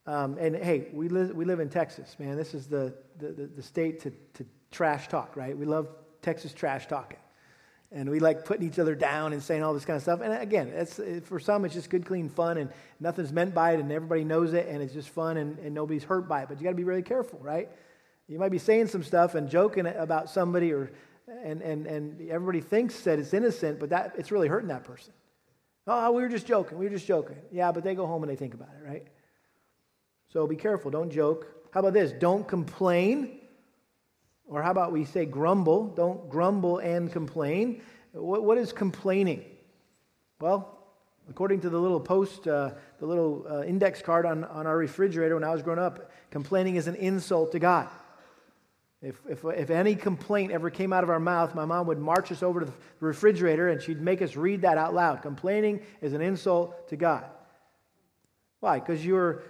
Um, 0.06 0.38
and 0.38 0.56
hey, 0.56 0.88
we 0.92 1.08
live, 1.08 1.34
we 1.34 1.44
live 1.44 1.60
in 1.60 1.68
Texas, 1.68 2.16
man. 2.18 2.36
This 2.36 2.54
is 2.54 2.68
the, 2.68 2.94
the, 3.18 3.50
the 3.54 3.62
state 3.62 4.00
to, 4.00 4.12
to 4.34 4.46
trash 4.70 5.08
talk, 5.08 5.36
right? 5.36 5.56
We 5.56 5.66
love 5.66 5.88
Texas 6.22 6.54
trash 6.54 6.86
talking 6.86 7.18
and 7.90 8.10
we 8.10 8.20
like 8.20 8.44
putting 8.44 8.66
each 8.66 8.78
other 8.78 8.94
down 8.94 9.32
and 9.32 9.42
saying 9.42 9.62
all 9.62 9.72
this 9.72 9.84
kind 9.84 9.96
of 9.96 10.02
stuff. 10.02 10.20
And 10.20 10.32
again, 10.34 10.68
it's, 10.74 11.00
for 11.24 11.40
some, 11.40 11.64
it's 11.64 11.74
just 11.74 11.88
good, 11.88 12.04
clean 12.04 12.28
fun, 12.28 12.58
and 12.58 12.70
nothing's 13.00 13.32
meant 13.32 13.54
by 13.54 13.72
it, 13.72 13.80
and 13.80 13.90
everybody 13.90 14.24
knows 14.24 14.52
it, 14.52 14.66
and 14.68 14.82
it's 14.82 14.92
just 14.92 15.08
fun, 15.08 15.38
and, 15.38 15.58
and 15.58 15.74
nobody's 15.74 16.04
hurt 16.04 16.28
by 16.28 16.42
it. 16.42 16.48
But 16.48 16.58
you 16.58 16.64
got 16.64 16.70
to 16.70 16.76
be 16.76 16.84
really 16.84 17.02
careful, 17.02 17.38
right? 17.40 17.68
You 18.28 18.38
might 18.38 18.50
be 18.50 18.58
saying 18.58 18.88
some 18.88 19.02
stuff 19.02 19.34
and 19.34 19.48
joking 19.48 19.86
about 19.86 20.28
somebody, 20.28 20.72
or 20.72 20.90
and 21.44 21.62
and 21.62 21.86
and 21.86 22.30
everybody 22.30 22.60
thinks 22.60 23.00
that 23.02 23.18
it's 23.18 23.32
innocent, 23.32 23.80
but 23.80 23.90
that 23.90 24.14
it's 24.18 24.30
really 24.30 24.48
hurting 24.48 24.68
that 24.68 24.84
person. 24.84 25.14
Oh, 25.86 26.12
we 26.12 26.20
were 26.20 26.28
just 26.28 26.46
joking. 26.46 26.76
We 26.76 26.84
were 26.84 26.90
just 26.90 27.06
joking. 27.06 27.36
Yeah, 27.50 27.72
but 27.72 27.82
they 27.82 27.94
go 27.94 28.06
home 28.06 28.22
and 28.22 28.30
they 28.30 28.36
think 28.36 28.52
about 28.52 28.68
it, 28.78 28.86
right? 28.86 29.06
So 30.30 30.46
be 30.46 30.56
careful. 30.56 30.90
Don't 30.90 31.10
joke. 31.10 31.46
How 31.70 31.80
about 31.80 31.94
this? 31.94 32.12
Don't 32.12 32.46
complain 32.46 33.37
or 34.48 34.62
how 34.62 34.70
about 34.70 34.92
we 34.92 35.04
say 35.04 35.26
grumble? 35.26 35.88
Don't 35.88 36.28
grumble 36.28 36.78
and 36.78 37.12
complain. 37.12 37.82
What, 38.12 38.42
what 38.42 38.58
is 38.58 38.72
complaining? 38.72 39.44
Well, 40.40 40.78
according 41.28 41.60
to 41.60 41.70
the 41.70 41.78
little 41.78 42.00
post, 42.00 42.48
uh, 42.48 42.70
the 42.98 43.06
little 43.06 43.46
uh, 43.48 43.62
index 43.64 44.00
card 44.00 44.24
on, 44.24 44.44
on 44.44 44.66
our 44.66 44.76
refrigerator 44.76 45.34
when 45.34 45.44
I 45.44 45.52
was 45.52 45.62
growing 45.62 45.78
up, 45.78 46.10
complaining 46.30 46.76
is 46.76 46.86
an 46.86 46.94
insult 46.94 47.52
to 47.52 47.58
God. 47.58 47.88
If, 49.00 49.20
if, 49.28 49.44
if 49.44 49.70
any 49.70 49.94
complaint 49.94 50.50
ever 50.50 50.70
came 50.70 50.92
out 50.92 51.04
of 51.04 51.10
our 51.10 51.20
mouth, 51.20 51.54
my 51.54 51.64
mom 51.64 51.86
would 51.86 51.98
march 51.98 52.32
us 52.32 52.42
over 52.42 52.60
to 52.60 52.66
the 52.66 52.72
refrigerator 53.00 53.68
and 53.68 53.80
she'd 53.80 54.00
make 54.00 54.22
us 54.22 54.34
read 54.34 54.62
that 54.62 54.76
out 54.76 54.92
loud. 54.92 55.22
Complaining 55.22 55.82
is 56.00 56.14
an 56.14 56.20
insult 56.20 56.88
to 56.88 56.96
God. 56.96 57.24
Why? 58.60 58.80
Because 58.80 59.06
you're 59.06 59.42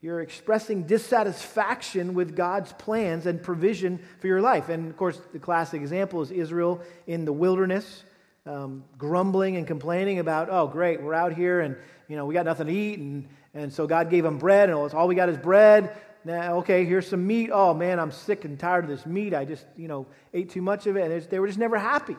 you're 0.00 0.20
expressing 0.20 0.84
dissatisfaction 0.84 2.14
with 2.14 2.36
God's 2.36 2.72
plans 2.74 3.26
and 3.26 3.42
provision 3.42 3.98
for 4.20 4.28
your 4.28 4.40
life. 4.40 4.68
And 4.68 4.88
of 4.88 4.96
course, 4.96 5.20
the 5.32 5.40
classic 5.40 5.80
example 5.80 6.22
is 6.22 6.30
Israel 6.30 6.80
in 7.08 7.24
the 7.24 7.32
wilderness, 7.32 8.04
um, 8.46 8.84
grumbling 8.96 9.56
and 9.56 9.66
complaining 9.66 10.20
about, 10.20 10.50
oh, 10.50 10.68
great, 10.68 11.02
we're 11.02 11.14
out 11.14 11.32
here 11.32 11.60
and, 11.60 11.76
you 12.06 12.14
know, 12.14 12.26
we 12.26 12.34
got 12.34 12.44
nothing 12.44 12.68
to 12.68 12.72
eat. 12.72 13.00
And, 13.00 13.28
and 13.54 13.72
so 13.72 13.88
God 13.88 14.08
gave 14.08 14.22
them 14.22 14.38
bread, 14.38 14.70
and 14.70 14.78
all 14.94 15.08
we 15.08 15.16
got 15.16 15.28
is 15.28 15.36
bread. 15.36 15.96
Now, 16.24 16.58
okay, 16.58 16.84
here's 16.84 17.08
some 17.08 17.26
meat. 17.26 17.50
Oh, 17.52 17.74
man, 17.74 17.98
I'm 17.98 18.12
sick 18.12 18.44
and 18.44 18.58
tired 18.58 18.84
of 18.84 18.90
this 18.90 19.04
meat. 19.04 19.34
I 19.34 19.44
just, 19.44 19.66
you 19.76 19.88
know, 19.88 20.06
ate 20.32 20.50
too 20.50 20.62
much 20.62 20.86
of 20.86 20.96
it. 20.96 21.10
And 21.10 21.22
they 21.22 21.40
were 21.40 21.46
just 21.48 21.58
never 21.58 21.78
happy, 21.78 22.16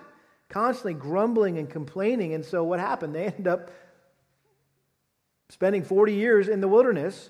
constantly 0.50 0.96
grumbling 0.96 1.58
and 1.58 1.70
complaining. 1.70 2.34
And 2.34 2.44
so 2.44 2.64
what 2.64 2.80
happened? 2.80 3.16
They 3.16 3.26
ended 3.28 3.48
up 3.48 3.72
spending 5.50 5.84
40 5.84 6.14
years 6.14 6.50
in 6.50 6.60
the 6.60 6.68
wilderness 6.68 7.30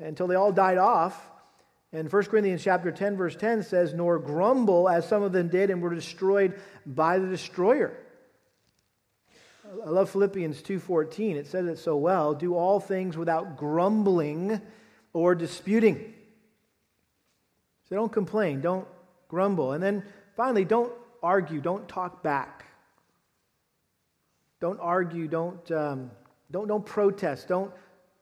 until 0.00 0.26
they 0.26 0.34
all 0.34 0.52
died 0.52 0.78
off. 0.78 1.30
And 1.92 2.12
1 2.12 2.24
Corinthians 2.24 2.62
chapter 2.62 2.92
10 2.92 3.16
verse 3.16 3.36
10 3.36 3.62
says, 3.62 3.94
"Nor 3.94 4.18
grumble 4.18 4.88
as 4.88 5.08
some 5.08 5.22
of 5.22 5.32
them 5.32 5.48
did 5.48 5.70
and 5.70 5.80
were 5.80 5.94
destroyed 5.94 6.60
by 6.84 7.18
the 7.18 7.26
destroyer." 7.26 7.96
I 9.84 9.90
love 9.90 10.10
Philippians 10.10 10.62
2:14. 10.62 11.36
It 11.36 11.46
says 11.46 11.66
it 11.66 11.78
so 11.78 11.96
well, 11.96 12.34
"Do 12.34 12.54
all 12.54 12.80
things 12.80 13.16
without 13.16 13.56
grumbling 13.56 14.60
or 15.12 15.34
disputing." 15.34 16.14
So 17.88 17.96
don't 17.96 18.12
complain, 18.12 18.60
don't 18.60 18.86
grumble. 19.28 19.72
And 19.72 19.82
then 19.82 20.04
finally, 20.36 20.64
don't 20.64 20.92
argue, 21.22 21.60
don't 21.60 21.88
talk 21.88 22.22
back. 22.22 22.66
Don't 24.60 24.80
argue, 24.80 25.26
don't, 25.28 25.70
um, 25.70 26.10
don't, 26.50 26.68
don't 26.68 26.84
protest, 26.84 27.48
don't 27.48 27.72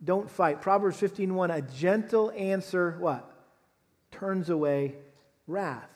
don't 0.03 0.31
fight. 0.31 0.61
Proverbs 0.61 0.99
15:1, 1.01 1.51
a 1.51 1.63
gentle 1.63 2.31
answer, 2.33 2.97
what? 2.99 3.31
Turns 4.11 4.51
away 4.51 4.95
wrath. 5.47 5.91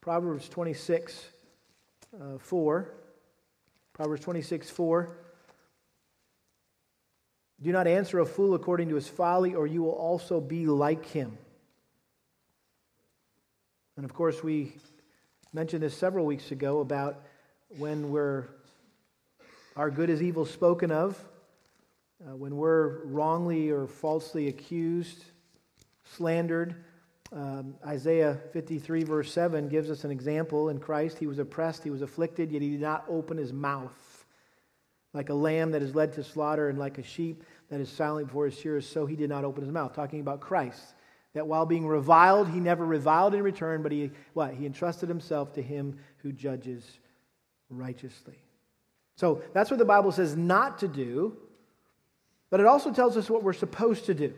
Proverbs 0.00 0.48
26, 0.48 1.28
uh, 2.20 2.38
4. 2.38 2.90
Proverbs 3.92 4.22
26, 4.22 4.70
4. 4.70 5.16
Do 7.62 7.72
not 7.72 7.86
answer 7.86 8.18
a 8.18 8.26
fool 8.26 8.54
according 8.54 8.88
to 8.88 8.96
his 8.96 9.08
folly, 9.08 9.54
or 9.54 9.66
you 9.66 9.82
will 9.82 9.92
also 9.92 10.40
be 10.40 10.66
like 10.66 11.06
him. 11.06 11.38
And 13.96 14.04
of 14.04 14.12
course, 14.12 14.42
we 14.42 14.76
mentioned 15.52 15.82
this 15.82 15.96
several 15.96 16.26
weeks 16.26 16.50
ago 16.50 16.80
about 16.80 17.22
when 17.78 18.10
we're 18.10 18.48
our 19.76 19.90
good 19.90 20.10
is 20.10 20.22
evil 20.22 20.44
spoken 20.44 20.90
of, 20.90 21.18
uh, 22.26 22.34
when 22.36 22.56
we're 22.56 23.04
wrongly 23.04 23.70
or 23.70 23.86
falsely 23.86 24.48
accused, 24.48 25.24
slandered. 26.04 26.74
Um, 27.32 27.74
Isaiah 27.86 28.38
53, 28.52 29.04
verse 29.04 29.32
7, 29.32 29.68
gives 29.68 29.90
us 29.90 30.04
an 30.04 30.10
example. 30.10 30.68
In 30.68 30.78
Christ, 30.78 31.18
he 31.18 31.26
was 31.26 31.38
oppressed, 31.38 31.84
he 31.84 31.90
was 31.90 32.02
afflicted, 32.02 32.50
yet 32.50 32.62
he 32.62 32.70
did 32.70 32.80
not 32.80 33.04
open 33.08 33.36
his 33.36 33.52
mouth. 33.52 34.24
Like 35.12 35.28
a 35.28 35.34
lamb 35.34 35.72
that 35.72 35.82
is 35.82 35.94
led 35.94 36.12
to 36.14 36.24
slaughter, 36.24 36.68
and 36.68 36.78
like 36.78 36.98
a 36.98 37.02
sheep 37.02 37.44
that 37.68 37.80
is 37.80 37.88
silent 37.88 38.28
before 38.28 38.46
his 38.46 38.58
shearers, 38.58 38.88
so 38.88 39.06
he 39.06 39.16
did 39.16 39.28
not 39.28 39.44
open 39.44 39.62
his 39.62 39.72
mouth. 39.72 39.94
Talking 39.94 40.20
about 40.20 40.40
Christ. 40.40 40.94
That 41.34 41.46
while 41.46 41.66
being 41.66 41.86
reviled, 41.86 42.48
he 42.48 42.60
never 42.60 42.86
reviled 42.86 43.34
in 43.34 43.42
return, 43.42 43.82
but 43.82 43.92
he 43.92 44.12
what? 44.34 44.54
He 44.54 44.66
entrusted 44.66 45.08
himself 45.08 45.52
to 45.54 45.62
him 45.62 45.98
who 46.18 46.32
judges 46.32 46.98
righteously. 47.68 48.38
So 49.16 49.42
that's 49.52 49.70
what 49.70 49.78
the 49.78 49.84
Bible 49.84 50.12
says 50.12 50.36
not 50.36 50.78
to 50.78 50.88
do, 50.88 51.36
but 52.54 52.60
it 52.60 52.66
also 52.66 52.92
tells 52.92 53.16
us 53.16 53.28
what 53.28 53.42
we're 53.42 53.52
supposed 53.52 54.04
to 54.06 54.14
do. 54.14 54.32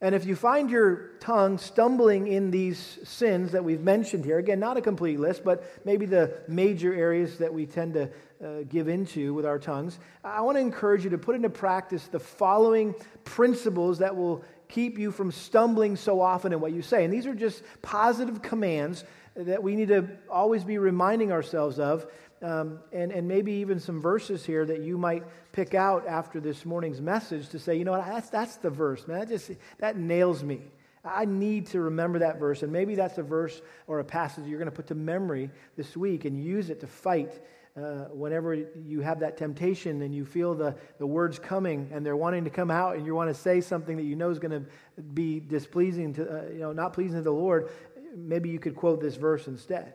And 0.00 0.14
if 0.14 0.24
you 0.24 0.36
find 0.36 0.70
your 0.70 1.10
tongue 1.18 1.58
stumbling 1.58 2.28
in 2.28 2.52
these 2.52 3.00
sins 3.02 3.50
that 3.50 3.64
we've 3.64 3.80
mentioned 3.80 4.24
here, 4.24 4.38
again, 4.38 4.60
not 4.60 4.76
a 4.76 4.80
complete 4.80 5.18
list, 5.18 5.42
but 5.42 5.64
maybe 5.84 6.06
the 6.06 6.32
major 6.46 6.94
areas 6.94 7.38
that 7.38 7.52
we 7.52 7.66
tend 7.66 7.94
to 7.94 8.08
uh, 8.40 8.62
give 8.68 8.86
into 8.86 9.34
with 9.34 9.44
our 9.44 9.58
tongues, 9.58 9.98
I 10.22 10.42
want 10.42 10.58
to 10.58 10.60
encourage 10.60 11.02
you 11.02 11.10
to 11.10 11.18
put 11.18 11.34
into 11.34 11.50
practice 11.50 12.06
the 12.06 12.20
following 12.20 12.94
principles 13.24 13.98
that 13.98 14.14
will 14.14 14.44
keep 14.68 14.96
you 14.96 15.10
from 15.10 15.32
stumbling 15.32 15.96
so 15.96 16.20
often 16.20 16.52
in 16.52 16.60
what 16.60 16.72
you 16.72 16.82
say. 16.82 17.02
And 17.04 17.12
these 17.12 17.26
are 17.26 17.34
just 17.34 17.64
positive 17.82 18.42
commands 18.42 19.02
that 19.34 19.60
we 19.60 19.74
need 19.74 19.88
to 19.88 20.06
always 20.30 20.62
be 20.62 20.78
reminding 20.78 21.32
ourselves 21.32 21.80
of 21.80 22.06
um, 22.42 22.80
and, 22.92 23.12
and 23.12 23.28
maybe 23.28 23.52
even 23.52 23.78
some 23.78 24.00
verses 24.00 24.44
here 24.44 24.64
that 24.66 24.80
you 24.80 24.98
might 24.98 25.22
pick 25.52 25.74
out 25.74 26.06
after 26.06 26.40
this 26.40 26.64
morning's 26.64 27.00
message 27.00 27.48
to 27.50 27.58
say, 27.58 27.76
you 27.76 27.84
know 27.84 27.92
what, 27.92 28.06
that's, 28.06 28.30
that's 28.30 28.56
the 28.56 28.70
verse, 28.70 29.06
man. 29.06 29.20
That, 29.20 29.28
just, 29.28 29.50
that 29.78 29.96
nails 29.96 30.42
me. 30.42 30.62
I 31.04 31.24
need 31.24 31.66
to 31.68 31.80
remember 31.80 32.20
that 32.20 32.38
verse. 32.38 32.62
And 32.62 32.72
maybe 32.72 32.94
that's 32.94 33.18
a 33.18 33.22
verse 33.22 33.60
or 33.86 34.00
a 34.00 34.04
passage 34.04 34.46
you're 34.46 34.58
going 34.58 34.70
to 34.70 34.74
put 34.74 34.88
to 34.88 34.94
memory 34.94 35.50
this 35.76 35.96
week 35.96 36.24
and 36.24 36.42
use 36.42 36.70
it 36.70 36.80
to 36.80 36.86
fight 36.86 37.40
uh, 37.76 38.04
whenever 38.12 38.54
you 38.54 39.00
have 39.00 39.20
that 39.20 39.36
temptation 39.36 40.02
and 40.02 40.14
you 40.14 40.24
feel 40.24 40.54
the, 40.54 40.76
the 40.98 41.06
words 41.06 41.38
coming 41.38 41.88
and 41.92 42.04
they're 42.04 42.16
wanting 42.16 42.44
to 42.44 42.50
come 42.50 42.70
out 42.70 42.96
and 42.96 43.06
you 43.06 43.14
want 43.14 43.30
to 43.30 43.34
say 43.34 43.60
something 43.60 43.96
that 43.96 44.04
you 44.04 44.14
know 44.14 44.30
is 44.30 44.38
going 44.38 44.50
to 44.50 45.02
be 45.14 45.40
displeasing 45.40 46.12
to, 46.14 46.22
uh, 46.22 46.50
you 46.50 46.58
know, 46.58 46.72
not 46.72 46.92
pleasing 46.92 47.16
to 47.16 47.22
the 47.22 47.32
Lord, 47.32 47.70
maybe 48.14 48.50
you 48.50 48.58
could 48.58 48.76
quote 48.76 49.00
this 49.00 49.16
verse 49.16 49.46
instead. 49.46 49.94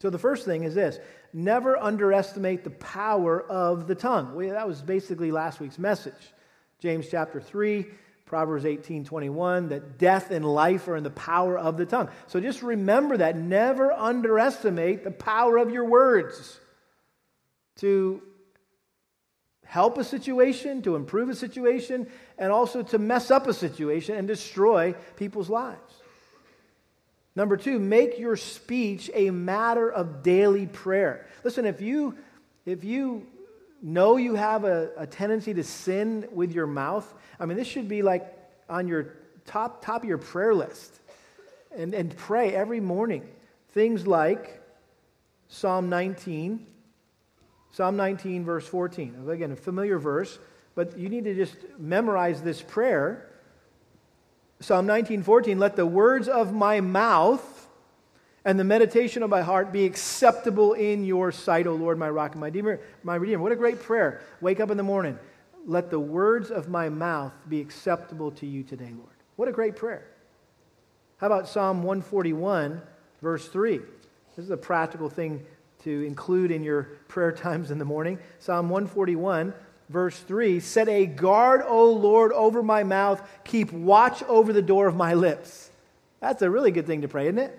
So 0.00 0.10
the 0.10 0.18
first 0.18 0.44
thing 0.44 0.62
is 0.64 0.74
this 0.74 0.98
never 1.32 1.76
underestimate 1.76 2.64
the 2.64 2.70
power 2.70 3.42
of 3.42 3.86
the 3.86 3.94
tongue. 3.94 4.34
Well, 4.34 4.50
that 4.50 4.66
was 4.66 4.80
basically 4.80 5.30
last 5.32 5.60
week's 5.60 5.78
message. 5.78 6.32
James 6.78 7.08
chapter 7.10 7.40
3, 7.40 7.86
Proverbs 8.24 8.64
18 8.64 9.04
21, 9.04 9.70
that 9.70 9.98
death 9.98 10.30
and 10.30 10.44
life 10.44 10.86
are 10.86 10.96
in 10.96 11.02
the 11.02 11.10
power 11.10 11.58
of 11.58 11.76
the 11.76 11.86
tongue. 11.86 12.08
So 12.28 12.40
just 12.40 12.62
remember 12.62 13.16
that. 13.16 13.36
Never 13.36 13.92
underestimate 13.92 15.02
the 15.02 15.10
power 15.10 15.56
of 15.56 15.70
your 15.70 15.84
words 15.84 16.60
to 17.76 18.22
help 19.64 19.98
a 19.98 20.04
situation, 20.04 20.82
to 20.82 20.96
improve 20.96 21.28
a 21.28 21.34
situation, 21.34 22.06
and 22.38 22.52
also 22.52 22.82
to 22.82 22.98
mess 22.98 23.30
up 23.30 23.46
a 23.46 23.54
situation 23.54 24.16
and 24.16 24.28
destroy 24.28 24.94
people's 25.16 25.50
lives. 25.50 26.02
Number 27.38 27.56
two, 27.56 27.78
make 27.78 28.18
your 28.18 28.34
speech 28.34 29.12
a 29.14 29.30
matter 29.30 29.88
of 29.88 30.24
daily 30.24 30.66
prayer. 30.66 31.24
Listen, 31.44 31.66
if 31.66 31.80
you, 31.80 32.16
if 32.66 32.82
you 32.82 33.28
know 33.80 34.16
you 34.16 34.34
have 34.34 34.64
a, 34.64 34.90
a 34.96 35.06
tendency 35.06 35.54
to 35.54 35.62
sin 35.62 36.26
with 36.32 36.50
your 36.50 36.66
mouth, 36.66 37.14
I 37.38 37.46
mean, 37.46 37.56
this 37.56 37.68
should 37.68 37.88
be 37.88 38.02
like 38.02 38.36
on 38.68 38.88
your 38.88 39.14
top, 39.46 39.84
top 39.84 40.02
of 40.02 40.08
your 40.08 40.18
prayer 40.18 40.52
list. 40.52 40.98
And, 41.76 41.94
and 41.94 42.16
pray 42.16 42.56
every 42.56 42.80
morning. 42.80 43.24
Things 43.68 44.04
like 44.04 44.60
Psalm 45.46 45.88
19, 45.88 46.66
Psalm 47.70 47.96
19, 47.96 48.44
verse 48.44 48.66
14. 48.66 49.28
Again, 49.28 49.52
a 49.52 49.56
familiar 49.56 50.00
verse, 50.00 50.40
but 50.74 50.98
you 50.98 51.08
need 51.08 51.22
to 51.22 51.36
just 51.36 51.54
memorize 51.78 52.42
this 52.42 52.60
prayer 52.60 53.27
Psalm 54.60 54.86
19:14, 54.86 55.58
let 55.58 55.76
the 55.76 55.86
words 55.86 56.28
of 56.28 56.52
my 56.52 56.80
mouth 56.80 57.68
and 58.44 58.58
the 58.58 58.64
meditation 58.64 59.22
of 59.22 59.30
my 59.30 59.42
heart 59.42 59.72
be 59.72 59.84
acceptable 59.84 60.72
in 60.72 61.04
your 61.04 61.30
sight, 61.30 61.66
O 61.66 61.74
Lord, 61.74 61.98
my 61.98 62.08
rock 62.08 62.32
and 62.32 62.40
my 62.40 62.46
redeemer. 62.46 62.80
My 63.02 63.14
redeemer. 63.16 63.42
What 63.42 63.52
a 63.52 63.56
great 63.56 63.80
prayer. 63.80 64.20
Wake 64.40 64.58
up 64.58 64.70
in 64.70 64.76
the 64.76 64.82
morning. 64.82 65.18
Let 65.66 65.90
the 65.90 66.00
words 66.00 66.50
of 66.50 66.68
my 66.68 66.88
mouth 66.88 67.32
be 67.48 67.60
acceptable 67.60 68.30
to 68.32 68.46
you 68.46 68.62
today, 68.62 68.90
Lord. 68.96 69.16
What 69.36 69.48
a 69.48 69.52
great 69.52 69.76
prayer. 69.76 70.06
How 71.18 71.26
about 71.26 71.48
Psalm 71.48 71.82
141, 71.82 72.80
verse 73.20 73.48
3? 73.48 73.78
This 74.34 74.44
is 74.44 74.50
a 74.50 74.56
practical 74.56 75.08
thing 75.08 75.44
to 75.84 76.02
include 76.04 76.50
in 76.50 76.62
your 76.62 76.84
prayer 77.08 77.32
times 77.46 77.70
in 77.70 77.78
the 77.78 77.84
morning. 77.84 78.18
Psalm 78.38 78.70
141, 78.70 79.52
verse 79.88 80.18
3 80.18 80.60
Set 80.60 80.88
a 80.88 81.06
guard, 81.06 81.62
O 81.66 81.90
Lord, 81.92 82.32
over 82.32 82.62
my 82.62 82.84
mouth, 82.84 83.22
keep 83.44 83.72
watch 83.72 84.22
over 84.24 84.52
the 84.52 84.62
door 84.62 84.86
of 84.86 84.96
my 84.96 85.14
lips. 85.14 85.70
That's 86.20 86.42
a 86.42 86.50
really 86.50 86.70
good 86.70 86.86
thing 86.86 87.02
to 87.02 87.08
pray, 87.08 87.26
isn't 87.26 87.38
it? 87.38 87.58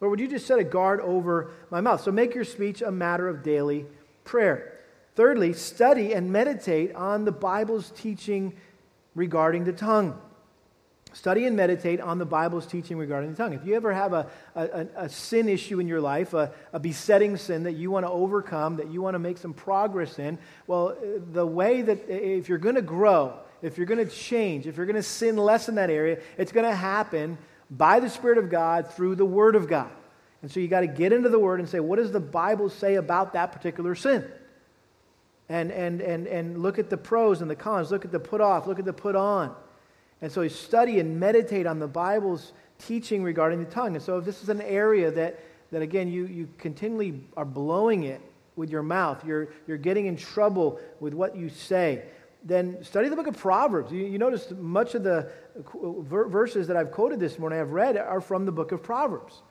Or 0.00 0.08
would 0.08 0.20
you 0.20 0.28
just 0.28 0.46
set 0.46 0.58
a 0.58 0.64
guard 0.64 1.00
over 1.00 1.50
my 1.70 1.80
mouth? 1.80 2.02
So 2.02 2.12
make 2.12 2.34
your 2.34 2.44
speech 2.44 2.82
a 2.82 2.90
matter 2.90 3.28
of 3.28 3.42
daily 3.42 3.86
prayer. 4.24 4.78
Thirdly, 5.16 5.52
study 5.52 6.12
and 6.12 6.30
meditate 6.30 6.94
on 6.94 7.24
the 7.24 7.32
Bible's 7.32 7.90
teaching 7.90 8.54
regarding 9.16 9.64
the 9.64 9.72
tongue. 9.72 10.20
Study 11.14 11.46
and 11.46 11.56
meditate 11.56 12.00
on 12.00 12.18
the 12.18 12.26
Bible's 12.26 12.66
teaching 12.66 12.98
regarding 12.98 13.30
the 13.30 13.36
tongue. 13.36 13.52
If 13.52 13.64
you 13.64 13.74
ever 13.74 13.92
have 13.92 14.12
a, 14.12 14.26
a, 14.54 14.86
a 14.96 15.08
sin 15.08 15.48
issue 15.48 15.80
in 15.80 15.88
your 15.88 16.00
life, 16.00 16.34
a, 16.34 16.52
a, 16.72 16.78
besetting 16.78 17.36
sin 17.36 17.62
that 17.64 17.72
you 17.72 17.90
want 17.90 18.04
to 18.04 18.10
overcome, 18.10 18.76
that 18.76 18.90
you 18.90 19.00
want 19.00 19.14
to 19.14 19.18
make 19.18 19.38
some 19.38 19.54
progress 19.54 20.18
in, 20.18 20.38
well, 20.66 20.90
uh, 20.90 21.20
the 21.32 21.46
way 21.46 21.82
that 21.82 22.08
if 22.08 22.48
you're 22.48 22.58
going 22.58 22.74
to 22.74 22.82
grow, 22.82 23.34
if 23.62 23.78
you're 23.78 23.86
going 23.86 24.06
to 24.06 24.14
change, 24.14 24.66
if 24.66 24.76
you're 24.76 24.86
going 24.86 24.96
to 24.96 25.02
sin 25.02 25.36
less 25.36 25.68
in 25.68 25.76
that 25.76 25.90
area, 25.90 26.20
it's 26.36 26.52
going 26.52 26.66
to 26.66 26.76
happen 26.76 27.38
by 27.70 28.00
the 28.00 28.10
Spirit 28.10 28.38
of 28.38 28.50
God 28.50 28.92
through 28.92 29.14
the 29.14 29.24
Word 29.24 29.56
of 29.56 29.66
God. 29.66 29.90
And 30.42 30.50
so 30.50 30.60
you 30.60 30.68
got 30.68 30.80
to 30.80 30.86
get 30.86 31.12
into 31.12 31.30
the 31.30 31.38
Word 31.38 31.58
and 31.58 31.68
say, 31.68 31.80
what 31.80 31.96
does 31.96 32.12
the 32.12 32.20
Bible 32.20 32.68
say 32.68 32.96
about 32.96 33.32
that 33.32 33.52
particular 33.52 33.94
sin? 33.94 34.24
And, 35.48 35.72
and, 35.72 36.00
and, 36.02 36.26
and 36.26 36.62
look 36.62 36.78
at 36.78 36.90
the 36.90 36.98
pros 36.98 37.40
and 37.40 37.50
the 37.50 37.56
cons, 37.56 37.90
look 37.90 38.04
at 38.04 38.12
the 38.12 38.20
put 38.20 38.40
off, 38.40 38.66
look 38.66 38.78
at 38.78 38.84
the 38.84 38.92
put 38.92 39.16
on. 39.16 39.54
And 40.20 40.30
so 40.30 40.46
study 40.48 40.98
and 40.98 41.18
meditate 41.20 41.66
on 41.66 41.78
the 41.78 41.86
Bible's 41.86 42.52
teaching 42.78 43.22
regarding 43.22 43.62
the 43.62 43.70
tongue. 43.70 43.94
And 43.94 44.02
so 44.02 44.18
if 44.18 44.24
this 44.24 44.42
is 44.42 44.48
an 44.48 44.60
area 44.62 45.10
that, 45.10 45.40
that 45.70 45.82
again, 45.82 46.08
you, 46.08 46.26
you 46.26 46.48
continually 46.58 47.20
are 47.36 47.44
blowing 47.44 48.04
it 48.04 48.20
with 48.56 48.70
your 48.70 48.82
mouth, 48.82 49.24
you're, 49.24 49.48
you're 49.68 49.78
getting 49.78 50.06
in 50.06 50.16
trouble 50.16 50.80
with 50.98 51.14
what 51.14 51.36
you 51.36 51.48
say, 51.48 52.02
then 52.44 52.82
study 52.82 53.08
the 53.08 53.16
book 53.16 53.26
of 53.28 53.36
Proverbs. 53.36 53.92
You, 53.92 54.04
you 54.04 54.18
notice 54.18 54.52
much 54.56 54.94
of 54.94 55.04
the 55.04 55.30
verses 55.56 56.66
that 56.66 56.76
I've 56.76 56.90
quoted 56.90 57.20
this 57.20 57.38
morning, 57.38 57.60
I've 57.60 57.72
read, 57.72 57.96
are 57.96 58.20
from 58.20 58.46
the 58.46 58.52
book 58.52 58.72
of 58.72 58.82
Proverbs. 58.82 59.42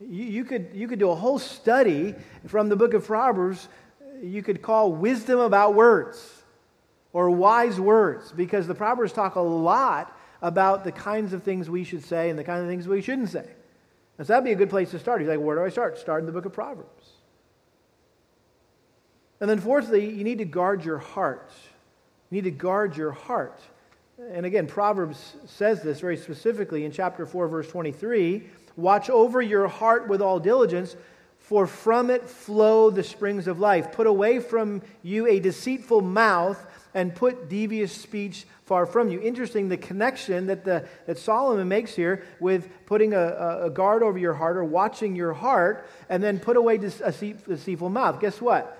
You, 0.00 0.24
you, 0.24 0.44
could, 0.44 0.70
you 0.72 0.86
could 0.86 0.98
do 0.98 1.10
a 1.10 1.14
whole 1.14 1.38
study 1.38 2.14
from 2.46 2.68
the 2.68 2.76
book 2.76 2.94
of 2.94 3.04
Proverbs, 3.04 3.68
you 4.22 4.42
could 4.42 4.62
call 4.62 4.92
wisdom 4.92 5.40
about 5.40 5.74
words 5.74 6.41
or 7.12 7.30
wise 7.30 7.78
words 7.78 8.32
because 8.32 8.66
the 8.66 8.74
Proverbs 8.74 9.12
talk 9.12 9.34
a 9.34 9.40
lot 9.40 10.16
about 10.40 10.84
the 10.84 10.92
kinds 10.92 11.32
of 11.32 11.42
things 11.42 11.70
we 11.70 11.84
should 11.84 12.04
say 12.04 12.30
and 12.30 12.38
the 12.38 12.44
kind 12.44 12.60
of 12.60 12.68
things 12.68 12.88
we 12.88 13.00
shouldn't 13.00 13.28
say. 13.28 13.46
And 14.18 14.26
so 14.26 14.32
that'd 14.32 14.44
be 14.44 14.52
a 14.52 14.56
good 14.56 14.70
place 14.70 14.90
to 14.90 14.98
start. 14.98 15.20
He's 15.20 15.28
like, 15.28 15.40
where 15.40 15.56
do 15.56 15.64
I 15.64 15.68
start? 15.68 15.98
Start 15.98 16.20
in 16.20 16.26
the 16.26 16.32
book 16.32 16.44
of 16.44 16.52
Proverbs. 16.52 17.10
And 19.40 19.50
then, 19.50 19.58
fourthly, 19.58 20.08
you 20.08 20.22
need 20.22 20.38
to 20.38 20.44
guard 20.44 20.84
your 20.84 20.98
heart. 20.98 21.50
You 22.30 22.36
need 22.36 22.44
to 22.44 22.52
guard 22.52 22.96
your 22.96 23.10
heart. 23.10 23.60
And 24.30 24.46
again, 24.46 24.66
Proverbs 24.66 25.34
says 25.46 25.82
this 25.82 26.00
very 26.00 26.16
specifically 26.16 26.84
in 26.84 26.92
chapter 26.92 27.26
4, 27.26 27.48
verse 27.48 27.68
23 27.68 28.44
Watch 28.76 29.10
over 29.10 29.42
your 29.42 29.68
heart 29.68 30.08
with 30.08 30.22
all 30.22 30.38
diligence, 30.38 30.96
for 31.38 31.66
from 31.66 32.08
it 32.08 32.24
flow 32.28 32.88
the 32.88 33.02
springs 33.02 33.46
of 33.46 33.58
life. 33.58 33.92
Put 33.92 34.06
away 34.06 34.38
from 34.38 34.80
you 35.02 35.26
a 35.26 35.40
deceitful 35.40 36.00
mouth 36.00 36.64
and 36.94 37.14
put 37.14 37.48
devious 37.48 37.92
speech 37.92 38.44
far 38.64 38.86
from 38.86 39.08
you. 39.08 39.20
Interesting, 39.20 39.68
the 39.68 39.76
connection 39.76 40.46
that, 40.46 40.64
the, 40.64 40.86
that 41.06 41.18
Solomon 41.18 41.68
makes 41.68 41.94
here 41.94 42.24
with 42.40 42.68
putting 42.86 43.14
a, 43.14 43.62
a 43.64 43.70
guard 43.70 44.02
over 44.02 44.18
your 44.18 44.34
heart 44.34 44.56
or 44.56 44.64
watching 44.64 45.16
your 45.16 45.32
heart 45.32 45.88
and 46.08 46.22
then 46.22 46.38
put 46.38 46.56
away 46.56 46.76
a 46.76 46.78
deceitful 46.78 47.88
mouth. 47.88 48.20
Guess 48.20 48.40
what? 48.40 48.78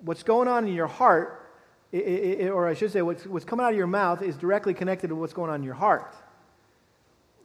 What's 0.00 0.22
going 0.22 0.48
on 0.48 0.66
in 0.66 0.74
your 0.74 0.86
heart, 0.86 1.50
or 1.92 2.68
I 2.68 2.74
should 2.74 2.92
say, 2.92 3.02
what's, 3.02 3.26
what's 3.26 3.44
coming 3.44 3.64
out 3.64 3.72
of 3.72 3.78
your 3.78 3.86
mouth 3.86 4.22
is 4.22 4.36
directly 4.36 4.74
connected 4.74 5.08
to 5.08 5.14
what's 5.14 5.32
going 5.32 5.50
on 5.50 5.56
in 5.56 5.64
your 5.64 5.74
heart. 5.74 6.14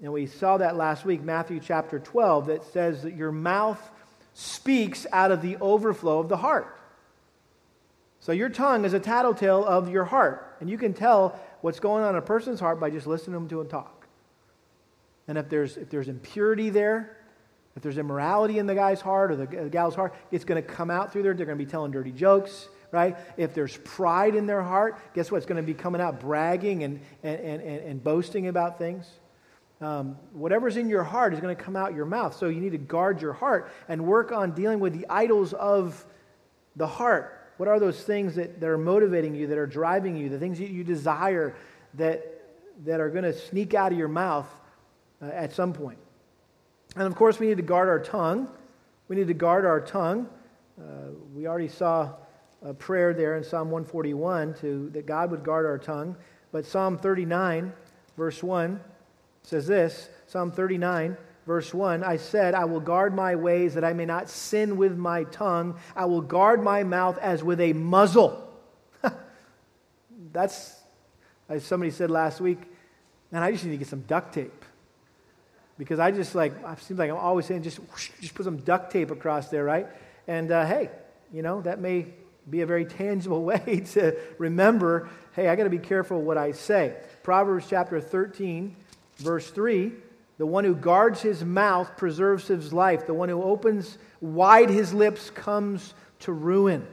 And 0.01 0.11
we 0.11 0.27
saw 0.27 0.57
that 0.57 0.75
last 0.75 1.05
week, 1.05 1.21
Matthew 1.21 1.61
chapter 1.61 1.97
12, 1.97 2.47
that 2.47 2.63
says 2.73 3.03
that 3.03 3.15
your 3.15 3.31
mouth 3.31 3.79
speaks 4.34 5.07
out 5.11 5.31
of 5.31 5.41
the 5.41 5.55
overflow 5.61 6.19
of 6.19 6.27
the 6.27 6.38
heart. 6.38 6.77
So 8.24 8.32
your 8.32 8.47
tongue 8.47 8.86
is 8.86 8.93
a 8.93 9.01
tattletale 9.01 9.65
of 9.65 9.89
your 9.89 10.05
heart. 10.05 10.55
And 10.61 10.69
you 10.69 10.78
can 10.78 10.93
tell 10.93 11.38
what's 11.59 11.82
going 11.82 12.05
on 12.05 12.11
in 12.11 12.15
a 12.15 12.21
person's 12.21 12.57
heart 12.57 12.80
by 12.80 12.89
just 12.89 13.05
listening 13.05 13.49
to 13.49 13.57
them 13.57 13.67
talk. 13.67 14.07
And 15.28 15.38
if 15.38 15.49
there's, 15.49 15.76
if 15.76 15.89
there's 15.89 16.07
impurity 16.07 16.69
there, 16.69 17.17
if 17.76 17.84
there's 17.84 17.97
immorality 17.97 18.59
in 18.59 18.65
the 18.65 18.76
guy's 18.76 19.01
heart 19.01 19.32
or 19.32 19.36
the, 19.36 19.45
the 19.45 19.69
gal's 19.69 19.93
heart, 19.93 20.15
it's 20.32 20.45
going 20.45 20.63
to 20.63 20.65
come 20.65 20.89
out 20.89 21.11
through 21.11 21.24
there. 21.24 21.34
They're 21.34 21.45
going 21.45 21.57
to 21.57 21.65
be 21.65 21.69
telling 21.69 21.91
dirty 21.91 22.13
jokes, 22.13 22.69
right? 22.91 23.17
If 23.36 23.53
there's 23.53 23.76
pride 23.84 24.36
in 24.36 24.45
their 24.45 24.63
heart, 24.63 24.97
guess 25.13 25.30
what? 25.30 25.39
It's 25.39 25.45
going 25.45 25.61
to 25.61 25.67
be 25.67 25.74
coming 25.74 25.99
out 25.99 26.21
bragging 26.21 26.86
and, 26.86 27.01
and, 27.24 27.41
and, 27.41 27.61
and 27.61 28.01
boasting 28.01 28.47
about 28.47 28.78
things. 28.78 29.05
Um, 29.82 30.15
whatever's 30.32 30.78
in 30.78 30.88
your 30.88 31.03
heart 31.03 31.34
is 31.34 31.41
going 31.41 31.53
to 31.53 31.61
come 31.61 31.76
out 31.76 31.93
your 31.93 32.05
mouth. 32.05 32.38
So 32.38 32.47
you 32.47 32.61
need 32.61 32.71
to 32.71 32.78
guard 32.78 33.21
your 33.21 33.34
heart 33.34 33.69
and 33.89 34.05
work 34.05 34.32
on 34.32 34.51
dealing 34.51 34.80
with 34.80 34.97
the 34.97 35.05
idols 35.09 35.51
of 35.51 36.05
the 36.78 36.88
heart. 36.88 37.41
What 37.57 37.69
are 37.69 37.79
those 37.79 38.01
things 38.03 38.35
that, 38.35 38.59
that 38.59 38.69
are 38.69 38.77
motivating 38.77 39.35
you, 39.35 39.47
that 39.47 39.57
are 39.57 39.67
driving 39.67 40.15
you, 40.15 40.29
the 40.29 40.39
things 40.39 40.59
that 40.59 40.69
you 40.69 40.83
desire 40.83 41.55
that, 41.95 42.41
that 42.85 42.99
are 42.99 43.09
going 43.09 43.23
to 43.23 43.33
sneak 43.33 43.73
out 43.73 43.91
of 43.91 43.97
your 43.97 44.07
mouth 44.07 44.47
uh, 45.21 45.25
at 45.25 45.53
some 45.53 45.73
point? 45.73 45.99
And 46.95 47.03
of 47.03 47.15
course, 47.15 47.39
we 47.39 47.47
need 47.47 47.57
to 47.57 47.63
guard 47.63 47.89
our 47.89 47.99
tongue. 47.99 48.47
We 49.07 49.15
need 49.15 49.27
to 49.27 49.33
guard 49.33 49.65
our 49.65 49.81
tongue. 49.81 50.27
Uh, 50.79 51.11
we 51.33 51.47
already 51.47 51.67
saw 51.67 52.13
a 52.63 52.73
prayer 52.73 53.13
there 53.13 53.35
in 53.35 53.43
Psalm 53.43 53.69
141 53.69 54.55
to, 54.55 54.89
that 54.91 55.05
God 55.05 55.31
would 55.31 55.43
guard 55.43 55.65
our 55.65 55.77
tongue. 55.77 56.15
But 56.51 56.65
Psalm 56.65 56.97
39, 56.97 57.73
verse 58.17 58.41
1, 58.41 58.79
says 59.43 59.67
this 59.67 60.09
Psalm 60.27 60.51
39, 60.51 61.17
verse 61.45 61.73
1 61.73 62.03
I 62.03 62.17
said, 62.17 62.53
I 62.53 62.65
will 62.65 62.79
guard 62.79 63.13
my 63.13 63.35
ways 63.35 63.75
that 63.75 63.83
I 63.83 63.93
may 63.93 64.05
not 64.05 64.29
sin 64.29 64.77
with 64.77 64.97
my 64.97 65.23
tongue. 65.25 65.77
I 65.95 66.05
will 66.05 66.21
guard 66.21 66.63
my 66.63 66.83
mouth 66.83 67.17
as 67.19 67.43
with 67.43 67.59
a 67.59 67.73
muzzle. 67.73 68.47
That's, 70.31 70.75
as 71.49 71.65
somebody 71.65 71.91
said 71.91 72.09
last 72.11 72.41
week, 72.41 72.59
man, 73.31 73.43
I 73.43 73.51
just 73.51 73.63
need 73.65 73.71
to 73.71 73.77
get 73.77 73.87
some 73.87 74.01
duct 74.01 74.33
tape. 74.33 74.65
Because 75.77 75.99
I 75.99 76.11
just 76.11 76.35
like, 76.35 76.53
it 76.53 76.79
seems 76.81 76.99
like 76.99 77.09
I'm 77.09 77.17
always 77.17 77.45
saying, 77.45 77.63
just, 77.63 77.77
whoosh, 77.77 78.11
just 78.21 78.35
put 78.35 78.45
some 78.45 78.57
duct 78.57 78.91
tape 78.91 79.11
across 79.11 79.49
there, 79.49 79.63
right? 79.63 79.87
And 80.27 80.51
uh, 80.51 80.65
hey, 80.65 80.89
you 81.33 81.41
know, 81.41 81.61
that 81.61 81.79
may 81.79 82.07
be 82.49 82.61
a 82.61 82.65
very 82.65 82.85
tangible 82.99 83.43
way 83.43 83.83
to 83.93 84.17
remember 84.37 85.09
hey, 85.33 85.47
I 85.47 85.55
got 85.55 85.63
to 85.63 85.69
be 85.71 85.79
careful 85.79 86.21
what 86.21 86.37
I 86.37 86.51
say. 86.51 86.95
Proverbs 87.23 87.65
chapter 87.67 87.99
13, 87.99 88.75
verse 89.17 89.49
3 89.49 89.91
the 90.43 90.47
one 90.47 90.65
who 90.65 90.75
guards 90.75 91.21
his 91.21 91.41
mouth 91.41 91.95
preserves 91.95 92.49
his 92.49 92.73
life. 92.73 93.07
The 93.07 93.13
one 93.13 93.29
who 93.29 93.41
opens 93.41 93.97
wide 94.19 94.69
his 94.69 94.93
lips 94.93 95.29
comes 95.29 95.93
to 96.19 96.33
ruin. 96.33 96.85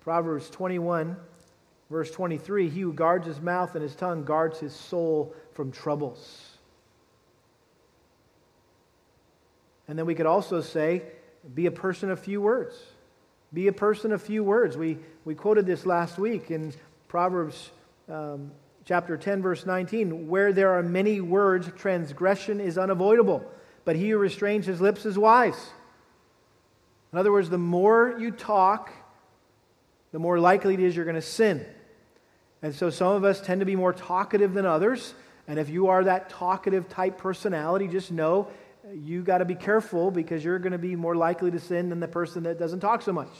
Proverbs 0.00 0.50
21, 0.50 1.16
verse 1.88 2.10
23 2.10 2.68
He 2.68 2.80
who 2.82 2.92
guards 2.92 3.26
his 3.26 3.40
mouth 3.40 3.74
and 3.74 3.82
his 3.82 3.96
tongue 3.96 4.24
guards 4.26 4.60
his 4.60 4.74
soul 4.74 5.34
from 5.54 5.72
troubles. 5.72 6.58
And 9.88 9.98
then 9.98 10.04
we 10.04 10.14
could 10.14 10.26
also 10.26 10.60
say, 10.60 11.00
be 11.54 11.64
a 11.64 11.70
person 11.70 12.10
of 12.10 12.20
few 12.20 12.42
words. 12.42 12.74
Be 13.54 13.68
a 13.68 13.72
person 13.72 14.12
of 14.12 14.20
few 14.20 14.44
words. 14.44 14.76
We, 14.76 14.98
we 15.24 15.34
quoted 15.34 15.64
this 15.64 15.86
last 15.86 16.18
week 16.18 16.50
in 16.50 16.74
Proverbs 17.08 17.70
um, 18.06 18.50
chapter 18.86 19.16
10, 19.16 19.42
verse 19.42 19.66
19, 19.66 20.28
where 20.28 20.52
there 20.52 20.70
are 20.70 20.82
many 20.82 21.20
words, 21.20 21.68
transgression 21.76 22.60
is 22.60 22.78
unavoidable, 22.78 23.44
but 23.84 23.96
he 23.96 24.10
who 24.10 24.16
restrains 24.16 24.64
his 24.64 24.80
lips 24.80 25.04
is 25.04 25.18
wise. 25.18 25.70
In 27.12 27.18
other 27.18 27.32
words, 27.32 27.50
the 27.50 27.58
more 27.58 28.14
you 28.18 28.30
talk, 28.30 28.92
the 30.12 30.20
more 30.20 30.38
likely 30.38 30.74
it 30.74 30.80
is 30.80 30.94
you're 30.94 31.04
going 31.04 31.16
to 31.16 31.22
sin. 31.22 31.66
And 32.62 32.72
so 32.74 32.88
some 32.88 33.08
of 33.08 33.24
us 33.24 33.40
tend 33.40 33.60
to 33.60 33.66
be 33.66 33.74
more 33.74 33.92
talkative 33.92 34.54
than 34.54 34.64
others. 34.64 35.14
And 35.48 35.58
if 35.58 35.68
you 35.68 35.88
are 35.88 36.04
that 36.04 36.30
talkative 36.30 36.88
type 36.88 37.18
personality, 37.18 37.88
just 37.88 38.12
know 38.12 38.48
you 38.94 39.22
got 39.22 39.38
to 39.38 39.44
be 39.44 39.56
careful 39.56 40.12
because 40.12 40.44
you're 40.44 40.60
going 40.60 40.72
to 40.72 40.78
be 40.78 40.94
more 40.94 41.16
likely 41.16 41.50
to 41.50 41.58
sin 41.58 41.88
than 41.88 41.98
the 41.98 42.08
person 42.08 42.44
that 42.44 42.56
doesn't 42.58 42.80
talk 42.80 43.02
so 43.02 43.12
much. 43.12 43.32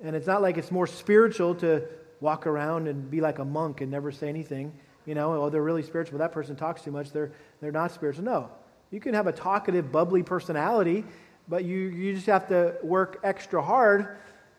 And 0.00 0.14
it's 0.14 0.28
not 0.28 0.42
like 0.42 0.58
it's 0.58 0.70
more 0.70 0.86
spiritual 0.86 1.56
to 1.56 1.82
walk 2.22 2.46
around 2.46 2.86
and 2.86 3.10
be 3.10 3.20
like 3.20 3.40
a 3.40 3.44
monk 3.44 3.80
and 3.80 3.90
never 3.90 4.12
say 4.12 4.28
anything. 4.28 4.72
You 5.04 5.16
know, 5.16 5.34
oh, 5.42 5.50
they're 5.50 5.62
really 5.62 5.82
spiritual. 5.82 6.18
That 6.18 6.32
person 6.32 6.54
talks 6.54 6.82
too 6.82 6.92
much. 6.92 7.10
They're, 7.10 7.32
they're 7.60 7.72
not 7.72 7.90
spiritual. 7.90 8.24
No. 8.24 8.50
You 8.92 9.00
can 9.00 9.12
have 9.14 9.26
a 9.26 9.32
talkative, 9.32 9.90
bubbly 9.90 10.22
personality, 10.22 11.04
but 11.48 11.64
you, 11.64 11.78
you 11.78 12.14
just 12.14 12.26
have 12.26 12.46
to 12.48 12.76
work 12.82 13.18
extra 13.24 13.60
hard, 13.60 14.16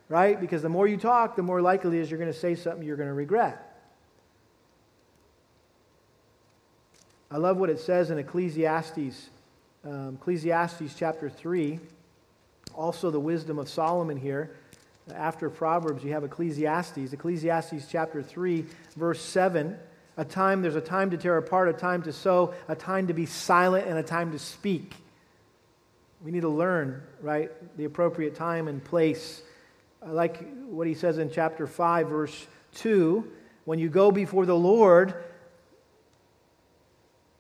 right? 0.09 0.39
Because 0.39 0.61
the 0.61 0.69
more 0.69 0.87
you 0.87 0.97
talk, 0.97 1.37
the 1.37 1.43
more 1.43 1.61
likely 1.61 1.99
is 1.99 2.11
you're 2.11 2.19
going 2.19 2.31
to 2.31 2.37
say 2.37 2.53
something 2.53 2.85
you're 2.85 2.97
going 2.97 3.09
to 3.09 3.13
regret. 3.13 3.69
I 7.31 7.37
love 7.37 7.57
what 7.57 7.69
it 7.69 7.79
says 7.79 8.11
in 8.11 8.17
Ecclesiastes, 8.19 9.29
um, 9.85 10.17
Ecclesiastes 10.21 10.93
chapter 10.97 11.29
3. 11.29 11.79
Also, 12.75 13.09
the 13.09 13.19
wisdom 13.19 13.57
of 13.57 13.69
Solomon 13.69 14.17
here. 14.17 14.55
After 15.11 15.49
Proverbs, 15.49 16.03
you 16.03 16.13
have 16.13 16.23
Ecclesiastes. 16.23 17.11
Ecclesiastes 17.11 17.87
chapter 17.89 18.23
3, 18.23 18.65
verse 18.95 19.21
7. 19.21 19.77
A 20.15 20.23
time, 20.23 20.61
there's 20.61 20.75
a 20.75 20.81
time 20.81 21.09
to 21.11 21.17
tear 21.17 21.37
apart, 21.37 21.67
a 21.69 21.73
time 21.73 22.03
to 22.03 22.13
sow, 22.13 22.53
a 22.67 22.75
time 22.75 23.07
to 23.07 23.13
be 23.13 23.25
silent, 23.25 23.87
and 23.87 23.97
a 23.97 24.03
time 24.03 24.31
to 24.31 24.39
speak. 24.39 24.93
We 26.23 26.31
need 26.31 26.41
to 26.41 26.49
learn, 26.49 27.01
right, 27.21 27.51
the 27.77 27.85
appropriate 27.85 28.35
time 28.35 28.67
and 28.67 28.81
place. 28.83 29.41
I 30.05 30.11
like 30.11 30.45
what 30.67 30.87
he 30.87 30.93
says 30.93 31.17
in 31.17 31.29
chapter 31.31 31.67
5, 31.67 32.07
verse 32.07 32.47
2. 32.75 33.29
When 33.65 33.79
you 33.79 33.89
go 33.89 34.11
before 34.11 34.45
the 34.45 34.55
Lord, 34.55 35.15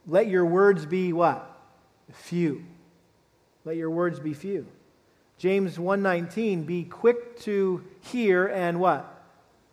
let 0.05 0.27
your 0.27 0.45
words 0.45 0.85
be 0.85 1.13
what? 1.13 1.49
Few. 2.11 2.65
Let 3.63 3.77
your 3.77 3.89
words 3.89 4.19
be 4.19 4.33
few. 4.33 4.67
James 5.37 5.77
1:19 5.77 6.65
be 6.65 6.83
quick 6.83 7.39
to 7.41 7.83
hear 8.01 8.47
and 8.47 8.79
what? 8.79 9.09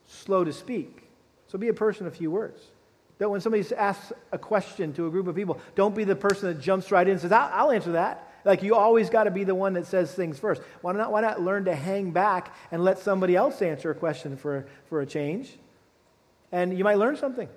Slow 0.07 0.45
to 0.45 0.53
speak. 0.53 1.09
So 1.47 1.59
be 1.59 1.69
a 1.69 1.75
person 1.75 2.07
of 2.07 2.17
few 2.17 2.31
words. 2.31 2.61
Don't 3.19 3.31
when 3.31 3.41
somebody 3.41 3.65
asks 3.77 4.13
a 4.33 4.39
question 4.39 4.93
to 4.95 5.07
a 5.07 5.11
group 5.11 5.27
of 5.27 5.37
people, 5.37 5.59
don't 5.75 5.95
be 5.95 6.05
the 6.05 6.17
person 6.17 6.49
that 6.49 6.61
jumps 6.61 6.91
right 6.91 7.07
in 7.07 7.13
and 7.13 7.21
says, 7.21 7.33
"I'll, 7.33 7.51
I'll 7.53 7.71
answer 7.71 7.93
that." 7.93 8.27
Like 8.45 8.63
you 8.63 8.75
always 8.75 9.11
got 9.11 9.25
to 9.25 9.31
be 9.31 9.45
the 9.45 9.55
one 9.55 9.75
that 9.75 9.87
says 9.87 10.15
things 10.15 10.39
first. 10.39 10.63
Why 10.81 10.93
not? 10.93 11.13
Why 11.13 11.21
not 11.21 11.43
learn 11.43 11.67
to 11.67 11.75
hang 11.75 12.11
back 12.11 12.55
and 12.73 12.83
let 12.83 12.99
somebody 12.99 13.37
else 13.37 13.61
answer 13.61 13.91
a 13.91 13.95
question 13.95 14.37
for 14.37 14.67
for 14.89 15.03
a 15.03 15.07
change? 15.07 15.59
And 16.51 16.77
you 16.77 16.85
might 16.85 16.99
learn 16.99 17.17
something. 17.17 17.49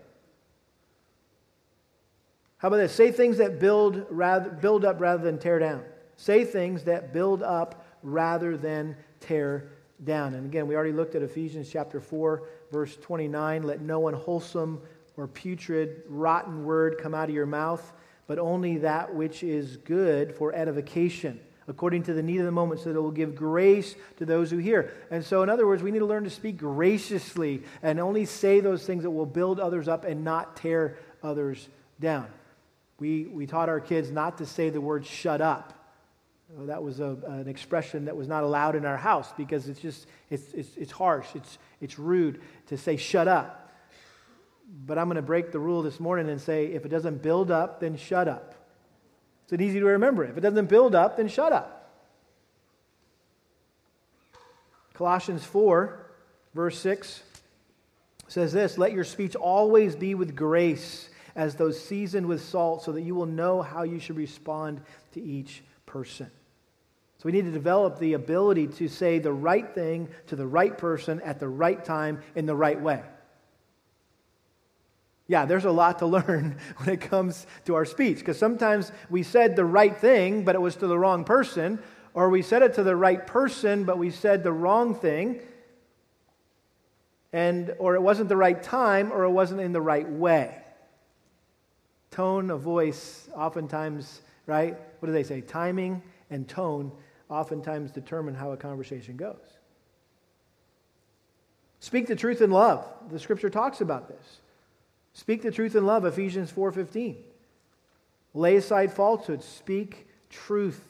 How 2.58 2.68
about 2.68 2.78
this? 2.78 2.94
Say 2.94 3.12
things 3.12 3.38
that 3.38 3.60
build 3.60 4.06
rather 4.10 4.50
build 4.50 4.86
up 4.86 5.00
rather 5.00 5.24
than 5.24 5.38
tear 5.38 5.60
down. 5.60 5.84
Say 6.18 6.46
things 6.46 6.84
that 6.84 7.14
build 7.14 7.44
up 7.44 7.83
rather 8.04 8.58
than 8.58 8.96
tear 9.20 9.70
down. 10.04 10.36
And 10.36 10.46
again, 10.46 10.68
we 10.68 10.76
already 10.76 10.92
looked 10.92 11.16
at 11.16 11.22
Ephesians 11.22 11.70
chapter 11.72 12.00
4, 12.00 12.44
verse 12.72 12.98
29. 12.98 13.64
Let 13.64 13.82
no 13.82 14.08
unwholesome 14.08 14.82
or 15.16 15.28
putrid, 15.28 16.04
rotten 16.08 16.66
word 16.66 16.98
come 17.00 17.14
out 17.14 17.30
of 17.30 17.36
your 17.36 17.46
mouth, 17.46 17.94
but 18.28 18.40
only 18.40 18.78
that 18.80 19.14
which 19.14 19.44
is 19.44 19.78
good 19.78 20.36
for 20.36 20.54
edification, 20.54 21.40
according 21.68 22.04
to 22.04 22.14
the 22.14 22.24
need 22.24 22.40
of 22.40 22.46
the 22.46 22.52
moment, 22.52 22.82
so 22.82 22.92
that 22.92 22.98
it 22.98 23.02
will 23.02 23.12
give 23.12 23.36
grace 23.36 23.96
to 24.18 24.26
those 24.26 24.50
who 24.50 24.58
hear. 24.58 24.92
And 25.12 25.24
so, 25.24 25.44
in 25.44 25.50
other 25.50 25.68
words, 25.68 25.84
we 25.84 25.92
need 25.92 26.00
to 26.00 26.06
learn 26.06 26.24
to 26.24 26.30
speak 26.30 26.58
graciously 26.58 27.64
and 27.84 28.00
only 28.00 28.26
say 28.26 28.60
those 28.60 28.86
things 28.86 29.04
that 29.04 29.12
will 29.12 29.26
build 29.26 29.60
others 29.60 29.88
up 29.88 30.04
and 30.04 30.24
not 30.24 30.58
tear 30.58 30.98
others 31.22 31.70
down. 32.00 32.28
We, 33.00 33.26
we 33.26 33.46
taught 33.46 33.70
our 33.70 33.80
kids 33.80 34.12
not 34.12 34.40
to 34.40 34.46
say 34.46 34.70
the 34.70 34.82
word 34.82 35.06
shut 35.06 35.42
up 35.42 35.83
Uh, 36.56 36.66
that 36.66 36.84
was 36.84 37.00
a, 37.00 37.18
an 37.26 37.48
expression 37.48 38.06
that 38.06 38.16
was 38.16 38.28
not 38.28 38.44
allowed 38.44 38.76
in 38.76 38.86
our 38.86 38.98
house 38.98 39.32
because 39.38 39.68
it's 39.68 39.80
just, 39.80 40.08
it's, 40.30 40.54
it's, 40.54 40.76
it's 40.78 40.92
harsh, 40.92 41.28
it's, 41.36 41.58
it's 41.82 41.98
rude 41.98 42.42
to 42.68 42.78
say, 42.78 42.96
shut 42.96 43.28
up. 43.28 43.72
But 44.86 44.98
I'm 44.98 45.08
going 45.08 45.16
to 45.16 45.22
break 45.22 45.52
the 45.52 45.60
rule 45.60 45.82
this 45.82 46.00
morning 46.00 46.30
and 46.30 46.40
say, 46.40 46.68
if 46.68 46.86
it 46.86 46.90
doesn't 46.90 47.22
build 47.22 47.52
up, 47.52 47.80
then 47.80 47.98
shut 47.98 48.28
up. 48.28 48.56
It's 49.44 49.54
an 49.54 49.62
easy 49.62 49.80
to 49.80 49.86
remember. 49.86 50.24
If 50.24 50.38
it 50.38 50.42
doesn't 50.42 50.68
build 50.68 50.96
up, 50.96 51.18
then 51.18 51.28
shut 51.28 51.52
up. 51.52 51.92
Colossians 54.94 55.44
4, 55.44 56.06
verse 56.54 56.78
6 56.80 57.24
says 58.28 58.54
this 58.54 58.78
Let 58.78 58.94
your 58.94 59.04
speech 59.04 59.36
always 59.36 59.96
be 59.96 60.16
with 60.16 60.36
grace, 60.36 61.10
as 61.36 61.56
though 61.56 61.72
seasoned 61.72 62.28
with 62.28 62.44
salt, 62.44 62.84
so 62.84 62.92
that 62.92 63.02
you 63.02 63.16
will 63.16 63.26
know 63.26 63.62
how 63.62 63.84
you 63.84 64.00
should 64.00 64.18
respond 64.18 64.82
to 65.14 65.22
each 65.22 65.64
person. 65.86 66.30
So 67.24 67.28
we 67.28 67.32
need 67.32 67.46
to 67.46 67.52
develop 67.52 68.00
the 68.00 68.16
ability 68.16 68.68
to 68.68 68.90
say 68.90 69.18
the 69.18 69.32
right 69.32 69.74
thing 69.74 70.10
to 70.28 70.36
the 70.36 70.46
right 70.46 70.78
person 70.78 71.22
at 71.22 71.40
the 71.40 71.48
right 71.48 71.82
time 71.82 72.20
in 72.36 72.46
the 72.46 72.56
right 72.56 72.80
way. 72.80 73.02
Yeah, 75.28 75.46
there's 75.46 75.64
a 75.64 75.72
lot 75.72 76.00
to 76.00 76.06
learn 76.18 76.58
when 76.76 76.90
it 76.90 77.00
comes 77.00 77.48
to 77.64 77.76
our 77.76 77.86
speech 77.86 78.18
because 78.18 78.38
sometimes 78.38 78.92
we 79.10 79.24
said 79.24 79.56
the 79.56 79.64
right 79.64 79.96
thing, 79.96 80.44
but 80.44 80.54
it 80.54 80.60
was 80.60 80.76
to 80.76 80.88
the 80.88 81.00
wrong 81.00 81.24
person, 81.24 81.80
or 82.14 82.30
we 82.30 82.42
said 82.42 82.62
it 82.62 82.74
to 82.74 82.84
the 82.84 82.96
right 82.96 83.26
person, 83.26 83.86
but 83.86 83.98
we 83.98 84.12
said 84.12 84.44
the 84.44 84.52
wrong 84.52 84.94
thing, 84.94 85.40
and 87.32 87.74
or 87.80 87.96
it 87.96 88.02
wasn't 88.02 88.28
the 88.28 88.36
right 88.36 88.62
time, 88.62 89.14
or 89.14 89.24
it 89.24 89.32
wasn't 89.32 89.62
in 89.62 89.72
the 89.72 89.82
right 89.82 90.10
way. 90.10 90.62
Tone 92.12 92.52
of 92.52 92.60
voice, 92.60 93.30
oftentimes, 93.34 94.22
right? 94.46 94.78
What 95.00 95.06
do 95.06 95.14
they 95.14 95.24
say? 95.24 95.40
Timing 95.40 96.04
and 96.30 96.50
tone 96.50 96.92
oftentimes 97.34 97.92
determine 97.92 98.36
how 98.36 98.52
a 98.52 98.58
conversation 98.58 99.18
goes. 99.18 99.58
Speak 101.80 102.08
the 102.08 102.16
truth 102.16 102.42
in 102.42 102.52
love. 102.52 102.86
The 103.10 103.20
scripture 103.20 103.50
talks 103.50 103.82
about 103.82 104.08
this. 104.08 104.40
Speak 105.14 105.42
the 105.42 105.52
truth 105.52 105.76
in 105.76 105.86
love, 105.86 106.06
Ephesians 106.06 106.52
4:15. 106.52 107.18
Lay 108.36 108.56
aside 108.56 108.94
falsehood, 108.94 109.44
speak 109.44 110.08
truth. 110.30 110.84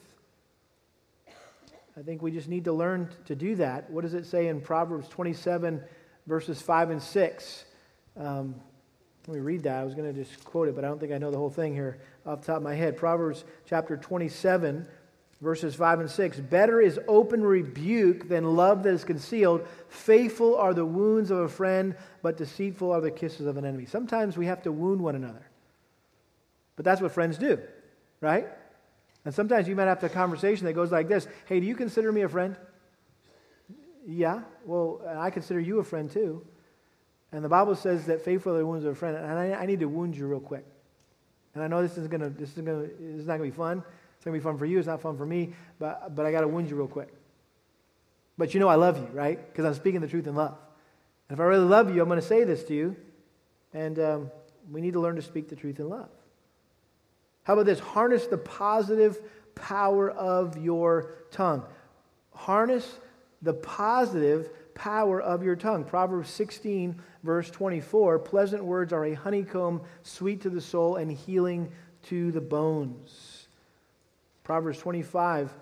I 1.98 2.02
think 2.02 2.22
we 2.22 2.32
just 2.32 2.50
need 2.50 2.66
to 2.66 2.74
learn 2.74 3.10
to 3.26 3.36
do 3.36 3.56
that. 3.56 3.90
What 3.90 4.02
does 4.02 4.14
it 4.14 4.26
say 4.26 4.48
in 4.48 4.62
Proverbs 4.62 5.08
27, 5.10 5.82
verses 6.26 6.62
5 6.62 6.90
and 6.90 7.02
6? 7.02 7.66
Um, 8.18 8.56
let 9.28 9.36
me 9.36 9.42
read 9.42 9.64
that. 9.64 9.80
I 9.80 9.84
was 9.84 9.94
going 9.94 10.14
to 10.14 10.24
just 10.24 10.44
quote 10.44 10.68
it, 10.68 10.76
but 10.76 10.84
I 10.84 10.88
don't 10.88 11.00
think 11.00 11.14
I 11.14 11.18
know 11.18 11.32
the 11.32 11.38
whole 11.38 11.50
thing 11.50 11.74
here 11.74 12.00
off 12.26 12.42
the 12.42 12.48
top 12.48 12.58
of 12.58 12.64
my 12.64 12.76
head. 12.76 12.98
Proverbs 12.98 13.46
chapter 13.66 13.96
27, 13.96 14.88
verses 15.44 15.76
5 15.76 16.00
and 16.00 16.10
6. 16.10 16.40
Better 16.40 16.80
is 16.80 17.00
open 17.08 17.44
rebuke 17.44 18.30
than 18.30 18.56
love 18.56 18.82
that 18.84 18.94
is 18.94 19.04
concealed. 19.04 19.68
Faithful 19.90 20.56
are 20.56 20.74
the 20.74 20.86
wounds 20.86 21.30
of 21.30 21.40
a 21.40 21.50
friend, 21.50 21.96
but 22.22 22.38
deceitful 22.38 22.90
are 22.92 23.02
the 23.02 23.12
kisses 23.12 23.46
of 23.46 23.58
an 23.58 23.66
enemy. 23.66 23.86
Sometimes 23.86 24.38
we 24.38 24.46
have 24.46 24.64
to 24.64 24.72
wound 24.72 25.02
one 25.02 25.16
another. 25.16 25.46
But 26.78 26.86
that's 26.86 27.02
what 27.02 27.12
friends 27.12 27.38
do, 27.38 27.60
right? 28.22 28.48
And 29.26 29.34
sometimes 29.34 29.68
you 29.68 29.76
might 29.76 29.86
have 29.86 30.00
to 30.00 30.08
a 30.08 30.10
conversation 30.10 30.66
that 30.66 30.74
goes 30.74 30.92
like 30.92 31.08
this 31.08 31.28
Hey, 31.46 31.60
do 31.60 31.66
you 31.66 31.76
consider 31.76 32.12
me 32.12 32.22
a 32.22 32.30
friend? 32.30 32.56
Yeah. 34.08 34.42
Well, 34.66 35.02
I 35.18 35.30
consider 35.30 35.60
you 35.60 35.80
a 35.80 35.84
friend 35.84 36.10
too. 36.10 36.46
And 37.32 37.44
the 37.44 37.50
Bible 37.50 37.76
says 37.76 38.06
that 38.06 38.24
faithful 38.24 38.54
are 38.54 38.58
the 38.58 38.66
wounds 38.66 38.86
of 38.86 38.94
a 38.94 38.96
friend. 38.96 39.18
And 39.18 39.38
I, 39.38 39.54
I 39.54 39.66
need 39.66 39.80
to 39.82 39.88
wound 39.88 40.16
you 40.16 40.26
real 40.28 40.40
quick. 40.40 40.66
And 41.54 41.64
I 41.64 41.68
know 41.68 41.82
this 41.82 41.98
is 41.98 42.08
gonna 42.08 42.30
this 42.30 42.50
is 42.58 42.64
gonna 42.64 42.88
this 43.00 43.20
is 43.20 43.28
not 43.28 43.38
gonna 43.38 43.50
be 43.50 43.56
fun. 43.56 43.84
It's 44.24 44.26
going 44.26 44.40
to 44.40 44.42
be 44.42 44.50
fun 44.50 44.58
for 44.58 44.66
you. 44.66 44.78
It's 44.78 44.88
not 44.88 45.02
fun 45.02 45.18
for 45.18 45.26
me, 45.26 45.50
but, 45.80 46.16
but 46.16 46.26
I 46.26 46.32
got 46.32 46.42
to 46.42 46.48
wound 46.48 46.70
you 46.70 46.78
real 46.78 46.88
quick. 46.88 47.14
But 48.38 48.54
you 48.54 48.62
know 48.62 48.70
I 48.70 48.76
love 48.76 48.98
you, 48.98 49.10
right? 49.12 49.38
Because 49.52 49.66
I'm 49.66 49.74
speaking 49.74 50.00
the 50.00 50.08
truth 50.08 50.28
in 50.28 50.34
love. 50.34 50.58
And 51.28 51.36
if 51.36 51.42
I 51.42 51.44
really 51.44 51.66
love 51.66 51.94
you, 51.94 52.02
I'm 52.02 52.08
going 52.08 52.22
to 52.22 52.26
say 52.26 52.46
this 52.46 52.64
to 52.64 52.74
you. 52.74 52.96
And 53.74 54.00
um, 54.00 54.32
we 54.72 54.80
need 54.80 54.94
to 54.94 55.02
learn 55.02 55.18
to 55.18 55.22
speak 55.22 55.50
the 55.50 55.58
truth 55.58 55.78
in 55.78 55.90
love. 55.90 56.08
How 57.44 57.52
about 57.52 57.66
this? 57.66 57.80
Harness 57.80 58.26
the 58.28 58.38
positive 58.38 59.20
power 59.56 60.10
of 60.10 60.58
your 60.58 61.16
tongue. 61.30 61.66
Harness 62.34 63.00
the 63.42 63.56
positive 63.56 64.52
power 64.74 65.20
of 65.20 65.44
your 65.44 65.58
tongue. 65.58 65.84
Proverbs 65.84 66.30
16, 66.30 66.96
verse 67.24 67.52
24 67.52 68.20
Pleasant 68.20 68.64
words 68.64 68.94
are 68.94 69.04
a 69.04 69.16
honeycomb, 69.16 69.82
sweet 70.04 70.40
to 70.44 70.50
the 70.50 70.62
soul, 70.62 70.96
and 70.96 71.12
healing 71.12 71.70
to 72.04 72.32
the 72.32 72.40
bones. 72.40 73.33
Proverbs 74.44 74.78
25, 74.80 75.54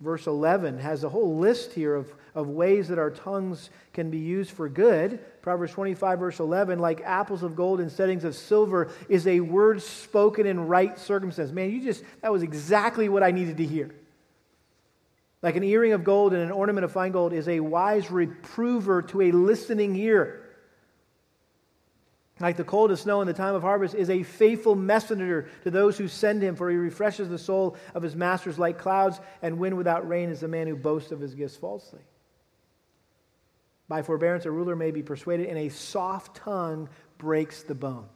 verse 0.00 0.26
11, 0.26 0.78
has 0.78 1.04
a 1.04 1.08
whole 1.08 1.36
list 1.38 1.72
here 1.72 1.94
of, 1.94 2.12
of 2.34 2.48
ways 2.48 2.88
that 2.88 2.98
our 2.98 3.10
tongues 3.10 3.70
can 3.92 4.10
be 4.10 4.18
used 4.18 4.50
for 4.50 4.68
good. 4.68 5.18
Proverbs 5.42 5.72
25, 5.72 6.18
verse 6.18 6.38
11, 6.38 6.78
like 6.78 7.00
apples 7.02 7.42
of 7.42 7.56
gold 7.56 7.80
in 7.80 7.88
settings 7.88 8.24
of 8.24 8.34
silver, 8.34 8.90
is 9.08 9.26
a 9.26 9.40
word 9.40 9.80
spoken 9.80 10.46
in 10.46 10.66
right 10.66 10.98
circumstance. 10.98 11.50
Man, 11.50 11.70
you 11.70 11.82
just, 11.82 12.04
that 12.20 12.32
was 12.32 12.42
exactly 12.42 13.08
what 13.08 13.22
I 13.22 13.30
needed 13.30 13.56
to 13.56 13.64
hear. 13.64 13.90
Like 15.42 15.56
an 15.56 15.64
earring 15.64 15.92
of 15.92 16.04
gold 16.04 16.32
and 16.32 16.42
an 16.42 16.50
ornament 16.50 16.84
of 16.84 16.92
fine 16.92 17.12
gold 17.12 17.32
is 17.32 17.48
a 17.48 17.60
wise 17.60 18.10
reprover 18.10 19.02
to 19.02 19.22
a 19.22 19.32
listening 19.32 19.94
ear 19.96 20.42
like 22.38 22.56
the 22.56 22.64
coldest 22.64 23.04
snow 23.04 23.22
in 23.22 23.26
the 23.26 23.32
time 23.32 23.54
of 23.54 23.62
harvest, 23.62 23.94
is 23.94 24.10
a 24.10 24.22
faithful 24.22 24.74
messenger 24.74 25.48
to 25.64 25.70
those 25.70 25.96
who 25.96 26.06
send 26.06 26.42
him, 26.42 26.54
for 26.54 26.70
he 26.70 26.76
refreshes 26.76 27.28
the 27.28 27.38
soul 27.38 27.76
of 27.94 28.02
his 28.02 28.14
masters 28.14 28.58
like 28.58 28.78
clouds, 28.78 29.20
and 29.40 29.58
wind 29.58 29.76
without 29.76 30.06
rain 30.06 30.28
is 30.28 30.40
the 30.40 30.48
man 30.48 30.66
who 30.66 30.76
boasts 30.76 31.12
of 31.12 31.20
his 31.20 31.34
gifts 31.34 31.56
falsely. 31.56 32.00
By 33.88 34.02
forbearance, 34.02 34.44
a 34.44 34.50
ruler 34.50 34.76
may 34.76 34.90
be 34.90 35.02
persuaded, 35.02 35.48
and 35.48 35.58
a 35.58 35.70
soft 35.70 36.36
tongue 36.36 36.88
breaks 37.16 37.62
the 37.62 37.74
bone. 37.74 38.08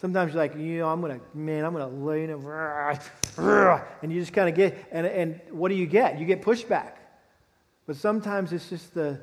Sometimes 0.00 0.32
you're 0.32 0.42
like, 0.42 0.56
you 0.56 0.78
know, 0.78 0.88
I'm 0.88 1.02
to, 1.02 1.20
man, 1.34 1.64
I'm 1.64 1.74
to 1.74 1.86
lay 1.86 2.24
in 2.24 2.30
it, 2.30 2.38
and 4.02 4.12
you 4.12 4.18
just 4.18 4.32
kind 4.32 4.48
of 4.48 4.54
get, 4.54 4.88
and, 4.90 5.06
and 5.06 5.40
what 5.50 5.68
do 5.68 5.74
you 5.74 5.86
get? 5.86 6.18
You 6.18 6.26
get 6.26 6.42
pushback. 6.42 6.94
But 7.86 7.96
sometimes 7.96 8.52
it's 8.52 8.68
just 8.70 8.94
the, 8.94 9.20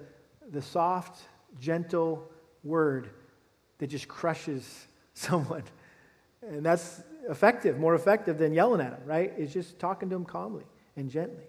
the 0.51 0.61
soft, 0.61 1.19
gentle 1.59 2.31
word 2.63 3.09
that 3.79 3.87
just 3.87 4.07
crushes 4.07 4.87
someone. 5.13 5.63
And 6.41 6.65
that's 6.65 7.01
effective, 7.29 7.77
more 7.77 7.95
effective 7.95 8.37
than 8.37 8.53
yelling 8.53 8.81
at 8.81 8.91
them, 8.91 9.07
right? 9.07 9.33
It's 9.37 9.53
just 9.53 9.79
talking 9.79 10.09
to 10.09 10.15
them 10.15 10.25
calmly 10.25 10.63
and 10.95 11.09
gently. 11.09 11.43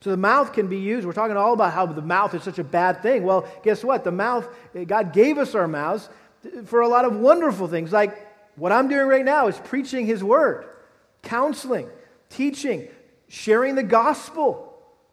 So 0.00 0.10
the 0.10 0.16
mouth 0.16 0.52
can 0.52 0.68
be 0.68 0.78
used. 0.78 1.06
We're 1.06 1.12
talking 1.14 1.36
all 1.36 1.54
about 1.54 1.72
how 1.72 1.86
the 1.86 2.02
mouth 2.02 2.34
is 2.34 2.42
such 2.42 2.58
a 2.58 2.64
bad 2.64 3.02
thing. 3.02 3.24
Well, 3.24 3.48
guess 3.62 3.82
what? 3.82 4.04
The 4.04 4.12
mouth, 4.12 4.48
God 4.86 5.12
gave 5.12 5.38
us 5.38 5.54
our 5.54 5.66
mouths 5.66 6.08
for 6.66 6.82
a 6.82 6.88
lot 6.88 7.04
of 7.04 7.16
wonderful 7.16 7.66
things. 7.66 7.92
Like 7.92 8.26
what 8.56 8.72
I'm 8.72 8.88
doing 8.88 9.06
right 9.06 9.24
now 9.24 9.48
is 9.48 9.58
preaching 9.58 10.06
His 10.06 10.22
word, 10.22 10.66
counseling, 11.22 11.88
teaching, 12.28 12.88
sharing 13.28 13.74
the 13.74 13.82
gospel. 13.82 14.65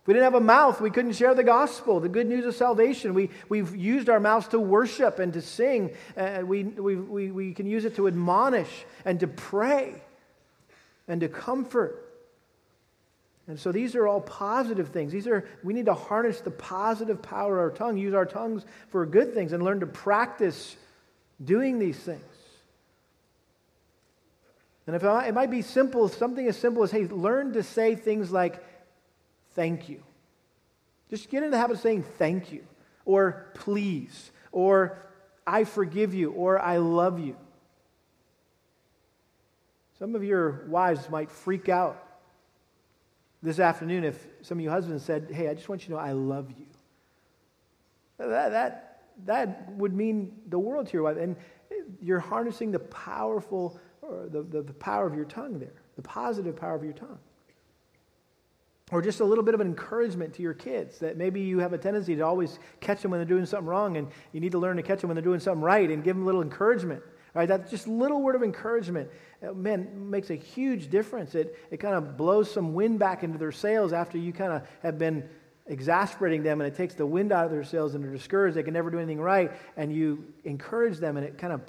If 0.04 0.08
we 0.08 0.16
didn't 0.16 0.26
have 0.26 0.36
a 0.36 0.42
mouth, 0.42 0.82
we 0.82 0.92
couldn't 0.92 1.14
share 1.14 1.34
the 1.34 1.46
gospel, 1.46 2.02
the 2.02 2.10
good 2.10 2.28
news 2.28 2.46
of 2.46 2.54
salvation. 2.56 3.14
We, 3.14 3.30
we've 3.48 3.74
used 3.74 4.10
our 4.10 4.20
mouths 4.20 4.50
to 4.50 4.60
worship 4.60 5.20
and 5.20 5.32
to 5.32 5.42
sing. 5.42 5.92
Uh, 6.18 6.42
we, 6.44 6.66
we, 6.66 6.98
we, 6.98 7.32
we 7.32 7.54
can 7.54 7.66
use 7.66 7.86
it 7.86 7.96
to 7.96 8.08
admonish 8.08 8.84
and 9.06 9.18
to 9.22 9.28
pray 9.28 10.02
and 11.08 11.22
to 11.22 11.30
comfort. 11.30 12.04
And 13.48 13.58
so 13.58 13.72
these 13.72 13.96
are 13.96 14.06
all 14.06 14.20
positive 14.20 14.90
things. 14.90 15.14
These 15.14 15.26
are 15.26 15.48
we 15.64 15.74
need 15.74 15.86
to 15.86 15.94
harness 15.94 16.42
the 16.42 16.52
positive 16.52 17.22
power 17.22 17.66
of 17.66 17.72
our 17.72 17.78
tongue, 17.78 17.98
use 17.98 18.14
our 18.14 18.26
tongues 18.26 18.66
for 18.90 19.06
good 19.06 19.34
things, 19.34 19.54
and 19.54 19.64
learn 19.64 19.80
to 19.80 19.88
practice 19.88 20.76
doing 21.42 21.80
these 21.80 21.98
things. 21.98 22.22
And 24.86 24.98
if 24.98 25.06
I, 25.06 25.28
it 25.28 25.34
might 25.34 25.50
be 25.50 25.62
simple, 25.62 26.10
something 26.10 26.46
as 26.46 26.58
simple 26.58 26.84
as, 26.84 26.92
hey, 26.92 27.06
learn 27.06 27.54
to 27.54 27.64
say 27.64 27.96
things 27.96 28.32
like, 28.32 28.62
thank 29.56 29.90
you. 29.90 30.04
Just 31.10 31.30
get 31.30 31.44
in 31.44 31.52
the 31.52 31.58
habit 31.58 31.76
of 31.76 31.82
saying 31.82 32.04
thank 32.18 32.52
you, 32.52 32.64
or 33.06 33.48
please, 33.54 34.32
or 34.52 34.98
I 35.46 35.64
forgive 35.64 36.14
you, 36.14 36.32
or 36.32 36.60
I 36.60 36.78
love 36.78 37.20
you. 37.20 37.36
Some 40.00 40.16
of 40.16 40.24
your 40.24 40.66
wives 40.68 41.10
might 41.10 41.32
freak 41.32 41.70
out 41.70 42.04
this 43.42 43.60
afternoon 43.60 44.04
if 44.06 44.26
some 44.42 44.58
of 44.58 44.64
you 44.64 44.70
husbands 44.70 45.04
said, 45.04 45.30
Hey, 45.32 45.50
I 45.50 45.54
just 45.54 45.70
want 45.70 45.82
you 45.84 45.88
to 45.88 45.92
know 45.94 46.00
I 46.00 46.14
love 46.14 46.50
you. 46.50 46.66
That, 48.18 48.52
that, 48.52 49.04
that 49.26 49.72
would 49.74 49.94
mean 49.94 50.34
the 50.48 50.58
world 50.58 50.88
to 50.88 50.94
your 50.94 51.04
wife. 51.04 51.18
And 51.18 51.36
you're 52.02 52.20
harnessing 52.20 52.72
the 52.72 52.80
powerful, 52.80 53.80
or 54.02 54.28
the, 54.30 54.44
the, 54.44 54.62
the 54.62 54.74
power 54.74 55.06
of 55.06 55.16
your 55.16 55.26
tongue 55.26 55.60
there, 55.60 55.74
the 55.96 56.02
positive 56.02 56.56
power 56.56 56.76
of 56.76 56.84
your 56.84 56.94
tongue. 56.94 57.20
Or 58.92 59.02
just 59.02 59.22
a 59.22 59.26
little 59.26 59.44
bit 59.44 59.54
of 59.54 59.62
an 59.62 59.68
encouragement 59.68 60.34
to 60.36 60.42
your 60.42 60.54
kids 60.54 61.00
that 61.00 61.18
maybe 61.18 61.42
you 61.42 61.60
have 61.60 61.74
a 61.74 61.78
tendency 61.78 62.16
to 62.16 62.22
always 62.22 62.60
catch 62.80 63.02
them 63.02 63.12
when 63.12 63.20
they're 63.20 63.26
doing 63.26 63.46
something 63.46 63.68
wrong 63.68 63.98
and 63.98 64.08
you 64.34 64.40
need 64.40 64.52
to 64.52 64.60
learn 64.60 64.78
to 64.78 64.84
catch 64.84 65.02
them 65.02 65.08
when 65.08 65.16
they're 65.16 65.24
doing 65.24 65.40
something 65.40 65.64
right 65.64 65.90
and 65.90 66.04
give 66.04 66.16
them 66.16 66.24
a 66.24 66.26
little 66.26 66.42
encouragement. 66.42 67.02
Right? 67.34 67.48
That 67.48 67.70
just 67.70 67.88
little 67.88 68.22
word 68.22 68.36
of 68.36 68.44
encouragement, 68.44 69.10
uh, 69.42 69.54
man, 69.54 70.10
makes 70.12 70.30
a 70.30 70.36
huge 70.36 70.90
difference. 70.90 71.34
It, 71.34 71.58
it 71.72 71.78
kind 71.78 71.96
of 71.96 72.16
blows 72.16 72.52
some 72.52 72.76
wind 72.76 73.00
back 73.00 73.24
into 73.24 73.40
their 73.40 73.52
sails 73.52 73.94
after 73.94 74.20
you 74.20 74.32
kind 74.32 74.54
of 74.54 74.68
have 74.84 75.00
been 75.00 75.28
exasperating 75.66 76.44
them 76.44 76.62
and 76.62 76.72
it 76.72 76.76
takes 76.76 76.94
the 76.94 77.06
wind 77.06 77.32
out 77.32 77.46
of 77.46 77.52
their 77.52 77.64
sails 77.64 77.96
and 77.96 78.04
they're 78.04 78.12
discouraged. 78.12 78.56
They 78.56 78.64
can 78.64 78.74
never 78.74 78.92
do 78.92 79.00
anything 79.00 79.20
right. 79.20 79.52
And 79.78 79.92
you 79.92 80.26
encourage 80.44 81.00
them 81.00 81.18
and 81.18 81.26
it 81.26 81.38
kind 81.40 81.54
of 81.54 81.62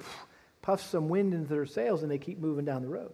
puffs 0.61 0.85
some 0.85 1.09
wind 1.09 1.33
into 1.33 1.47
their 1.47 1.65
sails 1.65 2.03
and 2.03 2.11
they 2.11 2.17
keep 2.17 2.39
moving 2.39 2.65
down 2.65 2.81
the 2.81 2.89
road. 2.89 3.13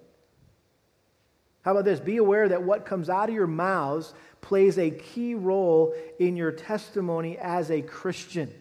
How 1.63 1.71
about 1.71 1.85
this? 1.85 1.99
Be 1.99 2.17
aware 2.17 2.49
that 2.49 2.63
what 2.63 2.85
comes 2.85 3.09
out 3.09 3.29
of 3.29 3.35
your 3.35 3.47
mouths 3.47 4.13
plays 4.41 4.77
a 4.77 4.89
key 4.89 5.35
role 5.35 5.93
in 6.19 6.35
your 6.35 6.51
testimony 6.51 7.37
as 7.37 7.69
a 7.69 7.81
Christian. 7.81 8.51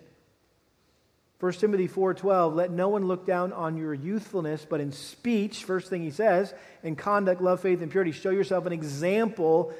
1 1.41 1.53
Timothy 1.55 1.89
4:12 1.89 2.55
let 2.55 2.71
no 2.71 2.91
one 2.91 3.07
look 3.07 3.25
down 3.25 3.55
on 3.55 3.79
your 3.79 3.95
youthfulness 3.95 4.67
but 4.69 4.79
in 4.79 4.93
speech 4.93 5.65
first 5.65 5.89
thing 5.89 6.03
he 6.03 6.11
says 6.11 6.53
in 6.83 6.95
conduct 6.95 7.41
love 7.41 7.61
faith 7.61 7.81
and 7.81 7.91
purity 7.91 8.13
show 8.13 8.29
yourself 8.29 8.67
an 8.67 8.75
example 8.75 9.73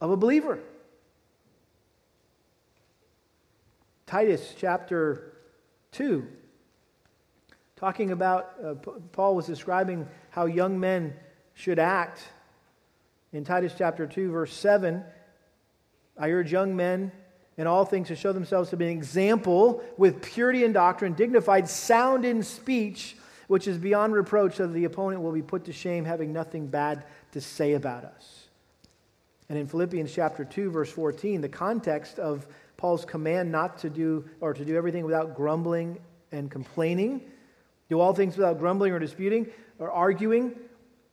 of 0.00 0.10
a 0.10 0.16
believer. 0.16 0.58
Titus 4.06 4.54
chapter 4.56 5.34
2 5.92 6.26
talking 7.76 8.10
about 8.10 8.54
uh, 8.64 8.74
Paul 9.12 9.36
was 9.36 9.44
describing 9.44 10.08
how 10.30 10.46
young 10.46 10.80
men 10.80 11.14
should 11.52 11.78
act 11.78 12.22
in 13.32 13.44
Titus 13.44 13.74
chapter 13.76 14.06
2 14.06 14.30
verse 14.30 14.52
7 14.52 15.02
I 16.18 16.30
urge 16.30 16.52
young 16.52 16.76
men 16.76 17.10
in 17.56 17.66
all 17.66 17.84
things 17.84 18.08
to 18.08 18.16
show 18.16 18.32
themselves 18.32 18.70
to 18.70 18.76
be 18.76 18.86
an 18.86 18.92
example 18.92 19.82
with 19.96 20.22
purity 20.22 20.64
in 20.64 20.72
doctrine, 20.72 21.12
dignified, 21.14 21.68
sound 21.68 22.24
in 22.24 22.42
speech, 22.42 23.16
which 23.46 23.66
is 23.66 23.78
beyond 23.78 24.14
reproach, 24.14 24.56
so 24.56 24.66
that 24.66 24.72
the 24.72 24.84
opponent 24.84 25.22
will 25.22 25.32
be 25.32 25.42
put 25.42 25.64
to 25.66 25.72
shame, 25.72 26.04
having 26.04 26.32
nothing 26.32 26.66
bad 26.66 27.04
to 27.32 27.40
say 27.40 27.74
about 27.74 28.04
us. 28.04 28.48
And 29.48 29.58
in 29.58 29.66
Philippians 29.66 30.12
chapter 30.12 30.44
2, 30.44 30.70
verse 30.70 30.90
14, 30.90 31.40
the 31.40 31.48
context 31.48 32.18
of 32.18 32.46
Paul's 32.78 33.04
command 33.04 33.52
not 33.52 33.78
to 33.78 33.90
do 33.90 34.24
or 34.40 34.54
to 34.54 34.64
do 34.64 34.76
everything 34.76 35.04
without 35.04 35.36
grumbling 35.36 35.98
and 36.30 36.50
complaining, 36.50 37.20
do 37.90 38.00
all 38.00 38.14
things 38.14 38.36
without 38.36 38.58
grumbling 38.58 38.92
or 38.92 38.98
disputing 38.98 39.46
or 39.78 39.90
arguing, 39.90 40.54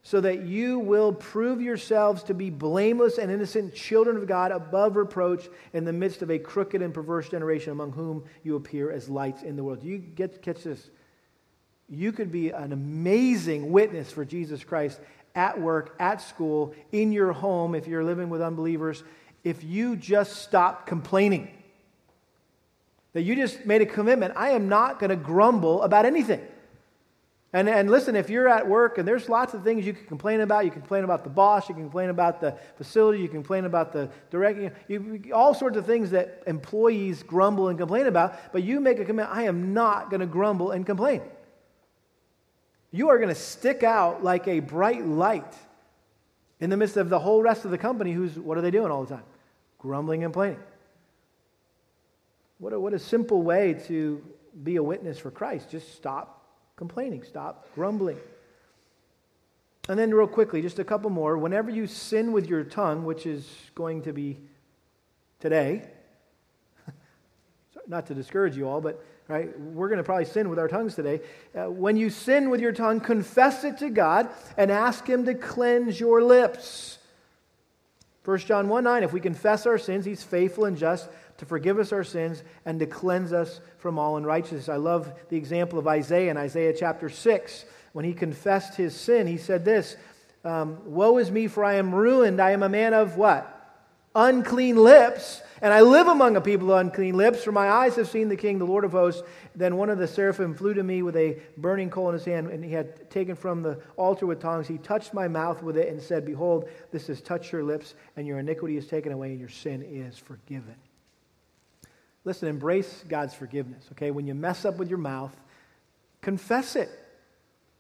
so 0.02 0.22
that 0.22 0.44
you 0.44 0.80
will 0.80 1.12
prove 1.14 1.62
yourselves 1.62 2.24
to 2.24 2.34
be 2.34 2.50
blameless 2.50 3.18
and 3.18 3.32
innocent 3.32 3.76
children 3.76 4.18
of 4.18 4.28
God 4.28 4.52
above 4.52 4.96
reproach 4.96 5.50
in 5.74 5.86
the 5.86 5.94
midst 5.94 6.22
of 6.22 6.32
a 6.32 6.40
crooked 6.40 6.82
and 6.82 6.94
perverse 6.94 7.30
generation 7.30 7.72
among 7.72 7.92
whom 7.92 8.24
you 8.44 8.56
appear 8.56 8.92
as 8.92 9.10
lights 9.10 9.44
in 9.44 9.56
the 9.56 9.64
world. 9.64 9.84
You 9.84 9.98
get 9.98 10.42
catch 10.42 10.64
this? 10.64 10.90
You 11.90 12.12
could 12.12 12.32
be 12.32 12.50
an 12.52 12.72
amazing 12.72 13.72
witness 13.72 14.12
for 14.12 14.24
Jesus 14.24 14.64
Christ 14.64 15.00
at 15.36 15.60
work, 15.60 15.96
at 16.00 16.22
school, 16.22 16.74
in 16.92 17.12
your 17.12 17.34
home 17.34 17.76
if 17.76 17.88
you're 17.88 18.04
living 18.04 18.30
with 18.30 18.42
unbelievers 18.42 19.04
if 19.44 19.64
you 19.64 19.96
just 19.96 20.42
stop 20.42 20.86
complaining. 20.86 21.50
That 23.14 23.22
you 23.22 23.36
just 23.36 23.66
made 23.66 23.82
a 23.82 23.86
commitment, 23.86 24.34
I 24.36 24.52
am 24.52 24.70
not 24.70 25.00
going 25.00 25.10
to 25.10 25.16
grumble 25.16 25.82
about 25.82 26.06
anything. 26.06 26.42
And, 27.52 27.68
and 27.68 27.90
listen, 27.90 28.16
if 28.16 28.30
you're 28.30 28.48
at 28.48 28.68
work 28.68 29.00
and 29.00 29.08
there's 29.08 29.28
lots 29.28 29.56
of 29.56 29.64
things 29.64 29.84
you 29.84 29.94
can 29.94 30.06
complain 30.06 30.42
about, 30.42 30.66
you 30.66 30.72
can 30.72 30.82
complain 30.82 31.04
about 31.04 31.24
the 31.24 31.32
boss, 31.32 31.68
you 31.68 31.74
can 31.74 31.86
complain 31.86 32.10
about 32.10 32.40
the 32.40 32.56
facility, 32.78 33.22
you 33.22 33.28
can 33.28 33.38
complain 33.38 33.66
about 33.66 33.92
the 33.92 34.10
directing, 34.30 34.70
you, 34.88 35.32
all 35.34 35.56
sorts 35.56 35.76
of 35.76 35.86
things 35.88 36.12
that 36.12 36.44
employees 36.46 37.24
grumble 37.24 37.70
and 37.70 37.80
complain 37.80 38.06
about, 38.06 38.54
but 38.54 38.62
you 38.62 38.80
make 38.80 39.00
a 39.00 39.06
commitment, 39.06 39.36
I 39.36 39.44
am 39.44 39.74
not 39.74 40.12
going 40.12 40.20
to 40.20 40.28
grumble 40.28 40.72
and 40.72 40.86
complain. 40.86 41.22
You 42.92 43.10
are 43.10 43.18
going 43.18 43.30
to 43.30 43.36
stick 43.36 43.82
out 43.82 44.24
like 44.24 44.48
a 44.48 44.60
bright 44.60 45.06
light 45.06 45.56
in 46.60 46.70
the 46.70 46.78
midst 46.78 46.98
of 46.98 47.10
the 47.10 47.20
whole 47.20 47.42
rest 47.42 47.66
of 47.66 47.72
the 47.72 47.78
company 47.80 48.12
who's, 48.12 48.38
what 48.38 48.60
are 48.60 48.62
they 48.62 48.72
doing 48.72 48.92
all 48.92 49.06
the 49.06 49.16
time? 49.16 49.24
Grumbling 49.80 50.24
and 50.24 50.32
complaining. 50.32 50.60
What 52.60 52.74
a, 52.74 52.80
what 52.80 52.94
a 52.94 53.00
simple 53.00 53.42
way 53.42 53.74
to 53.88 54.24
be 54.64 54.76
a 54.76 54.84
witness 54.84 55.18
for 55.18 55.32
Christ. 55.32 55.72
Just 55.72 55.96
stop 55.96 56.39
complaining, 56.80 57.22
stop 57.24 57.68
grumbling. 57.76 58.18
And 59.90 60.00
then, 60.00 60.14
real 60.14 60.28
quickly, 60.28 60.62
just 60.62 60.80
a 60.80 60.86
couple 60.86 61.10
more. 61.10 61.38
Whenever 61.38 61.70
you 61.70 61.88
sin 61.88 62.32
with 62.32 62.48
your 62.48 62.64
tongue, 62.64 63.04
which 63.04 63.26
is 63.26 63.46
going 63.76 64.04
to 64.04 64.14
be 64.14 64.38
today, 65.42 65.84
not 67.88 68.06
to 68.06 68.14
discourage 68.16 68.56
you 68.56 68.70
all, 68.70 68.80
but 68.80 69.04
right, 69.28 69.60
we're 69.60 69.90
going 69.90 69.98
to 69.98 70.06
probably 70.06 70.24
sin 70.24 70.48
with 70.48 70.58
our 70.58 70.70
tongues 70.70 70.96
today. 70.96 71.20
Uh, 71.54 71.70
when 71.70 71.98
you 71.98 72.10
sin 72.10 72.50
with 72.50 72.62
your 72.62 72.72
tongue, 72.72 73.02
confess 73.02 73.66
it 73.66 73.78
to 73.80 73.90
God 73.90 74.30
and 74.56 74.72
ask 74.72 75.06
Him 75.06 75.26
to 75.26 75.36
cleanse 75.36 76.00
your 76.00 76.24
lips. 76.24 76.98
1 78.24 78.38
John 78.40 78.70
1 78.70 78.86
9, 78.86 79.04
if 79.04 79.12
we 79.12 79.20
confess 79.20 79.66
our 79.66 79.78
sins, 79.78 80.06
He's 80.06 80.24
faithful 80.24 80.64
and 80.64 80.78
just 80.78 81.10
to 81.40 81.46
forgive 81.46 81.80
us 81.80 81.92
our 81.94 82.04
sins 82.04 82.44
and 82.66 82.80
to 82.80 82.86
cleanse 82.86 83.34
us 83.34 83.62
from 83.78 83.98
all 83.98 84.18
unrighteousness. 84.18 84.70
I 84.70 84.76
love 84.76 85.12
the 85.30 85.38
example 85.38 85.80
of 85.80 85.88
Isaiah 85.88 86.30
in 86.30 86.38
Isaiah 86.38 86.74
chapter 86.78 87.10
6. 87.10 87.66
When 87.94 88.06
he 88.06 88.14
confessed 88.14 88.76
his 88.76 88.96
sin, 88.96 89.26
he 89.26 89.38
said 89.38 89.66
this 89.66 89.96
um, 90.44 90.80
Woe 90.86 91.18
is 91.18 91.32
me, 91.32 91.48
for 91.48 91.64
I 91.64 91.76
am 91.76 91.96
ruined. 91.96 92.42
I 92.42 92.52
am 92.52 92.62
a 92.62 92.70
man 92.70 92.94
of 92.94 93.16
what? 93.16 93.56
Unclean 94.16 94.76
lips, 94.76 95.42
and 95.62 95.72
I 95.72 95.82
live 95.82 96.08
among 96.08 96.36
a 96.36 96.42
people 96.42 96.74
of 96.74 96.80
unclean 96.80 97.16
lips, 97.16 97.44
for 97.44 97.54
my 97.54 97.70
eyes 97.70 97.96
have 97.96 98.10
seen 98.10 98.28
the 98.28 98.36
King, 98.36 98.60
the 98.60 98.66
Lord 98.66 98.84
of 98.84 98.92
hosts. 98.92 99.24
Then 99.56 99.78
one 99.78 99.90
of 99.90 99.98
the 99.98 100.08
seraphim 100.08 100.56
flew 100.56 100.74
to 100.74 100.84
me 100.84 101.04
with 101.04 101.16
a 101.16 101.40
burning 101.58 101.90
coal 101.90 102.10
in 102.10 102.14
his 102.16 102.26
hand, 102.26 102.48
and 102.48 102.66
he 102.66 102.72
had 102.72 103.10
taken 103.10 103.36
from 103.36 103.62
the 103.62 103.80
altar 103.96 104.26
with 104.26 104.42
tongs. 104.42 104.68
He 104.68 104.78
touched 104.80 105.14
my 105.14 105.30
mouth 105.30 105.64
with 105.64 105.78
it 105.78 105.88
and 105.88 106.02
said, 106.02 106.26
Behold, 106.26 106.68
this 106.92 107.08
has 107.08 107.22
touched 107.22 107.54
your 107.54 107.64
lips, 107.64 107.94
and 108.18 108.28
your 108.28 108.40
iniquity 108.40 108.76
is 108.76 108.88
taken 108.88 109.14
away, 109.14 109.30
and 109.30 109.40
your 109.40 109.48
sin 109.48 109.84
is 109.84 110.18
forgiven. 110.18 110.76
Listen, 112.26 112.50
embrace 112.50 113.04
God's 113.08 113.34
forgiveness, 113.34 113.84
okay? 113.94 114.12
When 114.12 114.28
you 114.28 114.36
mess 114.36 114.66
up 114.66 114.78
with 114.78 114.90
your 114.90 114.98
mouth, 114.98 115.36
confess 116.22 116.76
it. 116.76 116.90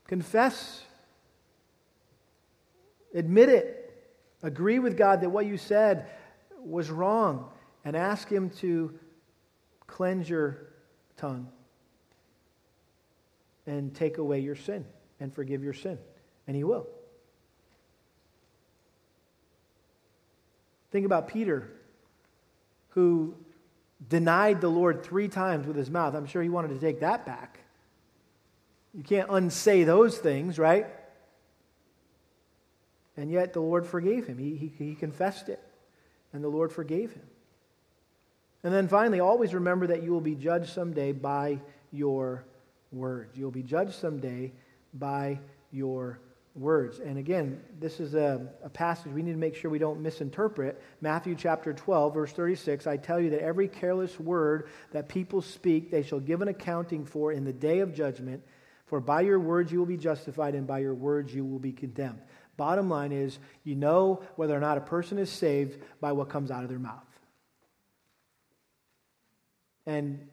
Confess. 0.07 0.81
Admit 3.13 3.49
it. 3.49 3.75
Agree 4.41 4.79
with 4.79 4.97
God 4.97 5.21
that 5.21 5.29
what 5.29 5.45
you 5.45 5.57
said 5.57 6.07
was 6.57 6.89
wrong 6.89 7.49
and 7.83 7.95
ask 7.95 8.29
Him 8.29 8.49
to 8.61 8.97
cleanse 9.87 10.29
your 10.29 10.67
tongue 11.17 11.47
and 13.67 13.93
take 13.93 14.17
away 14.17 14.39
your 14.39 14.55
sin 14.55 14.85
and 15.19 15.33
forgive 15.33 15.63
your 15.63 15.73
sin. 15.73 15.97
And 16.47 16.55
He 16.55 16.63
will. 16.63 16.87
Think 20.91 21.05
about 21.05 21.27
Peter, 21.27 21.69
who 22.89 23.35
denied 24.07 24.61
the 24.61 24.69
Lord 24.69 25.03
three 25.03 25.27
times 25.27 25.67
with 25.67 25.75
his 25.75 25.89
mouth. 25.89 26.15
I'm 26.15 26.25
sure 26.25 26.41
he 26.41 26.49
wanted 26.49 26.69
to 26.69 26.79
take 26.79 27.01
that 27.01 27.25
back. 27.25 27.59
You 28.93 29.03
can't 29.03 29.29
unsay 29.29 29.83
those 29.83 30.17
things, 30.17 30.57
right? 30.57 30.87
And 33.17 33.29
yet 33.29 33.53
the 33.53 33.59
Lord 33.59 33.85
forgave 33.85 34.25
him. 34.25 34.37
He, 34.37 34.55
he, 34.55 34.67
he 34.67 34.95
confessed 34.95 35.49
it, 35.49 35.61
and 36.31 36.43
the 36.43 36.49
Lord 36.49 36.71
forgave 36.71 37.11
him. 37.13 37.27
And 38.63 38.73
then 38.73 38.87
finally, 38.87 39.19
always 39.19 39.53
remember 39.53 39.87
that 39.87 40.03
you 40.03 40.11
will 40.11 40.21
be 40.21 40.35
judged 40.35 40.69
someday 40.69 41.11
by 41.11 41.59
your 41.91 42.45
words. 42.91 43.37
You'll 43.37 43.51
be 43.51 43.63
judged 43.63 43.93
someday 43.93 44.51
by 44.93 45.39
your 45.71 46.19
words. 46.55 46.99
And 46.99 47.17
again, 47.17 47.61
this 47.79 47.99
is 47.99 48.15
a, 48.15 48.47
a, 48.63 48.69
passage 48.69 49.11
we 49.11 49.21
need 49.21 49.33
to 49.33 49.37
make 49.37 49.55
sure 49.55 49.69
we 49.69 49.79
don't 49.79 50.01
misinterpret. 50.01 50.81
Matthew 51.01 51.35
chapter 51.35 51.73
12, 51.73 52.13
verse 52.13 52.31
36 52.31 52.87
I 52.87 52.97
tell 52.97 53.19
you 53.19 53.29
that 53.31 53.41
every 53.41 53.67
careless 53.67 54.19
word 54.19 54.69
that 54.91 55.07
people 55.07 55.41
speak, 55.41 55.91
they 55.91 56.03
shall 56.03 56.19
give 56.19 56.41
an 56.41 56.47
accounting 56.47 57.05
for 57.05 57.31
in 57.31 57.45
the 57.45 57.53
day 57.53 57.79
of 57.79 57.93
judgment. 57.93 58.43
For 58.85 58.99
by 58.99 59.21
your 59.21 59.39
words 59.39 59.71
you 59.71 59.79
will 59.79 59.85
be 59.85 59.97
justified, 59.97 60.55
and 60.55 60.65
by 60.65 60.79
your 60.79 60.95
words 60.95 61.33
you 61.33 61.45
will 61.45 61.59
be 61.59 61.71
condemned. 61.71 62.21
Bottom 62.57 62.89
line 62.89 63.11
is, 63.11 63.37
you 63.63 63.75
know 63.75 64.23
whether 64.35 64.57
or 64.57 64.59
not 64.59 64.77
a 64.77 64.81
person 64.81 65.17
is 65.17 65.29
saved 65.29 65.79
by 66.01 66.11
what 66.11 66.29
comes 66.29 66.51
out 66.51 66.63
of 66.63 66.69
their 66.69 66.79
mouth. 66.79 67.05
And 69.85 70.27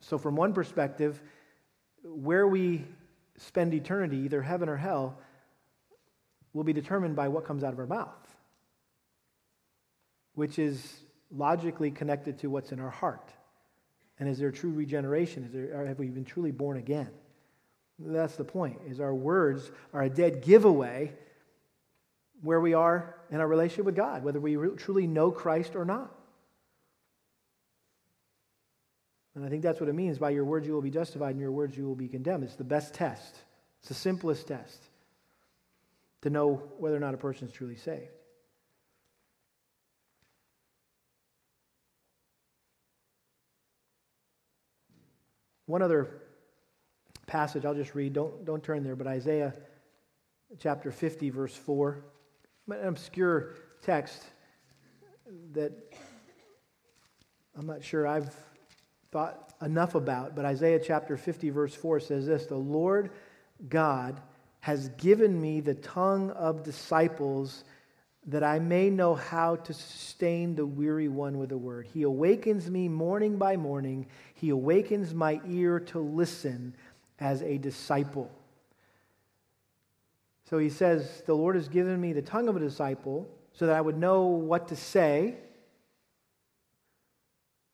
so, 0.00 0.16
from 0.16 0.36
one 0.36 0.52
perspective, 0.52 1.20
where 2.04 2.46
we 2.46 2.84
spend 3.36 3.74
eternity, 3.74 4.18
either 4.18 4.42
heaven 4.42 4.68
or 4.68 4.76
hell, 4.76 5.18
will 6.52 6.64
be 6.64 6.72
determined 6.72 7.16
by 7.16 7.28
what 7.28 7.44
comes 7.44 7.62
out 7.62 7.72
of 7.72 7.78
our 7.78 7.86
mouth, 7.86 8.36
which 10.34 10.58
is 10.58 11.00
logically 11.30 11.90
connected 11.90 12.38
to 12.38 12.48
what's 12.48 12.72
in 12.72 12.80
our 12.80 12.90
heart. 12.90 13.32
And 14.18 14.28
is 14.28 14.38
there 14.38 14.50
true 14.50 14.72
regeneration? 14.72 15.44
Is 15.44 15.52
there, 15.52 15.86
have 15.86 15.98
we 15.98 16.08
been 16.08 16.24
truly 16.24 16.50
born 16.50 16.76
again? 16.76 17.08
That's 17.98 18.36
the 18.36 18.44
point. 18.44 18.78
Is 18.88 19.00
our 19.00 19.14
words 19.14 19.70
are 19.92 20.02
a 20.02 20.10
dead 20.10 20.42
giveaway 20.42 21.12
where 22.42 22.60
we 22.60 22.74
are 22.74 23.16
in 23.30 23.40
our 23.40 23.46
relationship 23.46 23.84
with 23.84 23.96
God, 23.96 24.24
whether 24.24 24.40
we 24.40 24.56
truly 24.76 25.06
know 25.06 25.30
Christ 25.30 25.76
or 25.76 25.84
not. 25.84 26.10
And 29.34 29.44
I 29.44 29.48
think 29.48 29.62
that's 29.62 29.78
what 29.78 29.88
it 29.88 29.94
means 29.94 30.18
by 30.18 30.30
your 30.30 30.44
words 30.44 30.66
you 30.66 30.72
will 30.72 30.82
be 30.82 30.90
justified 30.90 31.30
and 31.30 31.40
your 31.40 31.52
words 31.52 31.76
you 31.76 31.86
will 31.86 31.94
be 31.94 32.08
condemned. 32.08 32.44
It's 32.44 32.56
the 32.56 32.64
best 32.64 32.94
test. 32.94 33.36
It's 33.80 33.88
the 33.88 33.94
simplest 33.94 34.48
test 34.48 34.89
to 36.22 36.30
know 36.30 36.62
whether 36.78 36.96
or 36.96 37.00
not 37.00 37.14
a 37.14 37.18
person 37.18 37.48
is 37.48 37.54
truly 37.54 37.76
saved. 37.76 38.10
One 45.66 45.82
other 45.82 46.22
passage 47.26 47.64
I'll 47.64 47.74
just 47.74 47.94
read. 47.94 48.12
Don't, 48.12 48.44
don't 48.44 48.62
turn 48.62 48.82
there, 48.82 48.96
but 48.96 49.06
Isaiah 49.06 49.54
chapter 50.58 50.90
50, 50.90 51.30
verse 51.30 51.54
4. 51.54 52.04
an 52.70 52.88
obscure 52.88 53.54
text 53.80 54.24
that 55.52 55.72
I'm 57.56 57.66
not 57.66 57.84
sure 57.84 58.06
I've 58.06 58.34
thought 59.12 59.54
enough 59.62 59.94
about, 59.94 60.34
but 60.34 60.44
Isaiah 60.44 60.80
chapter 60.82 61.16
50, 61.16 61.50
verse 61.50 61.74
4 61.74 62.00
says 62.00 62.26
this 62.26 62.46
The 62.46 62.56
Lord 62.56 63.10
God 63.68 64.20
has 64.60 64.90
given 64.90 65.40
me 65.40 65.60
the 65.60 65.74
tongue 65.74 66.30
of 66.32 66.62
disciples 66.62 67.64
that 68.26 68.44
I 68.44 68.58
may 68.58 68.90
know 68.90 69.14
how 69.14 69.56
to 69.56 69.72
sustain 69.72 70.54
the 70.54 70.66
weary 70.66 71.08
one 71.08 71.38
with 71.38 71.52
a 71.52 71.58
word. 71.58 71.86
He 71.92 72.02
awakens 72.02 72.70
me 72.70 72.88
morning 72.88 73.38
by 73.38 73.56
morning. 73.56 74.06
He 74.34 74.50
awakens 74.50 75.14
my 75.14 75.40
ear 75.48 75.80
to 75.80 75.98
listen 75.98 76.74
as 77.18 77.42
a 77.42 77.56
disciple. 77.56 78.30
So 80.48 80.58
he 80.58 80.68
says, 80.68 81.22
The 81.26 81.34
Lord 81.34 81.56
has 81.56 81.68
given 81.68 81.98
me 82.00 82.12
the 82.12 82.22
tongue 82.22 82.48
of 82.48 82.56
a 82.56 82.60
disciple 82.60 83.28
so 83.52 83.66
that 83.66 83.76
I 83.76 83.80
would 83.80 83.96
know 83.96 84.26
what 84.26 84.68
to 84.68 84.76
say. 84.76 85.36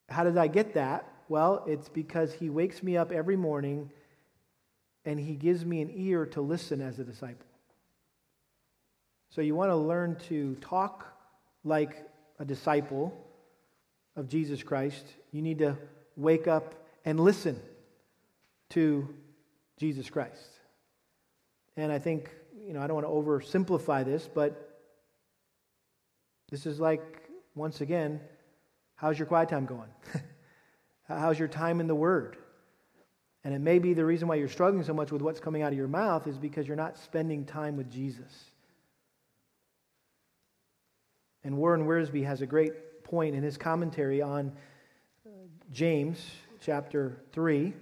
How 0.09 0.23
did 0.23 0.37
I 0.37 0.47
get 0.47 0.73
that? 0.75 1.11
Well, 1.27 1.63
it's 1.67 1.89
because 1.89 2.33
he 2.33 2.49
wakes 2.49 2.81
me 2.81 2.95
up 2.95 3.11
every 3.11 3.35
morning 3.35 3.91
and 5.07 5.17
he 5.17 5.35
gives 5.35 5.63
me 5.63 5.81
an 5.81 5.89
ear 5.95 6.25
to 6.25 6.41
listen 6.41 6.81
as 6.81 6.99
a 6.99 7.03
disciple. 7.05 7.47
So 9.29 9.39
you 9.39 9.55
want 9.55 9.71
to 9.71 9.75
learn 9.77 10.17
to 10.27 10.55
talk 10.55 11.07
like 11.63 12.05
a 12.39 12.45
disciple 12.45 13.17
of 14.17 14.27
Jesus 14.27 14.61
Christ. 14.63 15.05
You 15.31 15.41
need 15.41 15.59
to 15.59 15.77
wake 16.17 16.49
up 16.49 16.75
and 17.05 17.21
listen 17.21 17.57
to 18.71 19.07
Jesus 19.77 20.09
Christ. 20.09 20.49
And 21.77 21.89
I 21.89 21.99
think, 21.99 22.29
you 22.65 22.73
know, 22.73 22.81
I 22.81 22.87
don't 22.87 23.01
want 23.01 23.07
to 23.07 23.13
oversimplify 23.13 24.03
this, 24.03 24.27
but 24.27 24.81
this 26.51 26.65
is 26.65 26.81
like, 26.81 27.29
once 27.55 27.79
again, 27.79 28.19
how's 28.95 29.17
your 29.17 29.25
quiet 29.25 29.47
time 29.47 29.67
going? 29.67 29.89
how's 31.07 31.39
your 31.39 31.47
time 31.47 31.79
in 31.79 31.87
the 31.87 31.95
Word? 31.95 32.35
And 33.47 33.55
it 33.55 33.59
may 33.59 33.79
be 33.79 33.93
the 33.93 34.03
reason 34.03 34.27
why 34.27 34.35
you're 34.35 34.49
struggling 34.49 34.83
so 34.83 34.93
much 34.93 35.09
with 35.09 35.21
what's 35.21 35.39
coming 35.39 35.61
out 35.61 35.71
of 35.71 35.77
your 35.77 35.87
mouth 35.87 36.27
is 36.27 36.37
because 36.37 36.67
you're 36.67 36.75
not 36.75 36.97
spending 36.97 37.45
time 37.45 37.77
with 37.77 37.89
Jesus. 37.89 38.51
And 41.45 41.55
Warren 41.55 41.87
Wiersbe 41.87 42.25
has 42.25 42.41
a 42.41 42.45
great 42.45 43.05
point 43.05 43.35
in 43.35 43.43
his 43.43 43.55
commentary 43.55 44.21
on 44.21 44.51
uh, 45.25 45.29
James 45.71 46.29
chapter 46.59 47.21
3. 47.31 47.73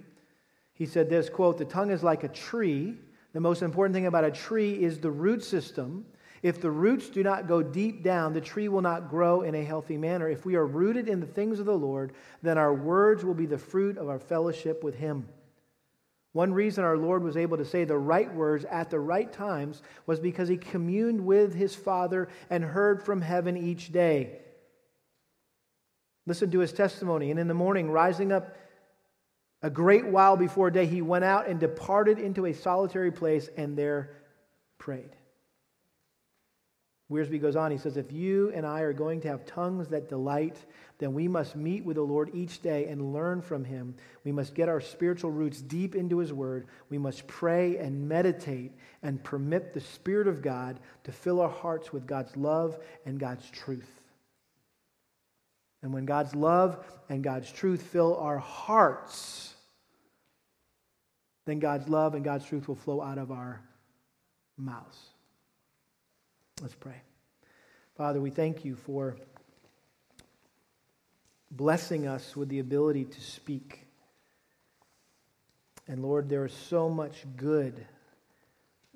He 0.72 0.86
said 0.86 1.10
this 1.10 1.28
quote, 1.28 1.58
The 1.58 1.64
tongue 1.64 1.90
is 1.90 2.04
like 2.04 2.22
a 2.22 2.28
tree. 2.28 2.94
The 3.32 3.40
most 3.40 3.62
important 3.62 3.92
thing 3.92 4.06
about 4.06 4.22
a 4.22 4.30
tree 4.30 4.80
is 4.80 5.00
the 5.00 5.10
root 5.10 5.42
system. 5.42 6.06
If 6.44 6.60
the 6.60 6.70
roots 6.70 7.08
do 7.08 7.24
not 7.24 7.48
go 7.48 7.60
deep 7.64 8.04
down, 8.04 8.34
the 8.34 8.40
tree 8.40 8.68
will 8.68 8.82
not 8.82 9.10
grow 9.10 9.42
in 9.42 9.56
a 9.56 9.64
healthy 9.64 9.96
manner. 9.96 10.28
If 10.28 10.46
we 10.46 10.54
are 10.54 10.64
rooted 10.64 11.08
in 11.08 11.18
the 11.18 11.26
things 11.26 11.58
of 11.58 11.66
the 11.66 11.76
Lord, 11.76 12.12
then 12.40 12.56
our 12.56 12.72
words 12.72 13.24
will 13.24 13.34
be 13.34 13.46
the 13.46 13.58
fruit 13.58 13.98
of 13.98 14.08
our 14.08 14.20
fellowship 14.20 14.84
with 14.84 14.94
Him. 14.94 15.26
One 16.36 16.52
reason 16.52 16.84
our 16.84 16.98
Lord 16.98 17.22
was 17.22 17.38
able 17.38 17.56
to 17.56 17.64
say 17.64 17.84
the 17.84 17.96
right 17.96 18.30
words 18.34 18.66
at 18.66 18.90
the 18.90 19.00
right 19.00 19.32
times 19.32 19.80
was 20.04 20.20
because 20.20 20.50
he 20.50 20.58
communed 20.58 21.24
with 21.24 21.54
his 21.54 21.74
Father 21.74 22.28
and 22.50 22.62
heard 22.62 23.02
from 23.02 23.22
heaven 23.22 23.56
each 23.56 23.90
day. 23.90 24.40
Listen 26.26 26.50
to 26.50 26.58
his 26.58 26.74
testimony. 26.74 27.30
And 27.30 27.40
in 27.40 27.48
the 27.48 27.54
morning, 27.54 27.90
rising 27.90 28.32
up 28.32 28.54
a 29.62 29.70
great 29.70 30.04
while 30.04 30.36
before 30.36 30.70
day, 30.70 30.84
he 30.84 31.00
went 31.00 31.24
out 31.24 31.48
and 31.48 31.58
departed 31.58 32.18
into 32.18 32.44
a 32.44 32.52
solitary 32.52 33.10
place 33.10 33.48
and 33.56 33.74
there 33.74 34.10
prayed. 34.76 35.16
Wiersbe 37.10 37.40
goes 37.40 37.54
on, 37.54 37.70
he 37.70 37.78
says, 37.78 37.96
If 37.96 38.10
you 38.10 38.50
and 38.52 38.66
I 38.66 38.80
are 38.80 38.92
going 38.92 39.20
to 39.20 39.28
have 39.28 39.46
tongues 39.46 39.88
that 39.88 40.08
delight, 40.08 40.56
then 40.98 41.14
we 41.14 41.28
must 41.28 41.54
meet 41.54 41.84
with 41.84 41.96
the 41.96 42.02
Lord 42.02 42.30
each 42.34 42.62
day 42.62 42.86
and 42.86 43.12
learn 43.12 43.42
from 43.42 43.64
him. 43.64 43.94
We 44.24 44.32
must 44.32 44.54
get 44.56 44.68
our 44.68 44.80
spiritual 44.80 45.30
roots 45.30 45.60
deep 45.60 45.94
into 45.94 46.18
his 46.18 46.32
word. 46.32 46.66
We 46.90 46.98
must 46.98 47.28
pray 47.28 47.76
and 47.76 48.08
meditate 48.08 48.72
and 49.04 49.22
permit 49.22 49.72
the 49.72 49.80
Spirit 49.80 50.26
of 50.26 50.42
God 50.42 50.80
to 51.04 51.12
fill 51.12 51.40
our 51.40 51.48
hearts 51.48 51.92
with 51.92 52.08
God's 52.08 52.36
love 52.36 52.76
and 53.04 53.20
God's 53.20 53.48
truth. 53.50 54.00
And 55.82 55.92
when 55.94 56.06
God's 56.06 56.34
love 56.34 56.84
and 57.08 57.22
God's 57.22 57.52
truth 57.52 57.82
fill 57.82 58.16
our 58.16 58.38
hearts, 58.38 59.54
then 61.44 61.60
God's 61.60 61.88
love 61.88 62.14
and 62.14 62.24
God's 62.24 62.46
truth 62.46 62.66
will 62.66 62.74
flow 62.74 63.00
out 63.00 63.18
of 63.18 63.30
our 63.30 63.60
mouths. 64.58 64.98
Let's 66.62 66.74
pray. 66.74 67.02
Father, 67.98 68.18
we 68.18 68.30
thank 68.30 68.64
you 68.64 68.76
for 68.76 69.18
blessing 71.50 72.06
us 72.06 72.34
with 72.34 72.48
the 72.48 72.60
ability 72.60 73.04
to 73.04 73.20
speak. 73.20 73.86
And 75.86 76.02
Lord, 76.02 76.30
there 76.30 76.46
is 76.46 76.54
so 76.54 76.88
much 76.88 77.26
good 77.36 77.86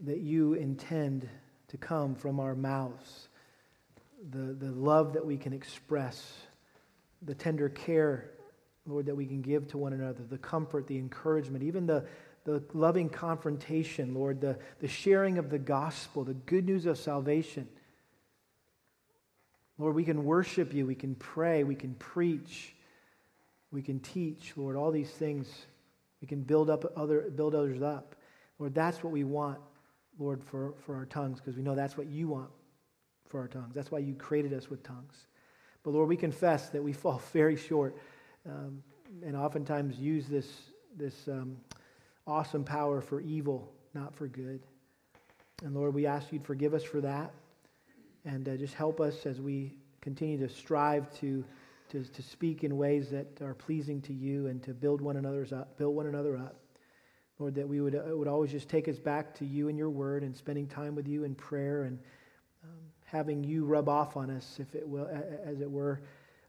that 0.04 0.20
you 0.20 0.54
intend 0.54 1.28
to 1.68 1.76
come 1.76 2.14
from 2.14 2.40
our 2.40 2.54
mouths. 2.54 3.28
The, 4.30 4.54
the 4.54 4.70
love 4.70 5.12
that 5.12 5.26
we 5.26 5.36
can 5.36 5.52
express, 5.52 6.32
the 7.20 7.34
tender 7.34 7.68
care, 7.68 8.30
Lord, 8.86 9.04
that 9.04 9.14
we 9.14 9.26
can 9.26 9.42
give 9.42 9.68
to 9.68 9.78
one 9.78 9.92
another, 9.92 10.22
the 10.22 10.38
comfort, 10.38 10.86
the 10.86 10.96
encouragement, 10.96 11.62
even 11.62 11.86
the, 11.86 12.06
the 12.44 12.62
loving 12.72 13.08
confrontation, 13.08 14.14
Lord, 14.14 14.40
the, 14.40 14.58
the 14.80 14.88
sharing 14.88 15.38
of 15.38 15.50
the 15.50 15.58
gospel, 15.58 16.24
the 16.24 16.34
good 16.34 16.64
news 16.64 16.86
of 16.86 16.98
salvation. 16.98 17.68
Lord, 19.78 19.94
we 19.94 20.04
can 20.04 20.24
worship 20.24 20.74
you, 20.74 20.86
we 20.86 20.94
can 20.94 21.14
pray, 21.14 21.64
we 21.64 21.74
can 21.74 21.94
preach, 21.94 22.74
we 23.70 23.82
can 23.82 24.00
teach, 24.00 24.52
Lord, 24.56 24.76
all 24.76 24.90
these 24.90 25.10
things. 25.10 25.48
We 26.20 26.28
can 26.28 26.42
build 26.42 26.68
up 26.68 26.92
other 26.96 27.30
build 27.30 27.54
others 27.54 27.82
up. 27.82 28.14
Lord, 28.58 28.74
that's 28.74 29.02
what 29.02 29.12
we 29.12 29.24
want, 29.24 29.58
Lord, 30.18 30.44
for, 30.44 30.74
for 30.84 30.94
our 30.94 31.06
tongues, 31.06 31.40
because 31.40 31.56
we 31.56 31.62
know 31.62 31.74
that's 31.74 31.96
what 31.96 32.08
you 32.08 32.28
want 32.28 32.50
for 33.28 33.40
our 33.40 33.48
tongues. 33.48 33.74
That's 33.74 33.90
why 33.90 34.00
you 34.00 34.14
created 34.14 34.52
us 34.52 34.68
with 34.68 34.82
tongues. 34.82 35.26
But 35.82 35.92
Lord, 35.92 36.08
we 36.08 36.16
confess 36.16 36.68
that 36.70 36.82
we 36.82 36.92
fall 36.92 37.22
very 37.32 37.56
short 37.56 37.96
um, 38.46 38.82
and 39.24 39.36
oftentimes 39.36 39.98
use 39.98 40.26
this, 40.26 40.46
this 40.96 41.26
um, 41.28 41.56
awesome 42.30 42.62
power 42.64 43.00
for 43.00 43.20
evil, 43.20 43.72
not 43.92 44.14
for 44.14 44.28
good. 44.28 44.60
And 45.64 45.74
Lord, 45.74 45.92
we 45.92 46.06
ask 46.06 46.32
you 46.32 46.38
to 46.38 46.44
forgive 46.44 46.74
us 46.74 46.84
for 46.84 47.00
that 47.00 47.32
and 48.24 48.48
uh, 48.48 48.56
just 48.56 48.74
help 48.74 49.00
us 49.00 49.26
as 49.26 49.40
we 49.40 49.74
continue 50.00 50.38
to 50.38 50.48
strive 50.48 51.12
to, 51.18 51.44
to, 51.90 52.04
to 52.04 52.22
speak 52.22 52.62
in 52.62 52.76
ways 52.76 53.10
that 53.10 53.42
are 53.42 53.54
pleasing 53.54 54.00
to 54.02 54.12
you 54.12 54.46
and 54.46 54.62
to 54.62 54.72
build 54.72 55.00
one 55.00 55.16
another's 55.16 55.52
up, 55.52 55.76
build 55.76 55.96
one 55.96 56.06
another 56.06 56.36
up. 56.36 56.56
Lord, 57.40 57.54
that 57.56 57.68
we 57.68 57.80
would, 57.80 57.96
uh, 57.96 58.16
would 58.16 58.28
always 58.28 58.52
just 58.52 58.68
take 58.68 58.86
us 58.86 58.98
back 58.98 59.34
to 59.36 59.44
you 59.44 59.68
and 59.68 59.76
your 59.76 59.90
word 59.90 60.22
and 60.22 60.36
spending 60.36 60.66
time 60.66 60.94
with 60.94 61.08
you 61.08 61.24
in 61.24 61.34
prayer 61.34 61.82
and 61.82 61.98
um, 62.62 62.78
having 63.06 63.42
you 63.42 63.64
rub 63.64 63.88
off 63.88 64.16
on 64.16 64.30
us, 64.30 64.58
if 64.60 64.74
it 64.74 64.86
will, 64.86 65.08
as 65.44 65.60
it 65.60 65.70
were, 65.70 66.00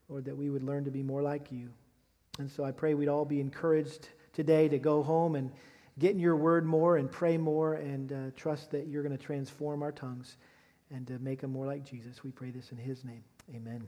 Lord, 0.09 0.25
that 0.25 0.37
we 0.37 0.49
would 0.49 0.63
learn 0.63 0.83
to 0.83 0.91
be 0.91 1.01
more 1.01 1.21
like 1.21 1.51
you. 1.51 1.69
And 2.39 2.51
so 2.51 2.63
I 2.63 2.71
pray 2.71 2.93
we'd 2.93 3.07
all 3.07 3.25
be 3.25 3.39
encouraged 3.39 4.09
today 4.33 4.67
to 4.69 4.77
go 4.77 5.01
home 5.01 5.35
and 5.35 5.51
get 5.99 6.11
in 6.11 6.19
your 6.19 6.35
word 6.35 6.65
more 6.65 6.97
and 6.97 7.11
pray 7.11 7.37
more 7.37 7.75
and 7.75 8.11
uh, 8.11 8.15
trust 8.35 8.71
that 8.71 8.87
you're 8.87 9.03
going 9.03 9.17
to 9.17 9.23
transform 9.23 9.83
our 9.83 9.91
tongues 9.91 10.37
and 10.89 11.07
to 11.07 11.19
make 11.19 11.41
them 11.41 11.51
more 11.51 11.65
like 11.65 11.85
Jesus. 11.85 12.23
We 12.23 12.31
pray 12.31 12.51
this 12.51 12.71
in 12.71 12.77
his 12.77 13.03
name. 13.03 13.23
Amen. 13.53 13.87